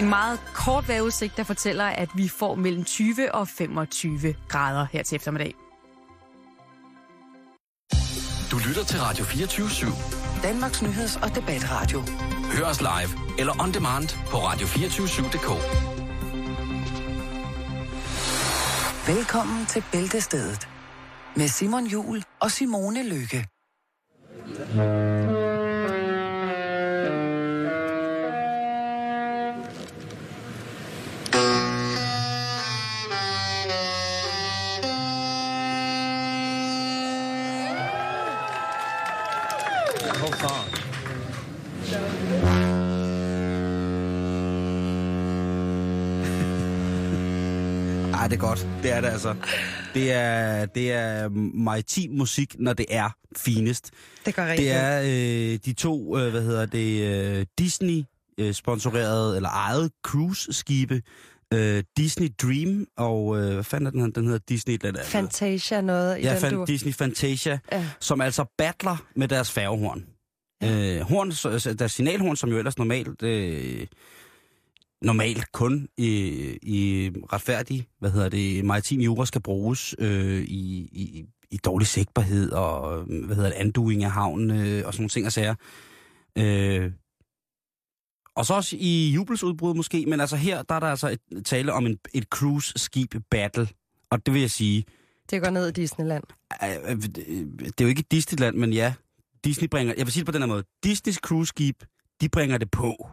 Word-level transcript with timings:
En 0.00 0.08
meget 0.08 0.38
kort 0.54 0.88
vejrudsigt, 0.88 1.36
der 1.36 1.44
fortæller, 1.44 1.84
at 1.84 2.08
vi 2.14 2.28
får 2.28 2.54
mellem 2.54 2.84
20 2.84 3.34
og 3.34 3.48
25 3.48 4.34
grader 4.48 4.86
her 4.92 5.02
til 5.02 5.16
eftermiddag. 5.16 5.54
Du 8.50 8.58
lytter 8.68 8.84
til 8.84 9.00
Radio 9.00 9.24
24-7. 9.24 10.42
Danmarks 10.42 10.82
Nyheds- 10.82 11.22
og 11.22 11.34
Debatradio. 11.34 12.00
Hør 12.52 12.64
os 12.64 12.80
live 12.80 13.38
eller 13.38 13.62
on 13.62 13.72
demand 13.72 14.08
på 14.26 14.36
radio247.dk. 14.36 15.48
Velkommen 19.16 19.66
til 19.66 19.84
Bæltestedet 19.92 20.68
med 21.36 21.48
Simon 21.48 21.86
Jul 21.86 22.22
og 22.40 22.50
Simone 22.50 23.08
Lykke. 23.08 23.46
Det 48.30 48.36
er 48.36 48.40
godt. 48.40 48.68
Det 48.82 48.92
er 48.92 49.00
det 49.00 49.08
altså. 49.08 49.34
Det 49.94 50.12
er, 50.12 50.66
det 50.66 50.92
er 50.92 51.28
maritim 51.54 52.10
musik, 52.10 52.56
når 52.58 52.72
det 52.72 52.86
er 52.88 53.10
finest. 53.36 53.90
Det 54.26 54.34
gør 54.34 54.46
rigtig. 54.46 54.66
Det 54.66 54.72
er 54.74 55.00
øh, 55.52 55.58
de 55.64 55.72
to, 55.72 56.18
øh, 56.18 56.30
hvad 56.30 56.42
hedder 56.42 56.66
det, 56.66 57.02
øh, 57.38 57.46
Disney-sponsorerede 57.58 59.36
eller 59.36 59.48
ejet 59.48 59.90
cruise-skibe. 60.06 61.02
Øh, 61.54 61.84
Disney 61.96 62.28
Dream 62.42 62.86
og, 62.96 63.38
øh, 63.38 63.54
hvad 63.54 63.64
fanden 63.64 63.86
er 63.86 63.90
den, 64.04 64.12
den 64.12 64.24
hedder? 64.24 64.38
Disney... 64.48 64.74
Den, 64.82 64.96
er- 64.96 65.04
Fantasia 65.04 65.80
noget 65.80 66.18
i 66.18 66.22
Ja, 66.22 66.32
den 66.32 66.40
fan, 66.40 66.52
du... 66.54 66.64
Disney 66.68 66.92
Fantasia, 66.92 67.58
Ja. 67.72 67.86
som 68.00 68.20
altså 68.20 68.44
battler 68.58 68.96
med 69.16 69.28
deres 69.28 69.50
færgehorn. 69.50 70.04
Ja. 70.62 70.96
Øh, 70.96 71.00
horn, 71.00 71.32
så- 71.32 71.48
altså, 71.48 71.74
deres 71.74 71.92
signalhorn, 71.92 72.36
som 72.36 72.50
jo 72.50 72.58
ellers 72.58 72.78
normalt, 72.78 73.22
øh, 73.22 73.86
normalt 75.02 75.52
kun 75.52 75.88
i, 75.96 76.08
i 76.62 77.10
retfærdig, 77.32 77.86
hvad 77.98 78.10
hedder 78.10 78.28
det, 78.28 78.64
maritim 78.64 79.00
jura 79.00 79.26
skal 79.26 79.42
bruges 79.42 79.94
øh, 79.98 80.40
i, 80.42 80.88
i, 80.92 81.24
i 81.50 81.56
dårlig 81.56 81.86
sigtbarhed 81.86 82.50
og, 82.52 83.02
hvad 83.02 83.36
hedder 83.36 83.50
det, 83.50 83.56
anduing 83.56 84.04
af 84.04 84.10
havnen 84.10 84.50
øh, 84.50 84.86
og 84.86 84.94
sådan 84.94 85.02
nogle 85.02 85.08
ting 85.08 85.26
og 85.26 85.32
sager. 85.32 85.54
Øh, 86.38 86.92
og 88.34 88.46
så 88.46 88.54
også 88.54 88.76
i 88.80 89.10
jubelsudbrud 89.14 89.74
måske, 89.74 90.06
men 90.06 90.20
altså 90.20 90.36
her, 90.36 90.62
der 90.62 90.74
er 90.74 90.80
der 90.80 90.86
altså 90.86 91.08
et, 91.08 91.46
tale 91.46 91.72
om 91.72 91.86
en, 91.86 91.98
et 92.14 92.24
cruise-skib 92.24 93.14
battle. 93.30 93.68
Og 94.10 94.26
det 94.26 94.34
vil 94.34 94.40
jeg 94.40 94.50
sige, 94.50 94.84
Det 95.30 95.42
går 95.42 95.50
ned 95.50 95.68
i 95.68 95.72
Disneyland. 95.72 96.24
Øh, 96.64 96.90
øh, 96.90 97.02
det 97.64 97.80
er 97.80 97.84
jo 97.84 97.88
ikke 97.88 98.04
Disneyland, 98.10 98.56
men 98.56 98.72
ja, 98.72 98.94
Disney 99.44 99.68
bringer, 99.68 99.94
jeg 99.96 100.06
vil 100.06 100.12
sige 100.12 100.20
det 100.20 100.26
på 100.26 100.32
den 100.32 100.42
her 100.42 100.48
måde, 100.48 100.64
Disneys 100.84 101.16
cruise-skib, 101.16 101.84
de 102.20 102.28
bringer 102.28 102.58
det 102.58 102.70
på. 102.70 103.08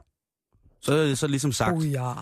Så 0.87 0.93
er 0.93 1.05
det 1.05 1.17
så 1.17 1.27
ligesom 1.27 1.51
sagt. 1.51 1.77
Oh 1.77 1.91
ja. 1.91 2.13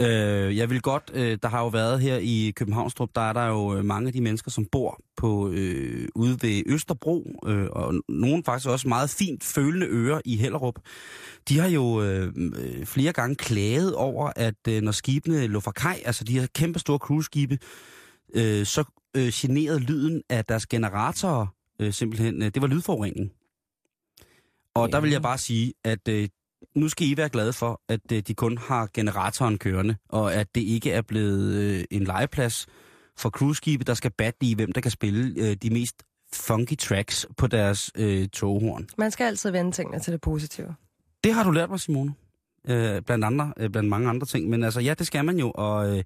Øh, 0.00 0.56
jeg 0.56 0.70
vil 0.70 0.82
godt, 0.82 1.10
øh, 1.14 1.38
der 1.42 1.48
har 1.48 1.60
jo 1.60 1.68
været 1.68 2.00
her 2.00 2.18
i 2.22 2.52
Københavnstrup, 2.56 3.10
der 3.14 3.20
er 3.20 3.32
der 3.32 3.46
jo 3.46 3.76
øh, 3.76 3.84
mange 3.84 4.06
af 4.06 4.12
de 4.12 4.20
mennesker, 4.20 4.50
som 4.50 4.66
bor 4.72 5.00
på 5.16 5.50
øh, 5.50 6.08
ude 6.14 6.38
ved 6.42 6.62
Østerbro, 6.66 7.40
øh, 7.46 7.66
og 7.70 7.94
nogen 8.08 8.44
faktisk 8.44 8.68
også 8.68 8.88
meget 8.88 9.10
fint 9.10 9.44
følende 9.44 9.86
ører 9.86 10.20
i 10.24 10.36
Hellerup. 10.36 10.74
De 11.48 11.58
har 11.58 11.68
jo 11.68 12.02
øh, 12.02 12.32
øh, 12.36 12.86
flere 12.86 13.12
gange 13.12 13.36
klaget 13.36 13.94
over, 13.94 14.32
at 14.36 14.68
øh, 14.68 14.82
når 14.82 14.92
skibene 14.92 15.46
lå 15.46 15.60
fra 15.60 15.72
kaj, 15.72 16.02
altså 16.04 16.24
de 16.24 16.40
her 16.40 16.46
kæmpe 16.54 16.78
store 16.78 16.98
cruiseskibe, 16.98 17.58
øh, 18.34 18.66
så 18.66 18.84
øh, 19.16 19.30
generede 19.34 19.78
lyden 19.78 20.22
af 20.28 20.44
deres 20.44 20.66
generatorer 20.66 21.46
øh, 21.80 21.92
simpelthen, 21.92 22.42
øh, 22.42 22.50
det 22.54 22.62
var 22.62 22.68
lydforurening. 22.68 23.30
Og 24.74 24.88
ja. 24.88 24.92
der 24.92 25.00
vil 25.00 25.10
jeg 25.10 25.22
bare 25.22 25.38
sige, 25.38 25.72
at 25.84 26.08
øh, 26.08 26.28
nu 26.74 26.88
skal 26.88 27.06
I 27.06 27.16
være 27.16 27.28
glade 27.28 27.52
for, 27.52 27.80
at 27.88 28.12
øh, 28.12 28.22
de 28.22 28.34
kun 28.34 28.58
har 28.58 28.88
generatoren 28.94 29.58
kørende, 29.58 29.96
og 30.08 30.34
at 30.34 30.54
det 30.54 30.60
ikke 30.60 30.92
er 30.92 31.02
blevet 31.02 31.54
øh, 31.54 31.84
en 31.90 32.04
legeplads 32.04 32.66
for 33.16 33.30
cruiseskibe, 33.30 33.84
der 33.84 33.94
skal 33.94 34.10
batte 34.10 34.46
i, 34.46 34.54
hvem 34.54 34.72
der 34.72 34.80
kan 34.80 34.90
spille 34.90 35.34
øh, 35.36 35.56
de 35.62 35.70
mest 35.70 36.02
funky 36.32 36.76
tracks 36.76 37.26
på 37.36 37.46
deres 37.46 37.90
øh, 37.96 38.28
toghorn. 38.28 38.86
Man 38.98 39.10
skal 39.10 39.24
altid 39.24 39.50
vende 39.50 39.72
tingene 39.72 40.00
til 40.00 40.12
det 40.12 40.20
positive. 40.20 40.74
Det 41.24 41.34
har 41.34 41.44
du 41.44 41.50
lært 41.50 41.70
mig, 41.70 41.80
Simone. 41.80 42.14
Øh, 42.68 43.02
blandt, 43.02 43.24
andre, 43.24 43.52
øh, 43.56 43.70
blandt 43.70 43.88
mange 43.88 44.08
andre 44.08 44.26
ting. 44.26 44.48
Men 44.48 44.64
altså, 44.64 44.80
ja, 44.80 44.94
det 44.94 45.06
skal 45.06 45.24
man 45.24 45.38
jo. 45.38 45.52
Og 45.54 45.96
øh, 45.96 46.04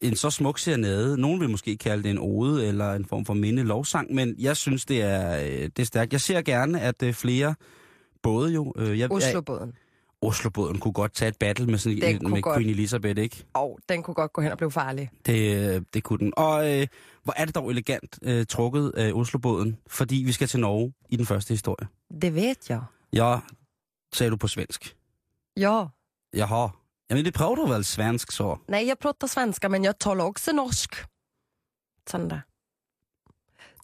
en 0.00 0.16
så 0.16 0.30
smuk 0.30 0.58
serenade, 0.58 1.20
nogen 1.20 1.40
vil 1.40 1.50
måske 1.50 1.76
kalde 1.76 2.02
det 2.02 2.10
en 2.10 2.18
ode 2.18 2.66
eller 2.66 2.92
en 2.92 3.04
form 3.04 3.24
for 3.24 3.34
minde 3.34 3.62
lovsang, 3.62 4.14
men 4.14 4.34
jeg 4.38 4.56
synes, 4.56 4.84
det 4.84 5.02
er, 5.02 5.36
det 5.68 5.78
er 5.78 5.84
stærkt. 5.84 6.12
Jeg 6.12 6.20
ser 6.20 6.42
gerne, 6.42 6.80
at 6.80 7.04
flere 7.12 7.54
både 8.22 8.52
jo... 8.52 8.72
Øh, 8.76 8.98
jeg, 8.98 9.12
Oslobåden. 9.12 9.72
Oslobåden 10.22 10.80
kunne 10.80 10.92
godt 10.92 11.14
tage 11.14 11.28
et 11.28 11.36
battle 11.38 11.66
med, 11.66 11.78
sådan, 11.78 11.98
Den 11.98 12.30
med 12.30 12.42
godt. 12.42 12.56
Queen 12.56 12.70
Elizabeth, 12.70 13.22
ikke? 13.22 13.44
Og 13.54 13.78
den 13.88 14.02
kunne 14.02 14.14
godt 14.14 14.32
gå 14.32 14.40
hen 14.40 14.52
og 14.52 14.58
blive 14.58 14.70
farlig. 14.70 15.10
Det, 15.26 15.74
øh, 15.76 15.82
det 15.94 16.02
kunne 16.04 16.18
den. 16.18 16.32
Og 16.36 16.72
øh, 16.80 16.86
hvor 17.22 17.34
er 17.36 17.44
det 17.44 17.54
dog 17.54 17.70
elegant 17.70 18.18
øh, 18.22 18.46
trukket 18.46 18.90
af 18.96 19.12
Oslobåden, 19.12 19.76
fordi 19.86 20.16
vi 20.16 20.32
skal 20.32 20.48
til 20.48 20.60
Norge 20.60 20.92
i 21.08 21.16
den 21.16 21.26
første 21.26 21.54
historie. 21.54 21.88
Det 22.20 22.34
ved 22.34 22.54
jeg. 22.68 22.82
Ja, 23.12 23.38
sagde 24.14 24.30
du 24.30 24.36
på 24.36 24.48
svensk. 24.48 24.96
Ja. 25.56 25.84
Jaha. 26.34 26.66
Jamen, 27.10 27.24
det 27.24 27.34
prøver 27.34 27.54
du 27.54 27.66
vel 27.66 27.84
svensk 27.84 28.32
så? 28.32 28.56
Nej, 28.68 28.84
jeg 28.86 28.98
pratar 28.98 29.26
svenska, 29.26 29.68
men 29.68 29.84
jeg 29.84 29.98
talar 30.00 30.24
också 30.24 30.52
norsk. 30.52 31.06
Sådan 32.06 32.30
der. 32.30 32.40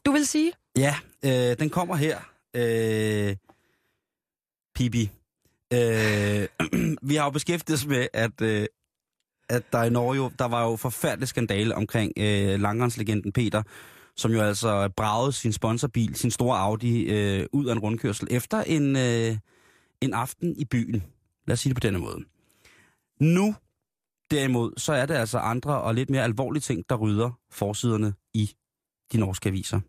Du 0.06 0.12
vil 0.12 0.26
sige? 0.26 0.52
Ja, 0.76 0.94
øh, 1.24 1.58
den 1.58 1.70
kommer 1.70 1.96
her. 1.96 2.18
Øh, 2.54 3.36
Pibi. 4.74 5.10
Øh, 5.72 6.48
vi 7.08 7.14
har 7.14 7.24
jo 7.24 7.30
beskæftiget 7.30 7.78
os 7.78 7.86
med, 7.86 8.06
at, 8.12 8.40
øh, 8.42 8.66
at 9.48 9.62
der 9.72 9.82
i 9.82 9.90
Norge 9.90 10.16
jo, 10.16 10.30
der 10.38 10.44
var 10.44 10.64
jo 10.70 10.76
forfærdelig 10.76 11.28
skandale 11.28 11.74
omkring 11.74 12.12
øh, 12.18 12.60
langrenslegenden 12.60 13.32
Peter, 13.32 13.62
som 14.16 14.32
jo 14.32 14.40
altså 14.40 14.88
bragede 14.96 15.32
sin 15.32 15.52
sponsorbil, 15.52 16.14
sin 16.14 16.30
store 16.30 16.58
Audi, 16.58 17.02
øh, 17.02 17.46
ud 17.52 17.66
af 17.66 17.72
en 17.72 17.78
rundkørsel 17.78 18.28
efter 18.30 18.62
en, 18.62 18.96
øh, 18.96 19.36
en 20.00 20.14
aften 20.14 20.56
i 20.56 20.64
byen. 20.64 21.02
Lad 21.46 21.52
os 21.52 21.60
sige 21.60 21.70
det 21.70 21.76
på 21.76 21.86
denne 21.86 21.98
måde. 21.98 22.18
Nu, 23.20 23.54
derimod, 24.30 24.72
så 24.76 24.92
er 24.92 25.06
det 25.06 25.14
altså 25.14 25.38
andre 25.38 25.80
og 25.80 25.94
lidt 25.94 26.10
mere 26.10 26.24
alvorlige 26.24 26.60
ting, 26.60 26.84
der 26.88 26.94
rydder 26.96 27.30
forsiderne 27.50 28.14
i 28.34 28.50
de 29.12 29.18
norske 29.18 29.48
aviser. 29.48 29.80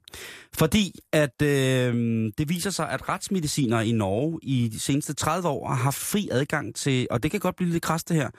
Fordi 0.53 0.99
at 1.11 1.41
øh, 1.41 1.93
det 2.37 2.49
viser 2.49 2.69
sig, 2.69 2.89
at 2.89 3.09
retsmedicinere 3.09 3.87
i 3.87 3.91
Norge 3.91 4.39
i 4.43 4.69
de 4.73 4.79
seneste 4.79 5.13
30 5.13 5.47
år 5.47 5.67
har 5.67 5.75
haft 5.75 5.97
fri 5.97 6.29
adgang 6.31 6.75
til, 6.75 7.07
og 7.11 7.23
det 7.23 7.31
kan 7.31 7.39
godt 7.39 7.55
blive 7.55 7.71
lidt 7.71 7.83
krast 7.83 8.09
det 8.09 8.17
her, 8.17 8.29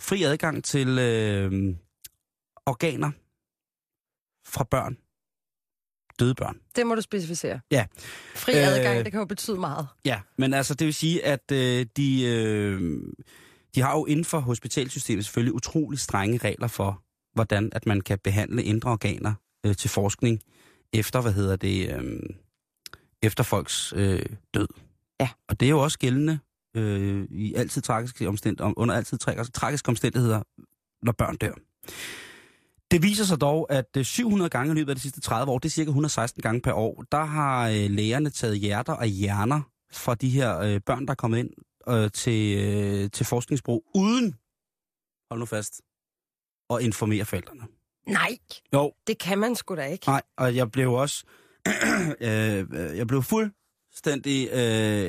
fri 0.00 0.22
adgang 0.22 0.64
til 0.64 0.98
øh, 0.98 1.74
organer 2.66 3.10
fra 4.46 4.64
børn. 4.64 4.96
Døde 6.18 6.34
børn. 6.34 6.58
Det 6.76 6.86
må 6.86 6.94
du 6.94 7.00
specificere. 7.00 7.60
Ja. 7.70 7.86
Fri 8.34 8.52
Øh, 8.52 8.68
adgang, 8.68 9.04
det 9.04 9.12
kan 9.12 9.20
jo 9.20 9.26
betyde 9.26 9.60
meget. 9.60 9.86
Ja, 10.04 10.20
men 10.38 10.54
altså 10.54 10.74
det 10.74 10.84
vil 10.84 10.94
sige, 10.94 11.24
at 11.24 11.52
øh, 11.52 11.86
de, 11.96 12.22
øh, 12.24 13.00
de 13.74 13.80
har 13.80 13.92
jo 13.92 14.04
inden 14.04 14.24
for 14.24 14.38
hospitalsystemet 14.38 15.24
selvfølgelig 15.24 15.54
utrolig 15.54 15.98
strenge 15.98 16.38
regler 16.38 16.68
for, 16.68 17.02
hvordan 17.34 17.70
at 17.72 17.86
man 17.86 18.00
kan 18.00 18.18
behandle 18.24 18.64
indre 18.64 18.90
organer 18.90 19.34
øh, 19.66 19.76
til 19.76 19.90
forskning 19.90 20.40
efter, 20.92 21.20
hvad 21.20 21.32
hedder 21.32 21.56
det, 21.56 21.96
øh, 21.96 22.20
efter 23.22 23.44
folks 23.44 23.92
øh, 23.96 24.26
død. 24.54 24.68
Ja. 25.20 25.28
Og 25.48 25.60
det 25.60 25.66
er 25.66 25.70
jo 25.70 25.82
også 25.82 25.98
gældende 25.98 26.38
øh, 26.76 27.24
i 27.30 27.54
altid 27.54 27.82
tragiske 27.82 28.28
omstændigheder, 28.28 28.72
under 28.76 28.94
altid 28.94 29.18
tragiske, 29.52 29.88
omstændigheder, 29.88 30.42
når 31.02 31.12
børn 31.12 31.36
dør. 31.36 31.54
Det 32.90 33.02
viser 33.02 33.24
sig 33.24 33.40
dog, 33.40 33.72
at 33.72 33.96
øh, 33.96 34.04
700 34.04 34.50
gange 34.50 34.72
i 34.72 34.74
løbet 34.74 34.90
af 34.90 34.96
de 34.96 35.02
sidste 35.02 35.20
30 35.20 35.52
år, 35.52 35.58
det 35.58 35.68
er 35.68 35.70
cirka 35.70 35.88
116 35.88 36.42
gange 36.42 36.60
per 36.60 36.72
år, 36.72 37.04
der 37.12 37.24
har 37.24 37.68
øh, 37.68 37.90
lægerne 37.90 38.30
taget 38.30 38.58
hjerter 38.58 38.92
og 38.92 39.06
hjerner 39.06 39.60
fra 39.92 40.14
de 40.14 40.30
her 40.30 40.58
øh, 40.58 40.80
børn, 40.80 41.06
der 41.06 41.10
er 41.10 41.14
kommet 41.14 41.38
ind 41.38 41.50
øh, 41.88 42.10
til, 42.10 42.58
øh, 42.58 43.10
til 43.10 43.26
forskningsbrug, 43.26 43.84
uden, 43.94 44.34
hold 45.30 45.40
nu 45.40 45.46
fast, 45.46 45.82
at 46.70 46.82
informere 46.82 47.24
forældrene. 47.24 47.62
Nej, 48.06 48.36
Jo, 48.74 48.92
det 49.06 49.18
kan 49.18 49.38
man 49.38 49.54
sgu 49.54 49.76
da 49.76 49.82
ikke. 49.84 50.06
nej, 50.08 50.22
og 50.38 50.56
jeg 50.56 50.70
blev 50.70 50.92
også, 50.92 51.24
øh, 52.20 52.64
jeg 52.96 53.06
blev 53.08 53.22
fuldstændig, 53.22 54.48
øh, 54.52 54.58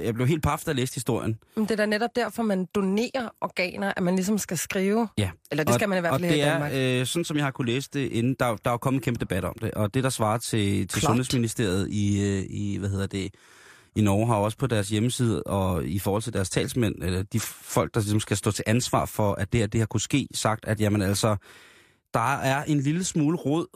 jeg 0.06 0.14
blev 0.14 0.28
helt 0.28 0.44
paf, 0.44 0.64
da 0.66 0.72
læste 0.72 0.96
historien. 0.96 1.40
Men 1.56 1.64
det 1.64 1.72
er 1.72 1.76
da 1.76 1.86
netop 1.86 2.10
derfor, 2.16 2.44
man 2.44 2.68
donerer 2.76 3.30
organer, 3.42 3.94
at 3.98 4.04
man 4.04 4.16
ligesom 4.16 4.38
skal 4.38 4.58
skrive. 4.58 5.08
Ja. 5.18 5.32
Eller 5.52 5.64
det 5.64 5.74
skal 5.74 5.86
og, 5.86 5.90
man 5.90 5.98
i 5.98 6.02
hvert 6.02 6.14
fald 6.14 6.24
og 6.24 6.30
her 6.30 6.36
i 6.36 6.40
det 6.40 6.46
Danmark. 6.46 6.72
er, 6.74 7.00
øh, 7.00 7.06
sådan 7.06 7.26
som 7.26 7.38
jeg 7.38 7.46
har 7.46 7.52
kunne 7.52 7.72
læse 7.72 7.90
det 7.94 8.12
inden, 8.12 8.36
der, 8.40 8.46
der 8.46 8.70
er 8.70 8.74
jo 8.74 8.78
kommet 8.78 9.00
en 9.00 9.04
kæmpe 9.04 9.20
debat 9.20 9.46
om 9.46 9.56
det, 9.62 9.72
og 9.72 9.94
det 9.94 10.04
der 10.04 10.10
svarer 10.10 10.38
til, 10.38 10.88
til 10.88 11.00
Klart. 11.00 11.10
Sundhedsministeriet 11.10 11.90
i, 11.90 12.22
øh, 12.22 12.46
i, 12.50 12.78
hvad 12.80 12.90
hedder 12.90 13.08
det, 13.08 13.34
i 13.96 14.02
Norge 14.02 14.28
har 14.28 14.36
også 14.36 14.58
på 14.58 14.68
deres 14.68 14.90
hjemmeside, 14.90 15.44
og 15.44 15.86
i 15.86 16.00
forhold 16.00 16.22
til 16.22 16.34
deres 16.34 16.50
talsmænd, 16.50 16.96
eller 17.04 17.24
de 17.24 17.40
folk, 17.40 17.94
der 17.94 18.00
ligesom 18.00 18.20
skal 18.20 18.38
stå 18.38 18.52
til 18.52 18.64
ansvar 18.68 19.06
for, 19.06 19.34
at 19.34 19.54
det 19.54 19.60
her, 19.60 19.68
det 19.68 19.82
her 19.82 19.86
kunne 19.86 20.02
ske, 20.02 20.28
sagt, 20.34 20.66
at 20.66 20.80
jamen 20.82 21.02
altså, 21.02 21.36
der 22.14 22.36
er 22.36 22.64
en 22.64 22.80
lille 22.80 23.04
smule 23.04 23.38
råd 23.38 23.68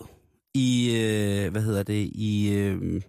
i, 0.53 0.95
øh, 0.95 1.51
hvad 1.51 1.61
hedder 1.61 1.83
det, 1.83 2.09
i, 2.13 2.53
øh, 2.53 3.01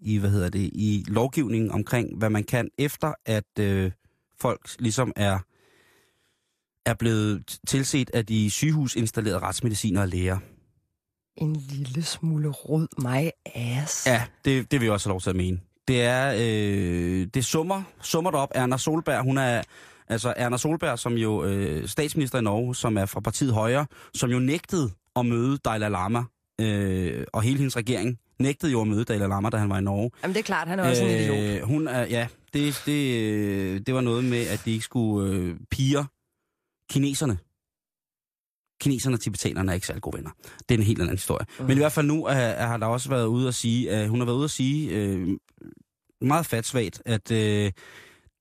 i, 0.00 0.18
hvad 0.18 0.30
hedder 0.30 0.48
det, 0.48 0.70
i 0.72 1.04
lovgivningen 1.08 1.70
omkring, 1.70 2.18
hvad 2.18 2.30
man 2.30 2.44
kan, 2.44 2.70
efter 2.78 3.12
at 3.26 3.58
øh, 3.60 3.92
folk 4.40 4.70
ligesom 4.78 5.12
er, 5.16 5.38
er 6.86 6.94
blevet 6.94 7.58
tilset 7.66 8.10
af 8.10 8.26
de 8.26 8.50
sygehusinstallerede 8.50 9.38
retsmediciner 9.38 10.00
og 10.00 10.08
læger. 10.08 10.38
En 11.36 11.56
lille 11.56 12.02
smule 12.02 12.48
rod 12.48 12.86
mig 13.02 13.32
ass. 13.54 14.06
Ja, 14.06 14.22
det, 14.44 14.70
det 14.70 14.80
vil 14.80 14.86
jeg 14.86 14.92
også 14.92 15.08
have 15.08 15.12
lov 15.12 15.20
til 15.20 15.30
at 15.30 15.36
mene. 15.36 15.60
Det 15.88 16.02
er, 16.02 16.34
øh, 16.38 17.26
det 17.34 17.44
summer, 17.44 17.82
summer 18.00 18.30
op. 18.30 18.48
Erna 18.54 18.76
Solberg, 18.76 19.22
hun 19.22 19.38
er, 19.38 19.62
altså 20.08 20.34
Erna 20.36 20.56
Solberg, 20.56 20.98
som 20.98 21.14
jo 21.14 21.44
øh, 21.44 21.88
statsminister 21.88 22.38
i 22.38 22.42
Norge, 22.42 22.74
som 22.74 22.96
er 22.96 23.06
fra 23.06 23.20
partiet 23.20 23.52
Højre, 23.52 23.86
som 24.14 24.30
jo 24.30 24.38
nægtede 24.38 24.90
at 25.16 25.26
møde 25.26 25.58
Dalai 25.58 25.90
Lama, 25.90 26.24
øh, 26.60 27.24
og 27.32 27.42
hele 27.42 27.58
hendes 27.58 27.76
regering 27.76 28.18
nægtede 28.38 28.72
jo 28.72 28.80
at 28.80 28.88
møde 28.88 29.04
Dalai 29.04 29.28
Lama, 29.28 29.50
da 29.50 29.56
han 29.56 29.70
var 29.70 29.78
i 29.78 29.82
Norge. 29.82 30.10
Jamen 30.22 30.34
det 30.34 30.40
er 30.40 30.44
klart, 30.44 30.68
han 30.68 30.78
er 30.80 30.88
også 30.88 31.04
øh, 31.04 31.12
en 31.12 31.18
idiot. 31.20 31.68
Hun 31.68 31.88
er, 31.88 32.06
ja, 32.06 32.26
det, 32.52 32.82
det, 32.86 33.20
øh, 33.20 33.80
det 33.86 33.94
var 33.94 34.00
noget 34.00 34.24
med, 34.24 34.46
at 34.46 34.62
de 34.64 34.72
ikke 34.72 34.84
skulle 34.84 35.32
øh, 35.32 35.56
piger 35.70 36.04
kineserne. 36.90 37.38
Kineserne 38.80 39.16
og 39.16 39.20
tibetanerne 39.20 39.72
er 39.72 39.74
ikke 39.74 39.86
særlig 39.86 40.02
gode 40.02 40.16
venner. 40.16 40.30
Det 40.68 40.74
er 40.74 40.78
en 40.78 40.84
helt 40.84 41.00
anden 41.00 41.16
historie. 41.16 41.46
Mm. 41.58 41.64
Men 41.64 41.76
i 41.76 41.80
hvert 41.80 41.92
fald 41.92 42.06
nu 42.06 42.26
er, 42.26 42.32
er, 42.32 42.66
har 42.66 42.76
der 42.76 42.86
også 42.86 43.08
været 43.08 43.26
ude 43.26 43.48
at 43.48 43.54
sige, 43.54 43.90
at 43.90 44.08
hun 44.08 44.20
har 44.20 44.26
været 44.26 44.36
ude 44.36 44.44
at 44.44 44.50
sige 44.50 44.90
øh, 44.90 45.28
meget 46.20 46.46
fatsvagt, 46.46 47.02
at 47.06 47.30
øh, 47.30 47.72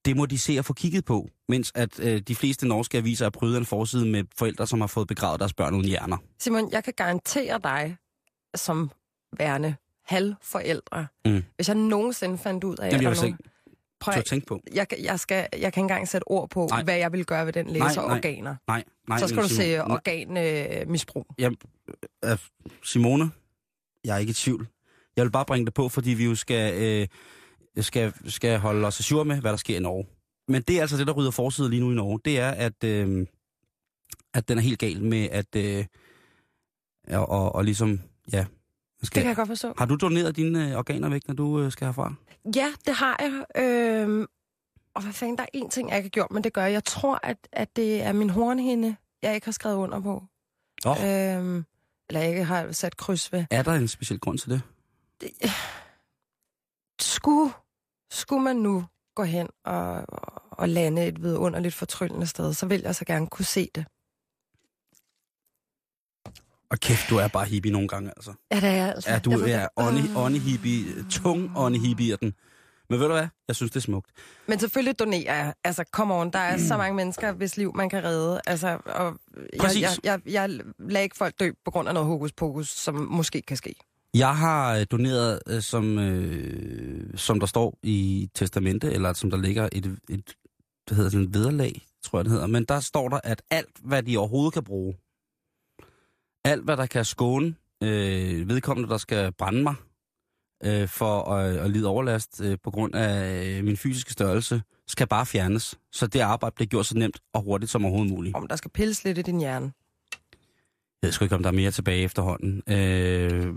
det 0.07 0.17
må 0.17 0.25
de 0.25 0.37
se 0.37 0.53
at 0.59 0.65
få 0.65 0.73
kigget 0.73 1.05
på, 1.05 1.27
mens 1.49 1.71
at 1.75 1.99
øh, 1.99 2.21
de 2.21 2.35
fleste 2.35 2.67
norske 2.67 2.97
aviser 2.97 3.25
er 3.25 3.29
prydet 3.29 3.57
en 3.57 3.65
forside 3.65 4.05
med 4.05 4.23
forældre, 4.37 4.67
som 4.67 4.79
har 4.81 4.87
fået 4.87 5.07
begravet 5.07 5.39
deres 5.39 5.53
børn 5.53 5.73
uden 5.73 5.85
hjerner. 5.87 6.17
Simon, 6.39 6.71
jeg 6.71 6.83
kan 6.83 6.93
garantere 6.97 7.59
dig, 7.63 7.97
som 8.55 8.91
værende 9.37 9.75
halvforældre, 10.05 11.07
mm. 11.25 11.43
hvis 11.55 11.67
jeg 11.67 11.75
nogensinde 11.77 12.37
fandt 12.37 12.63
ud 12.63 12.77
af, 12.77 12.85
at 12.85 12.91
der 12.91 12.97
jeg 12.97 13.05
er 13.05 13.09
altså 13.09 13.23
nogen... 13.25 13.37
Prøv, 13.99 14.11
at- 14.13 14.17
at 14.19 14.25
tænke 14.25 14.45
på. 14.45 14.61
jeg, 14.73 14.87
jeg, 15.03 15.19
skal, 15.19 15.37
jeg 15.37 15.49
kan 15.51 15.65
ikke 15.67 15.79
engang 15.79 16.07
sætte 16.07 16.27
ord 16.27 16.49
på, 16.49 16.67
Nej. 16.69 16.83
hvad 16.83 16.95
jeg 16.97 17.11
vil 17.11 17.25
gøre 17.25 17.45
ved 17.45 17.53
den 17.53 17.67
læser 17.67 17.85
Nej, 17.85 17.93
nej. 18.05 18.15
organer. 18.15 18.55
Nej, 18.67 18.83
nej. 19.07 19.19
Så 19.19 19.27
skal 19.27 19.43
du 19.43 19.47
se 19.49 19.83
organmisbrug. 19.83 21.25
Øh, 22.25 22.37
Simone, 22.83 23.31
jeg 24.03 24.15
er 24.15 24.19
ikke 24.19 24.29
i 24.31 24.33
tvivl. 24.33 24.67
Jeg 25.15 25.25
vil 25.25 25.31
bare 25.31 25.45
bringe 25.45 25.65
det 25.65 25.73
på, 25.73 25.89
fordi 25.89 26.09
vi 26.09 26.25
jo 26.25 26.35
skal, 26.35 26.83
øh, 26.83 27.07
skal, 27.83 28.13
skal 28.25 28.59
holde 28.59 28.87
os 28.87 28.95
sure 28.95 29.25
med, 29.25 29.41
hvad 29.41 29.51
der 29.51 29.57
sker 29.57 29.77
i 29.77 29.79
Norge. 29.79 30.07
Men 30.47 30.61
det 30.61 30.77
er 30.77 30.81
altså 30.81 30.97
det, 30.97 31.07
der 31.07 31.13
rydder 31.13 31.31
forsiden 31.31 31.69
lige 31.71 31.81
nu 31.81 31.91
i 31.91 31.95
Norge. 31.95 32.19
Det 32.25 32.39
er, 32.39 32.51
at, 32.51 32.83
øh, 32.83 33.25
at 34.33 34.47
den 34.47 34.57
er 34.57 34.61
helt 34.61 34.79
gal 34.79 35.03
med 35.03 35.29
at... 35.31 35.55
Øh, 35.55 35.85
og, 37.07 37.29
og, 37.29 37.55
og 37.55 37.63
ligesom, 37.63 38.01
ja... 38.31 38.45
Det 38.99 39.07
Skal, 39.07 39.21
kan 39.21 39.27
jeg 39.27 39.35
godt 39.35 39.47
forstå. 39.47 39.73
har 39.77 39.85
du 39.85 39.95
doneret 39.95 40.35
dine 40.35 40.69
øh, 40.69 40.77
organer 40.77 41.09
væk, 41.09 41.27
når 41.27 41.35
du 41.35 41.61
øh, 41.61 41.71
skal 41.71 41.85
herfra? 41.87 42.13
Ja, 42.55 42.67
det 42.85 42.95
har 42.95 43.17
jeg. 43.19 43.63
Øhm, 43.63 44.25
og 44.93 45.01
hvad 45.01 45.13
fanden, 45.13 45.37
der 45.37 45.43
er 45.43 45.65
én 45.65 45.69
ting, 45.69 45.89
jeg 45.89 45.97
ikke 45.97 46.05
har 46.05 46.09
gjort, 46.09 46.31
men 46.31 46.43
det 46.43 46.53
gør 46.53 46.63
jeg. 46.63 46.73
Jeg 46.73 46.83
tror, 46.83 47.19
at, 47.23 47.37
at 47.51 47.75
det 47.75 48.01
er 48.03 48.11
min 48.11 48.29
hornhinde, 48.29 48.95
jeg 49.21 49.35
ikke 49.35 49.47
har 49.47 49.51
skrevet 49.51 49.75
under 49.75 49.99
på. 49.99 50.23
Åh. 50.85 50.91
Øhm, 50.91 51.65
eller 52.09 52.19
jeg 52.19 52.29
ikke 52.29 52.43
har 52.43 52.71
sat 52.71 52.97
kryds 52.97 53.31
ved. 53.33 53.45
Er 53.51 53.63
der 53.63 53.71
en 53.73 53.87
speciel 53.87 54.19
grund 54.19 54.37
til 54.37 54.49
det? 54.49 54.61
Skulle, 57.01 57.51
skulle 58.27 58.43
man 58.43 58.55
nu 58.55 58.85
gå 59.15 59.23
hen 59.23 59.47
og, 59.65 60.05
og 60.51 60.69
lande 60.69 61.05
et 61.05 61.23
vidunderligt 61.23 61.75
fortryllende 61.75 62.27
sted, 62.27 62.53
så 62.53 62.65
vil 62.65 62.81
jeg 62.81 62.95
så 62.95 63.05
gerne 63.05 63.27
kunne 63.27 63.45
se 63.45 63.69
det. 63.75 63.85
Og 66.69 66.79
kæft, 66.79 67.09
du 67.09 67.17
er 67.17 67.27
bare 67.27 67.45
hippie 67.45 67.71
nogle 67.71 67.87
gange, 67.87 68.09
altså. 68.17 68.33
Ja, 68.51 68.55
det 68.55 68.69
er 68.69 68.73
jeg 68.73 68.89
altså. 68.89 69.11
Ja, 69.11 69.19
du 69.19 69.45
Jeg 69.45 69.63
er 69.63 69.67
ånde-hippie, 70.15 71.09
tung 71.09 71.51
ånde-hippie 71.55 72.13
er 72.13 72.17
den. 72.17 72.33
Men 72.89 72.99
ved 72.99 73.07
du 73.07 73.13
hvad? 73.13 73.27
Jeg 73.47 73.55
synes, 73.55 73.71
det 73.71 73.79
er 73.79 73.81
smukt. 73.81 74.11
Men 74.47 74.59
selvfølgelig 74.59 74.99
donerer 74.99 75.35
jeg. 75.35 75.53
Altså, 75.63 75.83
come 75.91 76.13
on, 76.13 76.31
der 76.31 76.39
er 76.39 76.57
så 76.57 76.77
mange 76.77 76.95
mennesker, 76.95 77.31
hvis 77.31 77.57
liv 77.57 77.75
man 77.75 77.89
kan 77.89 78.03
redde. 78.03 78.41
Altså, 78.47 78.79
og 78.85 79.19
jeg, 79.53 79.71
jeg, 79.81 79.97
jeg, 80.03 80.21
jeg 80.25 80.49
lader 80.79 81.03
ikke 81.03 81.17
folk 81.17 81.39
dø 81.39 81.51
på 81.65 81.71
grund 81.71 81.87
af 81.87 81.93
noget 81.93 82.07
hokus 82.07 82.31
pokus, 82.31 82.69
som 82.69 82.95
måske 82.95 83.41
kan 83.41 83.57
ske. 83.57 83.75
Jeg 84.13 84.37
har 84.37 84.77
øh, 84.77 84.85
doneret, 84.91 85.39
øh, 85.47 85.61
som, 85.61 85.99
øh, 85.99 87.17
som 87.17 87.39
der 87.39 87.47
står 87.47 87.77
i 87.83 88.29
testamente, 88.33 88.91
eller 88.91 89.13
som 89.13 89.31
der 89.31 89.37
ligger 89.37 89.69
et, 89.71 89.99
et 90.09 90.35
hvad 90.87 90.95
hedder 90.95 91.09
det, 91.09 91.19
en 91.19 91.33
vederlag, 91.33 91.81
tror 92.03 92.19
jeg 92.19 92.25
det 92.25 92.31
hedder. 92.31 92.47
Men 92.47 92.65
der 92.65 92.79
står 92.79 93.09
der, 93.09 93.19
at 93.23 93.41
alt, 93.49 93.79
hvad 93.83 94.03
de 94.03 94.17
overhovedet 94.17 94.53
kan 94.53 94.63
bruge, 94.63 94.93
alt, 96.45 96.63
hvad 96.63 96.77
der 96.77 96.85
kan 96.85 97.05
skåne 97.05 97.55
øh, 97.83 98.49
vedkommende, 98.49 98.89
der 98.89 98.97
skal 98.97 99.31
brænde 99.31 99.63
mig, 99.63 99.75
øh, 100.63 100.87
for 100.87 101.21
at, 101.21 101.57
at 101.57 101.69
lide 101.71 101.87
overlast 101.87 102.41
øh, 102.41 102.57
på 102.63 102.71
grund 102.71 102.95
af 102.95 103.45
øh, 103.45 103.63
min 103.63 103.77
fysiske 103.77 104.11
størrelse, 104.11 104.61
skal 104.87 105.07
bare 105.07 105.25
fjernes. 105.25 105.79
Så 105.91 106.07
det 106.07 106.19
arbejde 106.19 106.53
bliver 106.55 106.67
gjort 106.67 106.85
så 106.85 106.97
nemt 106.97 107.19
og 107.33 107.41
hurtigt 107.41 107.71
som 107.71 107.85
overhovedet 107.85 108.13
muligt. 108.13 108.35
Om 108.35 108.47
der 108.47 108.55
skal 108.55 108.71
pilles 108.71 109.03
lidt 109.03 109.17
i 109.17 109.21
din 109.21 109.39
hjerne. 109.39 109.71
Jeg 111.01 111.07
ved 111.07 111.11
sgu 111.13 111.25
ikke, 111.25 111.35
om 111.35 111.43
der 111.43 111.49
er 111.49 111.53
mere 111.55 111.71
tilbage 111.71 112.01
efterhånden. 112.03 112.63
Øh, 112.69 112.75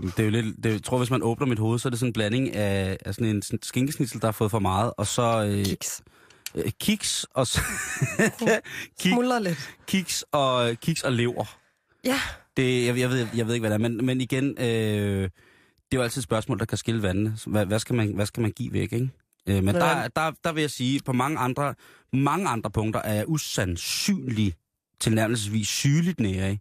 det 0.01 0.19
er 0.19 0.23
jo 0.23 0.29
lidt, 0.29 0.63
det, 0.63 0.71
jeg 0.71 0.83
tror, 0.83 0.97
hvis 0.97 1.09
man 1.09 1.23
åbner 1.23 1.47
mit 1.47 1.59
hoved, 1.59 1.79
så 1.79 1.87
er 1.87 1.89
det 1.89 1.99
sådan 1.99 2.09
en 2.09 2.13
blanding 2.13 2.55
af, 2.55 2.97
af 3.05 3.15
sådan 3.15 3.35
en 3.35 3.41
skinkesnitsel, 3.63 4.21
der 4.21 4.27
har 4.27 4.31
fået 4.31 4.51
for 4.51 4.59
meget, 4.59 4.93
og 4.97 5.07
så 5.07 5.45
øh, 5.45 5.65
Kiks. 5.65 6.01
øh, 6.55 6.71
kiks, 6.81 7.25
og 7.33 7.47
Kik- 9.01 9.41
lidt. 9.41 9.69
kiks, 9.87 10.25
og, 10.31 10.75
kiks 10.81 11.03
og 11.03 11.11
lever. 11.11 11.57
Ja, 12.03 12.19
Det, 12.57 12.85
jeg, 12.85 12.97
jeg, 12.99 13.09
ved, 13.09 13.27
jeg 13.35 13.47
ved 13.47 13.53
ikke, 13.53 13.67
hvad 13.67 13.79
det 13.79 13.85
er, 13.85 13.89
men, 13.89 14.05
men 14.05 14.21
igen, 14.21 14.45
øh, 14.59 14.65
det 14.65 15.29
er 15.91 15.97
jo 15.97 16.01
altid 16.01 16.19
et 16.19 16.23
spørgsmål, 16.23 16.59
der 16.59 16.65
kan 16.65 16.77
skille 16.77 17.01
vandene. 17.01 17.37
Hvad, 17.47 17.65
hvad, 17.65 17.79
skal, 17.79 17.95
man, 17.95 18.15
hvad 18.15 18.25
skal 18.25 18.41
man 18.41 18.51
give 18.51 18.73
væk, 18.73 18.93
ikke? 18.93 19.09
Øh, 19.49 19.63
men 19.63 19.75
der, 19.75 20.07
der, 20.07 20.31
der 20.43 20.51
vil 20.53 20.61
jeg 20.61 20.71
sige, 20.71 20.99
på 21.05 21.13
mange 21.13 21.37
andre, 21.37 21.75
mange 22.13 22.47
andre 22.49 22.71
punkter 22.71 23.01
er 23.01 23.13
jeg 23.13 23.23
usandsynlig 23.29 24.53
tilnærmelsesvis 24.99 25.67
sygeligt 25.67 26.19
nære 26.19 26.43
af. 26.45 26.59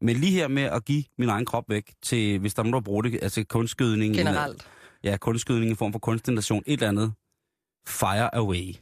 Men 0.00 0.16
lige 0.16 0.32
her 0.32 0.48
med 0.48 0.62
at 0.62 0.84
give 0.84 1.04
min 1.18 1.28
egen 1.28 1.44
krop 1.46 1.64
væk 1.68 1.92
til, 2.02 2.38
hvis 2.38 2.54
der 2.54 2.60
er 2.62 2.64
nogen, 2.64 2.74
der 2.74 2.80
bruger 2.80 3.02
det, 3.02 3.18
altså 3.22 3.44
kunstskydning. 3.48 4.14
generelt. 4.14 4.68
Ja, 5.04 5.16
kunstskydning 5.16 5.70
i 5.72 5.74
form 5.74 5.92
for 5.92 5.98
kunstinstallation, 5.98 6.62
et 6.66 6.72
eller 6.72 6.88
andet. 6.88 7.12
Fire 7.86 8.34
away. 8.34 8.74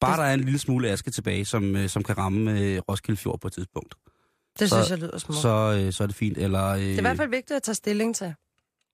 Bare 0.00 0.16
der 0.16 0.22
er 0.24 0.34
en 0.34 0.40
lille 0.40 0.58
smule 0.58 0.90
aske 0.90 1.10
tilbage, 1.10 1.44
som, 1.44 1.76
øh, 1.76 1.88
som 1.88 2.02
kan 2.02 2.18
ramme 2.18 2.60
øh, 2.60 2.78
Roskilde 2.88 3.16
Fjord 3.20 3.40
på 3.40 3.46
et 3.46 3.52
tidspunkt. 3.52 3.94
Det 4.58 4.68
Så- 4.70 4.76
synes 4.76 4.90
jeg 4.90 4.98
lyder 4.98 5.18
smukt. 5.18 5.38
Så, 5.40 5.80
øh, 5.86 5.92
så 5.92 6.02
er 6.02 6.06
det 6.06 6.16
fint. 6.16 6.38
Eller, 6.38 6.64
øh, 6.66 6.80
Det 6.80 6.94
er 6.94 6.98
i 6.98 7.00
hvert 7.00 7.16
fald 7.16 7.30
vigtigt 7.30 7.56
at 7.56 7.62
tage 7.62 7.74
stilling 7.74 8.14
til, 8.16 8.34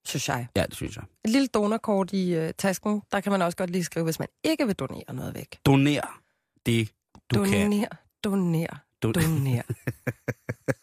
synes 0.06 0.28
jeg. 0.28 0.46
Ja, 0.56 0.62
det 0.66 0.74
synes 0.74 0.96
jeg. 0.96 1.04
Et 1.24 1.30
lille 1.30 1.48
donorkort 1.48 2.12
i 2.12 2.34
øh, 2.34 2.52
tasken, 2.58 3.02
der 3.12 3.20
kan 3.20 3.32
man 3.32 3.42
også 3.42 3.56
godt 3.56 3.70
lige 3.70 3.84
skrive, 3.84 4.04
hvis 4.04 4.18
man 4.18 4.28
ikke 4.44 4.66
vil 4.66 4.74
donere 4.74 5.14
noget 5.14 5.34
væk. 5.34 5.58
Doner 5.66 6.20
det, 6.66 6.88
du 7.34 7.44
kan. 7.44 7.70
doner, 7.70 7.86
doner, 8.24 8.66
Don- 9.06 9.12
doner. 9.12 9.62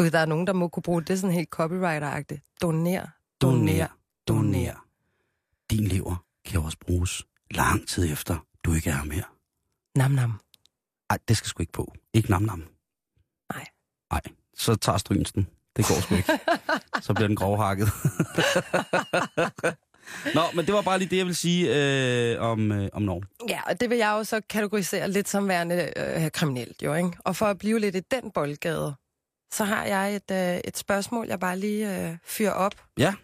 Gud, 0.00 0.10
der 0.10 0.18
er 0.18 0.26
nogen, 0.26 0.46
der 0.46 0.52
må 0.52 0.68
kunne 0.68 0.82
bruge 0.82 1.02
det 1.02 1.20
sådan 1.20 1.34
helt 1.34 1.48
copyright-agtigt. 1.60 2.56
Doner, 2.62 3.06
doner, 3.40 3.86
doner. 4.28 4.86
Din 5.70 5.84
lever 5.86 6.24
kan 6.44 6.60
også 6.60 6.78
bruges 6.86 7.26
lang 7.50 7.88
tid 7.88 8.12
efter, 8.12 8.46
du 8.64 8.72
ikke 8.72 8.90
er 8.90 8.94
her 8.94 9.04
mere. 9.04 9.22
Nam, 9.96 10.10
nam. 10.10 10.40
Ej, 11.10 11.18
det 11.28 11.36
skal 11.36 11.48
sgu 11.48 11.62
ikke 11.62 11.72
på. 11.72 11.94
Ikke 12.14 12.30
nam 12.30 12.42
nam. 12.42 12.64
Nej. 13.54 13.66
Nej, 14.12 14.20
så 14.56 14.74
tager 14.74 14.98
strynsten. 14.98 15.46
Det 15.76 15.84
går 15.84 16.00
sgu 16.00 16.14
ikke. 16.14 16.38
så 17.06 17.14
bliver 17.14 17.26
den 17.26 17.36
grovhakket. 17.36 17.88
Nå, 20.34 20.42
men 20.54 20.66
det 20.66 20.74
var 20.74 20.82
bare 20.82 20.98
lige 20.98 21.08
det, 21.08 21.16
jeg 21.16 21.26
vil 21.26 21.36
sige 21.36 21.74
øh, 21.76 22.42
om, 22.42 22.72
øh, 22.72 22.88
om 22.92 23.02
Norge. 23.02 23.22
Ja, 23.48 23.60
og 23.66 23.80
det 23.80 23.90
vil 23.90 23.98
jeg 23.98 24.10
jo 24.10 24.24
så 24.24 24.40
kategorisere 24.48 25.10
lidt 25.10 25.28
som 25.28 25.48
værende 25.48 25.92
øh, 25.96 26.30
kriminelt, 26.30 26.82
jo, 26.82 26.94
ikke? 26.94 27.10
Og 27.18 27.36
for 27.36 27.46
at 27.46 27.58
blive 27.58 27.80
lidt 27.80 27.96
i 27.96 28.00
den 28.00 28.30
boldgade, 28.30 28.94
så 29.52 29.64
har 29.64 29.84
jeg 29.84 30.16
et, 30.16 30.30
øh, 30.30 30.60
et 30.64 30.76
spørgsmål, 30.78 31.26
jeg 31.26 31.40
bare 31.40 31.58
lige 31.58 32.08
øh, 32.10 32.16
fyrer 32.24 32.52
op. 32.52 32.74
Ja. 32.98 33.14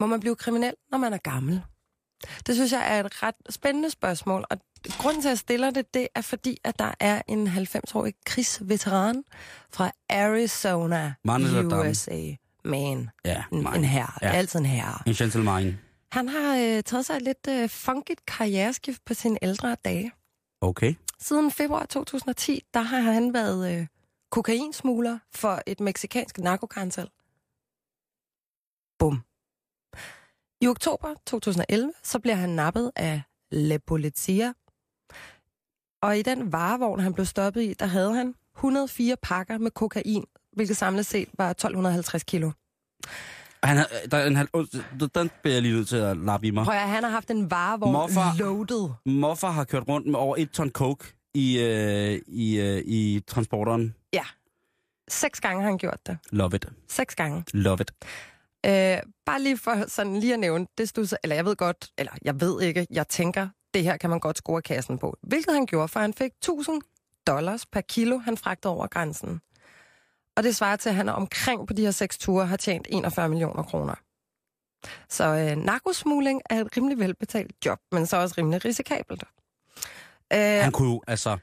Må 0.00 0.06
man 0.06 0.20
blive 0.20 0.36
kriminel, 0.36 0.74
når 0.90 0.98
man 0.98 1.12
er 1.12 1.18
gammel? 1.18 1.62
Det 2.46 2.54
synes 2.54 2.72
jeg 2.72 2.96
er 2.96 3.04
et 3.04 3.22
ret 3.22 3.34
spændende 3.50 3.90
spørgsmål, 3.90 4.44
og 4.50 4.58
grunden 4.98 5.22
til, 5.22 5.28
at 5.28 5.30
jeg 5.30 5.38
stiller 5.38 5.70
det, 5.70 5.94
det 5.94 6.08
er 6.14 6.20
fordi, 6.20 6.58
at 6.64 6.78
der 6.78 6.92
er 7.00 7.22
en 7.28 7.48
90-årig 7.48 8.14
krigsveteran 8.26 9.24
fra 9.72 9.90
Arizona 10.10 11.14
i? 11.24 11.90
USA. 11.90 12.20
Man. 12.64 13.10
Ja, 13.24 13.44
En, 13.52 13.62
mig. 13.62 13.76
en 13.76 13.84
herre. 13.84 14.12
Ja. 14.22 14.30
Altid 14.32 14.58
en 14.60 14.66
herre. 14.66 14.98
En 15.06 15.14
gentleman. 15.14 15.78
Han 16.12 16.28
har 16.28 16.56
øh, 16.56 16.82
taget 16.82 17.06
sig 17.06 17.16
et 17.16 17.22
lidt 17.22 17.48
øh, 17.48 17.68
funkigt 17.68 18.26
karriereskift 18.26 19.04
på 19.04 19.14
sine 19.14 19.38
ældre 19.42 19.76
dage. 19.84 20.12
Okay. 20.60 20.94
Siden 21.20 21.50
februar 21.50 21.86
2010, 21.86 22.62
der 22.74 22.80
har 22.80 23.00
han 23.00 23.34
været 23.34 23.78
øh, 23.80 23.86
kokainsmugler 24.30 25.18
for 25.34 25.60
et 25.66 25.80
meksikansk 25.80 26.38
narkokartel. 26.38 27.08
Bum. 28.98 29.20
I 30.60 30.66
oktober 30.68 31.14
2011, 31.26 31.92
så 32.02 32.18
bliver 32.18 32.34
han 32.34 32.48
nappet 32.50 32.92
af 32.96 33.22
Le 33.50 33.78
Polizia. 33.78 34.52
Og 36.02 36.18
i 36.18 36.22
den 36.22 36.52
varevogn, 36.52 37.00
han 37.00 37.14
blev 37.14 37.26
stoppet 37.26 37.62
i, 37.62 37.74
der 37.74 37.86
havde 37.86 38.14
han 38.14 38.34
104 38.56 39.16
pakker 39.22 39.58
med 39.58 39.70
kokain, 39.70 40.24
hvilket 40.52 40.76
samlet 40.76 41.06
set 41.06 41.28
var 41.38 41.50
1250 41.50 42.22
kilo. 42.22 42.50
Han, 43.62 43.76
har- 43.76 43.88
der, 44.10 44.16
er 44.18 44.26
en, 44.26 44.48
åh, 44.54 44.66
den 45.14 45.30
bliver 45.42 45.54
jeg 45.54 45.62
lige 45.62 45.74
nødt 45.74 45.88
til 45.88 45.96
at 45.96 46.16
lappe 46.16 46.46
i 46.46 46.50
mig. 46.50 46.64
Prøv 46.64 46.74
at, 46.74 46.88
han 46.88 47.02
har 47.02 47.10
haft 47.10 47.30
en 47.30 47.50
varevogn 47.50 47.92
Morfar- 47.96 48.38
loaded. 48.38 48.88
Morfar 49.06 49.50
har 49.50 49.64
kørt 49.64 49.88
rundt 49.88 50.06
med 50.06 50.14
over 50.18 50.36
et 50.38 50.50
ton 50.50 50.70
coke 50.70 51.14
i, 51.34 51.58
øh, 51.58 52.20
i, 52.26 52.60
øh, 52.60 52.82
i 52.86 53.20
transporteren. 53.26 53.94
Seks 55.08 55.40
gange 55.40 55.62
har 55.62 55.68
han 55.70 55.78
gjort 55.78 56.06
det. 56.06 56.18
Love 56.30 56.56
it. 56.56 56.66
Seks 56.88 57.14
gange. 57.14 57.44
Love 57.52 57.78
it. 57.80 57.90
Øh, 58.66 58.98
bare 59.26 59.42
lige 59.42 59.58
for 59.58 59.84
sådan 59.88 60.16
lige 60.16 60.34
at 60.34 60.40
nævne, 60.40 60.66
det 60.78 60.88
stod 60.88 61.06
så, 61.06 61.16
eller 61.22 61.36
jeg 61.36 61.44
ved 61.44 61.56
godt, 61.56 61.88
eller 61.98 62.12
jeg 62.24 62.40
ved 62.40 62.62
ikke, 62.62 62.86
jeg 62.90 63.08
tænker, 63.08 63.48
det 63.74 63.82
her 63.84 63.96
kan 63.96 64.10
man 64.10 64.20
godt 64.20 64.36
score 64.38 64.62
kassen 64.62 64.98
på. 64.98 65.16
Hvilket 65.22 65.54
han 65.54 65.66
gjorde, 65.66 65.88
for 65.88 66.00
han 66.00 66.14
fik 66.14 66.30
1000 66.42 66.82
dollars 67.26 67.66
per 67.66 67.80
kilo, 67.80 68.18
han 68.18 68.36
fragtede 68.36 68.74
over 68.74 68.86
grænsen. 68.86 69.40
Og 70.36 70.42
det 70.42 70.56
svarer 70.56 70.76
til, 70.76 70.88
at 70.88 70.94
han 70.94 71.08
omkring 71.08 71.66
på 71.66 71.72
de 71.74 71.82
her 71.82 71.90
seks 71.90 72.18
ture 72.18 72.46
har 72.46 72.56
tjent 72.56 72.86
41 72.90 73.28
millioner 73.28 73.62
kroner. 73.62 73.94
Så 75.08 75.24
øh, 75.24 75.56
narkosmugling 75.56 76.40
er 76.50 76.60
et 76.60 76.76
rimelig 76.76 76.98
velbetalt 76.98 77.52
job, 77.66 77.78
men 77.92 78.06
så 78.06 78.16
også 78.16 78.34
rimelig 78.38 78.64
risikabelt. 78.64 79.24
Øh, 80.32 80.38
Han 80.38 80.72
kunne 80.72 80.90
jo, 80.92 81.02
altså... 81.06 81.38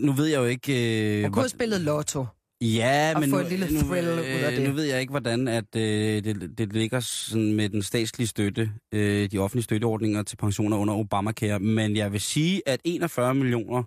Nu 0.00 0.12
ved 0.12 0.26
jeg 0.26 0.38
jo 0.38 0.44
ikke... 0.44 1.16
Øh, 1.16 1.22
han 1.22 1.32
kunne 1.32 1.42
have 1.42 1.48
spillet 1.48 1.80
lotto. 1.80 2.26
Ja, 2.60 3.12
og 3.14 3.20
men 3.20 3.30
nu, 3.30 3.36
et 3.36 3.48
lille 3.48 3.70
nu, 3.70 3.80
thrill 3.80 4.08
ud 4.08 4.18
af 4.18 4.50
øh, 4.50 4.56
det. 4.56 4.68
nu 4.68 4.74
ved 4.74 4.84
jeg 4.84 5.00
ikke, 5.00 5.10
hvordan 5.10 5.48
at, 5.48 5.76
øh, 5.76 6.24
det, 6.24 6.58
det 6.58 6.72
ligger 6.72 7.00
sådan 7.00 7.54
med 7.54 7.68
den 7.68 7.82
statslige 7.82 8.28
støtte, 8.28 8.70
øh, 8.92 9.30
de 9.30 9.38
offentlige 9.38 9.64
støtteordninger 9.64 10.22
til 10.22 10.36
pensioner 10.36 10.76
under 10.76 10.94
Obamacare, 10.94 11.58
men 11.58 11.96
jeg 11.96 12.12
vil 12.12 12.20
sige, 12.20 12.62
at 12.66 12.80
41 12.84 13.34
millioner 13.34 13.82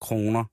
kroner, 0.00 0.44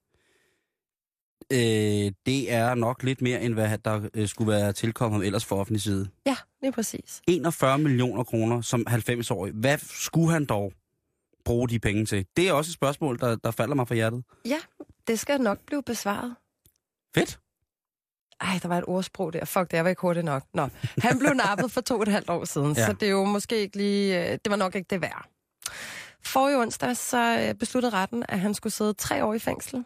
øh, 1.52 2.12
det 2.26 2.52
er 2.54 2.76
nok 2.76 3.04
lidt 3.04 3.22
mere, 3.22 3.42
end 3.42 3.54
hvad 3.54 3.78
der 3.78 4.10
øh, 4.14 4.28
skulle 4.28 4.52
være 4.52 4.74
tilkommet 4.74 5.26
ellers 5.26 5.46
for 5.46 5.56
offentlig 5.56 5.82
side. 5.82 6.08
Ja, 6.26 6.36
lige 6.62 6.72
præcis. 6.72 7.22
41 7.28 7.78
millioner 7.78 8.24
kroner 8.24 8.62
som 8.62 8.86
90-årig. 8.90 9.54
Hvad 9.54 9.78
skulle 9.82 10.32
han 10.32 10.46
dog 10.46 10.74
bruge 11.46 11.70
de 11.70 11.80
penge 11.80 12.06
til? 12.06 12.26
Det 12.38 12.48
er 12.48 12.54
også 12.54 12.70
et 12.70 12.74
spørgsmål, 12.74 13.20
der, 13.20 13.36
der 13.36 13.52
falder 13.52 13.76
mig 13.76 13.88
fra 13.88 13.96
hjertet. 13.96 14.24
Ja, 14.46 14.58
det 15.08 15.20
skal 15.20 15.42
nok 15.42 15.60
blive 15.68 15.84
besvaret. 15.84 16.36
Fedt. 17.16 17.40
Ej, 18.42 18.60
der 18.62 18.68
var 18.68 18.78
et 18.78 18.84
ordsprog 18.88 19.34
der. 19.34 19.46
Fuck, 19.46 19.72
det 19.72 19.78
jeg 19.78 19.84
var 19.84 19.90
ikke 19.90 20.02
hurtigt 20.02 20.26
nok. 20.26 20.44
Nå, 20.54 20.68
han 20.98 21.20
blev 21.20 21.34
nappet 21.34 21.72
for 21.72 21.82
to 21.82 21.96
og 21.96 22.02
et 22.02 22.08
halvt 22.08 22.30
år 22.30 22.46
siden, 22.46 22.74
Ja. 22.78 22.86
så 22.86 22.94
det 22.94 23.06
er 23.08 23.12
jo 23.12 23.26
måske 23.26 23.58
ikke 23.58 23.78
lige... 23.78 24.20
øh, 24.26 24.32
Det 24.32 24.50
var 24.50 24.56
nok 24.56 24.76
ikke 24.76 24.88
det 24.90 25.02
værd. 25.02 25.28
For 26.24 26.50
i 26.50 26.56
onsdag 26.56 26.98
så 26.98 27.40
øh, 27.48 27.56
besluttede 27.56 27.94
retten, 27.96 28.26
at 28.30 28.40
han 28.40 28.54
skulle 28.54 28.74
sidde 28.74 28.94
tre 28.94 29.26
år 29.26 29.34
i 29.34 29.40
fængsel. 29.40 29.86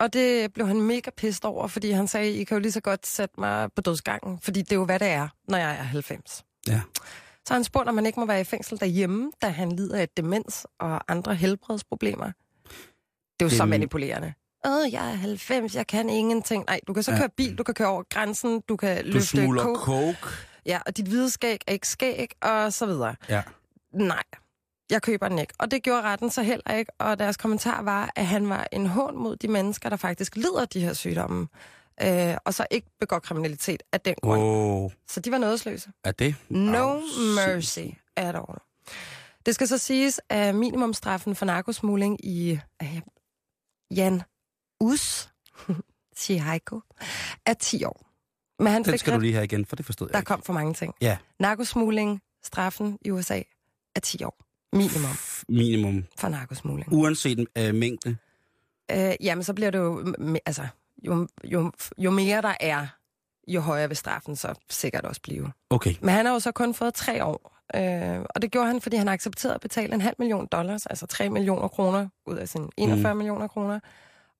Og 0.00 0.12
det 0.12 0.52
blev 0.52 0.66
han 0.66 0.80
mega 0.80 1.10
pissed 1.16 1.44
over, 1.44 1.66
fordi 1.66 1.90
han 1.90 2.08
sagde, 2.08 2.32
I 2.32 2.44
kan 2.44 2.56
jo 2.56 2.60
lige 2.60 2.72
så 2.72 2.80
godt 2.80 3.06
sætte 3.06 3.34
mig 3.40 3.72
på 3.72 3.80
dødsgangen, 3.82 4.38
fordi 4.40 4.62
det 4.62 4.72
er 4.72 4.76
jo, 4.76 4.84
hvad 4.84 4.98
det 4.98 5.08
er, 5.08 5.28
når 5.48 5.58
jeg 5.58 5.70
er 5.70 5.82
90. 5.82 6.44
Ja. 6.68 6.80
Så 7.48 7.54
han 7.54 7.64
spurgte, 7.64 7.88
om 7.88 7.94
man 7.94 8.06
ikke 8.06 8.20
må 8.20 8.26
være 8.26 8.40
i 8.40 8.44
fængsel 8.44 8.80
derhjemme, 8.80 9.32
da 9.42 9.48
han 9.48 9.72
lider 9.72 9.98
af 9.98 10.08
demens 10.08 10.66
og 10.80 11.12
andre 11.12 11.34
helbredsproblemer. 11.34 12.24
Det 12.26 12.32
er 13.40 13.44
jo 13.44 13.48
Det- 13.48 13.56
så 13.56 13.64
manipulerende. 13.64 14.34
Åh, 14.66 14.92
jeg 14.92 15.10
er 15.10 15.14
90, 15.14 15.74
jeg 15.74 15.86
kan 15.86 16.08
ingenting. 16.08 16.64
Nej, 16.66 16.80
du 16.86 16.92
kan 16.92 17.02
så 17.02 17.12
Ja. 17.12 17.18
køre 17.18 17.28
bil, 17.28 17.58
du 17.58 17.62
kan 17.62 17.74
køre 17.74 17.88
over 17.88 18.02
grænsen, 18.10 18.60
du 18.68 18.76
kan 18.76 19.04
Du 19.04 19.10
løfte 19.10 19.46
coke. 19.58 19.80
coke. 19.80 20.28
Ja, 20.66 20.80
og 20.86 20.96
dit 20.96 21.06
hvide 21.06 21.30
skæg 21.30 21.58
er 21.66 21.72
ikke 21.72 21.88
skæg, 21.88 22.28
og 22.42 22.72
så 22.72 22.86
videre. 22.86 23.14
Ja. 23.28 23.42
Nej, 23.92 24.22
jeg 24.90 25.02
køber 25.02 25.28
den 25.28 25.38
ikke. 25.38 25.54
Og 25.58 25.70
det 25.70 25.82
gjorde 25.82 26.02
retten 26.02 26.30
så 26.30 26.42
heller 26.42 26.74
ikke, 26.74 26.92
og 26.98 27.18
deres 27.18 27.36
kommentar 27.36 27.82
var, 27.82 28.12
at 28.16 28.26
han 28.26 28.48
var 28.48 28.66
en 28.72 28.86
hån 28.86 29.16
mod 29.16 29.36
de 29.36 29.48
mennesker, 29.48 29.88
der 29.88 29.96
faktisk 29.96 30.36
lider 30.36 30.60
af 30.60 30.68
de 30.68 30.80
her 30.80 30.92
sygdomme, 30.92 31.48
øh, 32.02 32.36
og 32.44 32.54
så 32.54 32.66
ikke 32.70 32.86
begår 33.00 33.18
kriminalitet 33.18 33.82
af 33.92 34.00
den 34.00 34.14
grund. 34.22 34.40
Wow. 34.42 34.90
Så 35.08 35.20
de 35.20 35.30
var 35.30 35.38
nådesløse. 35.38 35.90
Er 36.04 36.12
det? 36.12 36.34
No 36.48 36.78
Au, 36.78 37.00
mercy 37.36 37.78
at 38.16 38.34
all. 38.36 38.58
Det 39.46 39.54
skal 39.54 39.68
så 39.68 39.78
siges, 39.78 40.20
at 40.28 40.54
minimumstraffen 40.54 41.34
for 41.34 41.46
narkosmugling 41.46 42.24
i 42.26 42.58
øh, 42.82 43.00
Jan 43.96 44.22
Us, 44.82 45.30
Chihaiko, 46.16 46.80
er 47.46 47.54
10 47.54 47.84
år. 47.84 48.06
Men 48.58 48.72
han 48.72 48.84
Den 48.84 48.92
fik 48.92 49.00
skal 49.00 49.12
du 49.12 49.16
ret, 49.16 49.22
lige 49.22 49.32
have 49.34 49.44
igen, 49.44 49.66
for 49.66 49.76
det 49.76 49.86
forstod 49.86 50.08
jeg 50.08 50.12
der 50.12 50.18
ikke. 50.18 50.26
kom 50.28 50.42
for 50.42 50.52
mange 50.52 50.74
ting. 50.74 50.94
Ja. 51.00 51.16
Narkosmugling, 51.40 52.20
straffen 52.44 52.98
i 53.04 53.10
USA 53.10 53.40
er 53.96 54.00
10 54.00 54.24
år. 54.24 54.36
Minimum 54.76 55.16
Minimum. 55.48 56.04
for 56.18 56.28
narkosmugling. 56.28 56.92
Uanset 56.92 57.46
øh, 57.58 57.74
mængde. 57.74 58.16
Øh, 58.90 59.12
jamen, 59.20 59.44
så 59.44 59.54
bliver 59.54 59.70
det 59.70 59.78
jo... 59.78 60.14
Altså, 60.46 60.66
jo, 61.04 61.28
jo, 61.44 61.72
jo 61.98 62.10
mere 62.10 62.42
der 62.42 62.54
er, 62.60 62.86
jo 63.48 63.60
højere 63.60 63.88
vil 63.88 63.96
straffen 63.96 64.36
så 64.36 64.54
sikkert 64.70 65.04
også 65.04 65.20
blive. 65.22 65.52
Okay. 65.70 65.94
Men 66.00 66.08
han 66.14 66.26
har 66.26 66.32
jo 66.32 66.40
så 66.40 66.52
kun 66.52 66.74
fået 66.74 66.94
tre 66.94 67.24
år. 67.24 67.58
Øh, 67.74 68.20
og 68.34 68.42
det 68.42 68.50
gjorde 68.50 68.66
han, 68.66 68.80
fordi 68.80 68.96
han 68.96 69.08
accepterede 69.08 69.54
at 69.54 69.60
betale 69.60 69.94
en 69.94 70.00
halv 70.00 70.14
million 70.18 70.46
dollars, 70.52 70.86
altså 70.86 71.06
3 71.06 71.28
millioner 71.30 71.68
kroner, 71.68 72.08
ud 72.26 72.36
af 72.36 72.48
sine 72.48 72.68
41 72.76 73.14
mm. 73.14 73.18
millioner 73.18 73.48
kroner. 73.48 73.80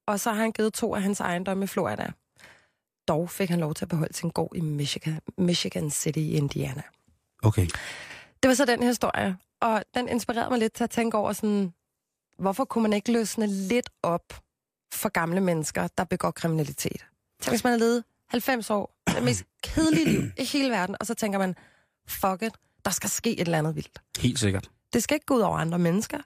Og 0.07 0.21
så 0.21 0.31
har 0.31 0.41
han 0.41 0.53
givet 0.53 0.75
to 0.75 0.95
af 0.95 1.03
hans 1.03 1.21
ejendomme 1.21 1.65
i 1.65 1.67
Florida. 1.67 2.13
Dog 3.09 3.31
fik 3.31 3.51
han 3.51 3.61
lov 3.61 3.75
til 3.75 3.85
at 3.85 3.89
beholde 3.89 4.15
sin 4.15 4.31
gård 4.31 4.57
i 4.57 4.61
Michigan, 4.61 5.21
Michigan 5.39 5.91
City 5.91 6.19
i 6.19 6.33
Indiana. 6.33 6.83
Okay. 7.43 7.67
Det 8.43 8.49
var 8.49 8.55
så 8.55 8.65
den 8.65 8.83
historie, 8.83 9.37
og 9.61 9.85
den 9.95 10.09
inspirerede 10.09 10.51
mig 10.51 10.59
lidt 10.59 10.73
til 10.73 10.85
at 10.85 10.91
tænke 10.91 11.17
over 11.17 11.33
sådan, 11.33 11.73
hvorfor 12.39 12.65
kunne 12.65 12.83
man 12.83 12.93
ikke 12.93 13.13
løsne 13.13 13.47
lidt 13.47 13.91
op 14.03 14.43
for 14.95 15.09
gamle 15.09 15.41
mennesker, 15.41 15.89
der 15.99 16.05
begår 16.05 16.31
kriminalitet? 16.31 17.07
Tænk, 17.41 17.53
hvis 17.53 17.65
man 17.65 17.71
har 17.73 17.79
levet 17.79 18.05
90 18.29 18.71
år, 18.71 18.97
det 19.07 19.23
mest 19.23 19.45
kedelige 19.63 20.05
liv 20.05 20.23
i 20.39 20.45
hele 20.45 20.71
verden, 20.71 20.97
og 21.01 21.07
så 21.07 21.15
tænker 21.15 21.39
man, 21.39 21.55
fuck 22.09 22.43
it, 22.43 22.53
der 22.85 22.91
skal 22.91 23.11
ske 23.11 23.33
et 23.33 23.41
eller 23.41 23.59
andet 23.59 23.77
vildt. 23.77 24.03
Helt 24.19 24.39
sikkert. 24.39 24.71
Det 24.93 25.03
skal 25.03 25.15
ikke 25.15 25.27
gå 25.27 25.35
ud 25.35 25.41
over 25.41 25.59
andre 25.59 25.79
mennesker. 25.79 26.19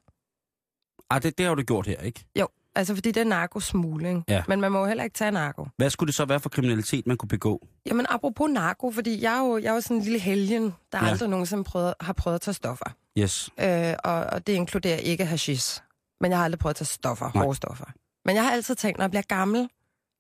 Ej, 1.10 1.18
det, 1.18 1.38
det 1.38 1.46
har 1.46 1.54
du 1.54 1.62
gjort 1.62 1.86
her, 1.86 2.00
ikke? 2.00 2.26
Jo, 2.38 2.48
altså 2.76 2.94
fordi 2.94 3.10
det 3.10 3.20
er 3.20 3.24
narkosmugling. 3.24 4.24
Ja. 4.28 4.42
Men 4.48 4.60
man 4.60 4.72
må 4.72 4.78
jo 4.78 4.84
heller 4.86 5.04
ikke 5.04 5.14
tage 5.14 5.30
narko. 5.30 5.66
Hvad 5.76 5.90
skulle 5.90 6.06
det 6.08 6.14
så 6.14 6.24
være 6.24 6.40
for 6.40 6.48
kriminalitet, 6.48 7.06
man 7.06 7.16
kunne 7.16 7.28
begå? 7.28 7.66
Jamen 7.86 8.06
apropos 8.08 8.50
narko, 8.50 8.90
fordi 8.90 9.22
jeg 9.22 9.34
er 9.34 9.38
jo, 9.38 9.58
jeg 9.58 9.68
er 9.70 9.74
jo 9.74 9.80
sådan 9.80 9.96
en 9.96 10.02
lille 10.02 10.18
helgen, 10.18 10.74
der 10.92 10.98
Ja. 11.04 11.10
aldrig 11.10 11.28
nogensinde 11.28 11.64
prøvet, 11.64 11.94
har 12.00 12.12
prøvet 12.12 12.34
at 12.34 12.40
tage 12.40 12.54
stoffer. 12.54 12.84
Yes. 13.18 13.50
Øh, 13.60 13.94
og, 14.04 14.14
og 14.14 14.46
det 14.46 14.52
inkluderer 14.52 14.96
ikke 14.96 15.24
hashish. 15.26 15.80
Men 16.20 16.30
jeg 16.30 16.38
har 16.38 16.44
aldrig 16.44 16.58
prøvet 16.58 16.72
at 16.72 16.76
tage 16.76 16.86
stoffer, 16.86 17.30
Nej. 17.34 17.44
hårde 17.44 17.56
stoffer. 17.56 17.84
Men 18.24 18.36
jeg 18.36 18.44
har 18.44 18.50
altid 18.52 18.74
tænkt, 18.74 18.98
når 18.98 19.04
jeg 19.04 19.10
bliver 19.10 19.22
gammel, 19.28 19.68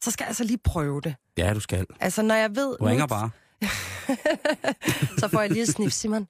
så 0.04 0.10
skal 0.10 0.24
jeg 0.24 0.28
altså 0.28 0.44
lige 0.44 0.58
prøve 0.64 1.00
det. 1.00 1.14
Ja, 1.38 1.54
du 1.54 1.60
skal. 1.60 1.86
Altså, 2.00 2.22
når 2.22 2.34
jeg 2.34 2.56
ved... 2.56 2.76
Du 2.78 2.84
nu- 2.84 2.88
ringer 2.90 3.06
bare. 3.06 3.30
så 5.20 5.28
får 5.28 5.40
jeg 5.40 5.50
lige 5.50 5.62
et 5.62 5.68
snif, 5.68 5.92
Simon. 5.92 6.26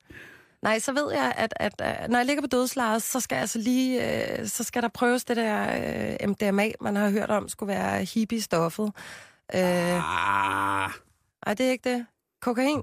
Nej, 0.63 0.79
så 0.79 0.93
ved 0.93 1.13
jeg, 1.13 1.35
at, 1.37 1.55
at, 1.57 1.81
at 1.81 2.11
når 2.11 2.19
jeg 2.19 2.27
ligger 2.27 2.43
på 2.43 2.47
dødslejet, 2.47 3.03
så 3.03 3.21
skal 3.21 3.37
altså 3.37 3.59
lige, 3.59 4.23
øh, 4.41 4.47
så 4.47 4.65
skal 4.65 4.83
der 4.83 4.89
prøves 4.89 5.25
det 5.25 5.37
der 5.37 5.77
øh, 6.23 6.29
MDMA, 6.29 6.71
man 6.81 6.97
har 6.97 7.11
hørt 7.11 7.31
om, 7.31 7.49
skulle 7.49 7.69
være 7.75 8.05
hippie-stoffet. 8.05 8.93
Øh, 9.55 9.61
Ah, 9.61 10.91
ej, 11.47 11.55
det 11.55 11.67
er 11.67 11.71
ikke 11.71 11.91
det. 11.91 12.07
Kokain, 12.43 12.83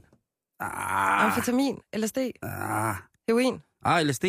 ah, 0.59 1.25
amfetamin, 1.25 1.79
LSD, 1.95 2.17
ah. 2.41 2.95
heroin. 3.27 3.61
Ah, 3.85 4.05
LSD. 4.05 4.25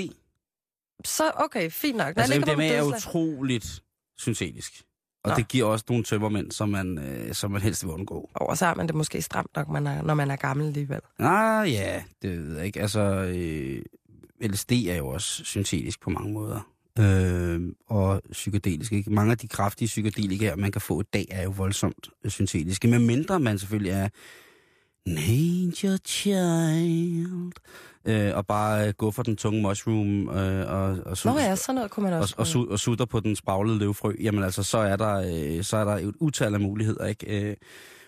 Så 1.05 1.33
okay, 1.35 1.71
fint 1.71 1.97
nok. 1.97 2.17
Når 2.17 2.23
Altså, 2.23 2.41
MDMA 2.41 2.67
er 2.69 2.83
utroligt 2.83 3.83
syntetisk. 4.19 4.83
Og 5.25 5.31
Nå. 5.31 5.37
det 5.37 5.49
giver 5.49 5.67
også 5.67 5.85
nogle 5.89 6.05
tømmermænd, 6.05 6.51
som 6.51 6.69
man, 6.69 6.99
øh, 6.99 7.35
som 7.35 7.51
man 7.51 7.63
helst 7.63 7.85
vil 7.85 7.93
undgå. 7.93 8.31
Og 8.35 8.59
så 8.59 8.67
har 8.67 8.75
man 8.75 8.87
det 8.87 8.95
måske 8.95 9.23
stramt 9.23 9.51
nok, 9.57 9.69
man 9.69 9.87
er, 9.87 10.03
når 10.03 10.15
man 10.15 10.31
er 10.31 10.37
gammel 10.37 10.67
alligevel. 10.67 11.01
Ah, 11.19 11.73
ja, 11.73 12.03
det 12.23 12.47
ved 12.47 12.57
jeg 12.57 12.67
ikke. 12.67 12.81
Altså, 12.81 13.01
øh, 13.01 13.83
LSD 14.51 14.73
er 14.73 14.97
jo 14.97 15.09
også 15.09 15.45
syntetisk 15.45 16.01
på 16.01 16.11
mange 16.11 16.33
måder. 16.33 16.69
Øh, 16.99 17.61
og 17.87 18.23
psykedelisk. 18.33 18.93
Ikke? 18.93 19.13
Mange 19.13 19.33
af 19.33 19.39
de 19.39 19.49
kraftige 19.49 19.87
psykedelika, 19.87 20.55
man 20.57 20.73
kan 20.73 20.81
få 20.81 21.01
i 21.01 21.05
dag, 21.13 21.27
er 21.31 21.43
jo 21.43 21.51
voldsomt 21.51 22.09
syntetiske. 22.29 22.89
Men 22.89 23.07
mindre 23.07 23.41
man 23.41 23.59
selvfølgelig 23.59 23.93
er 23.93 24.09
nature 25.07 25.99
child. 26.05 27.53
Øh, 28.05 28.37
og 28.37 28.47
bare 28.47 28.89
øh, 28.89 28.95
gå 28.95 29.11
for 29.11 29.23
den 29.23 29.37
tunge 29.37 29.63
mushroom 29.63 30.29
øh, 30.29 30.71
og, 30.71 30.83
og, 30.83 30.97
Nå 31.07 31.13
su- 31.15 31.39
ja, 31.41 31.57
sådan 31.57 31.75
noget 31.75 31.91
kunne 31.91 32.05
man 32.05 32.13
og, 32.13 32.19
også. 32.21 32.35
og, 32.39 32.47
su- 32.47 32.71
og 32.73 32.79
sutter 32.79 33.05
på 33.05 33.21
den 33.21 33.37
spraglede 33.37 33.79
løvfrø, 33.79 34.13
jamen 34.21 34.45
altså, 34.45 34.63
så 34.63 34.79
er 34.79 34.97
der, 34.97 35.15
øh, 35.57 35.65
så 35.65 35.77
er 35.77 35.85
der 35.85 35.93
et 35.93 36.15
utal 36.21 36.55
af 36.55 36.61
muligheder, 36.61 37.07
ikke? 37.07 37.51
Øh, 37.51 37.57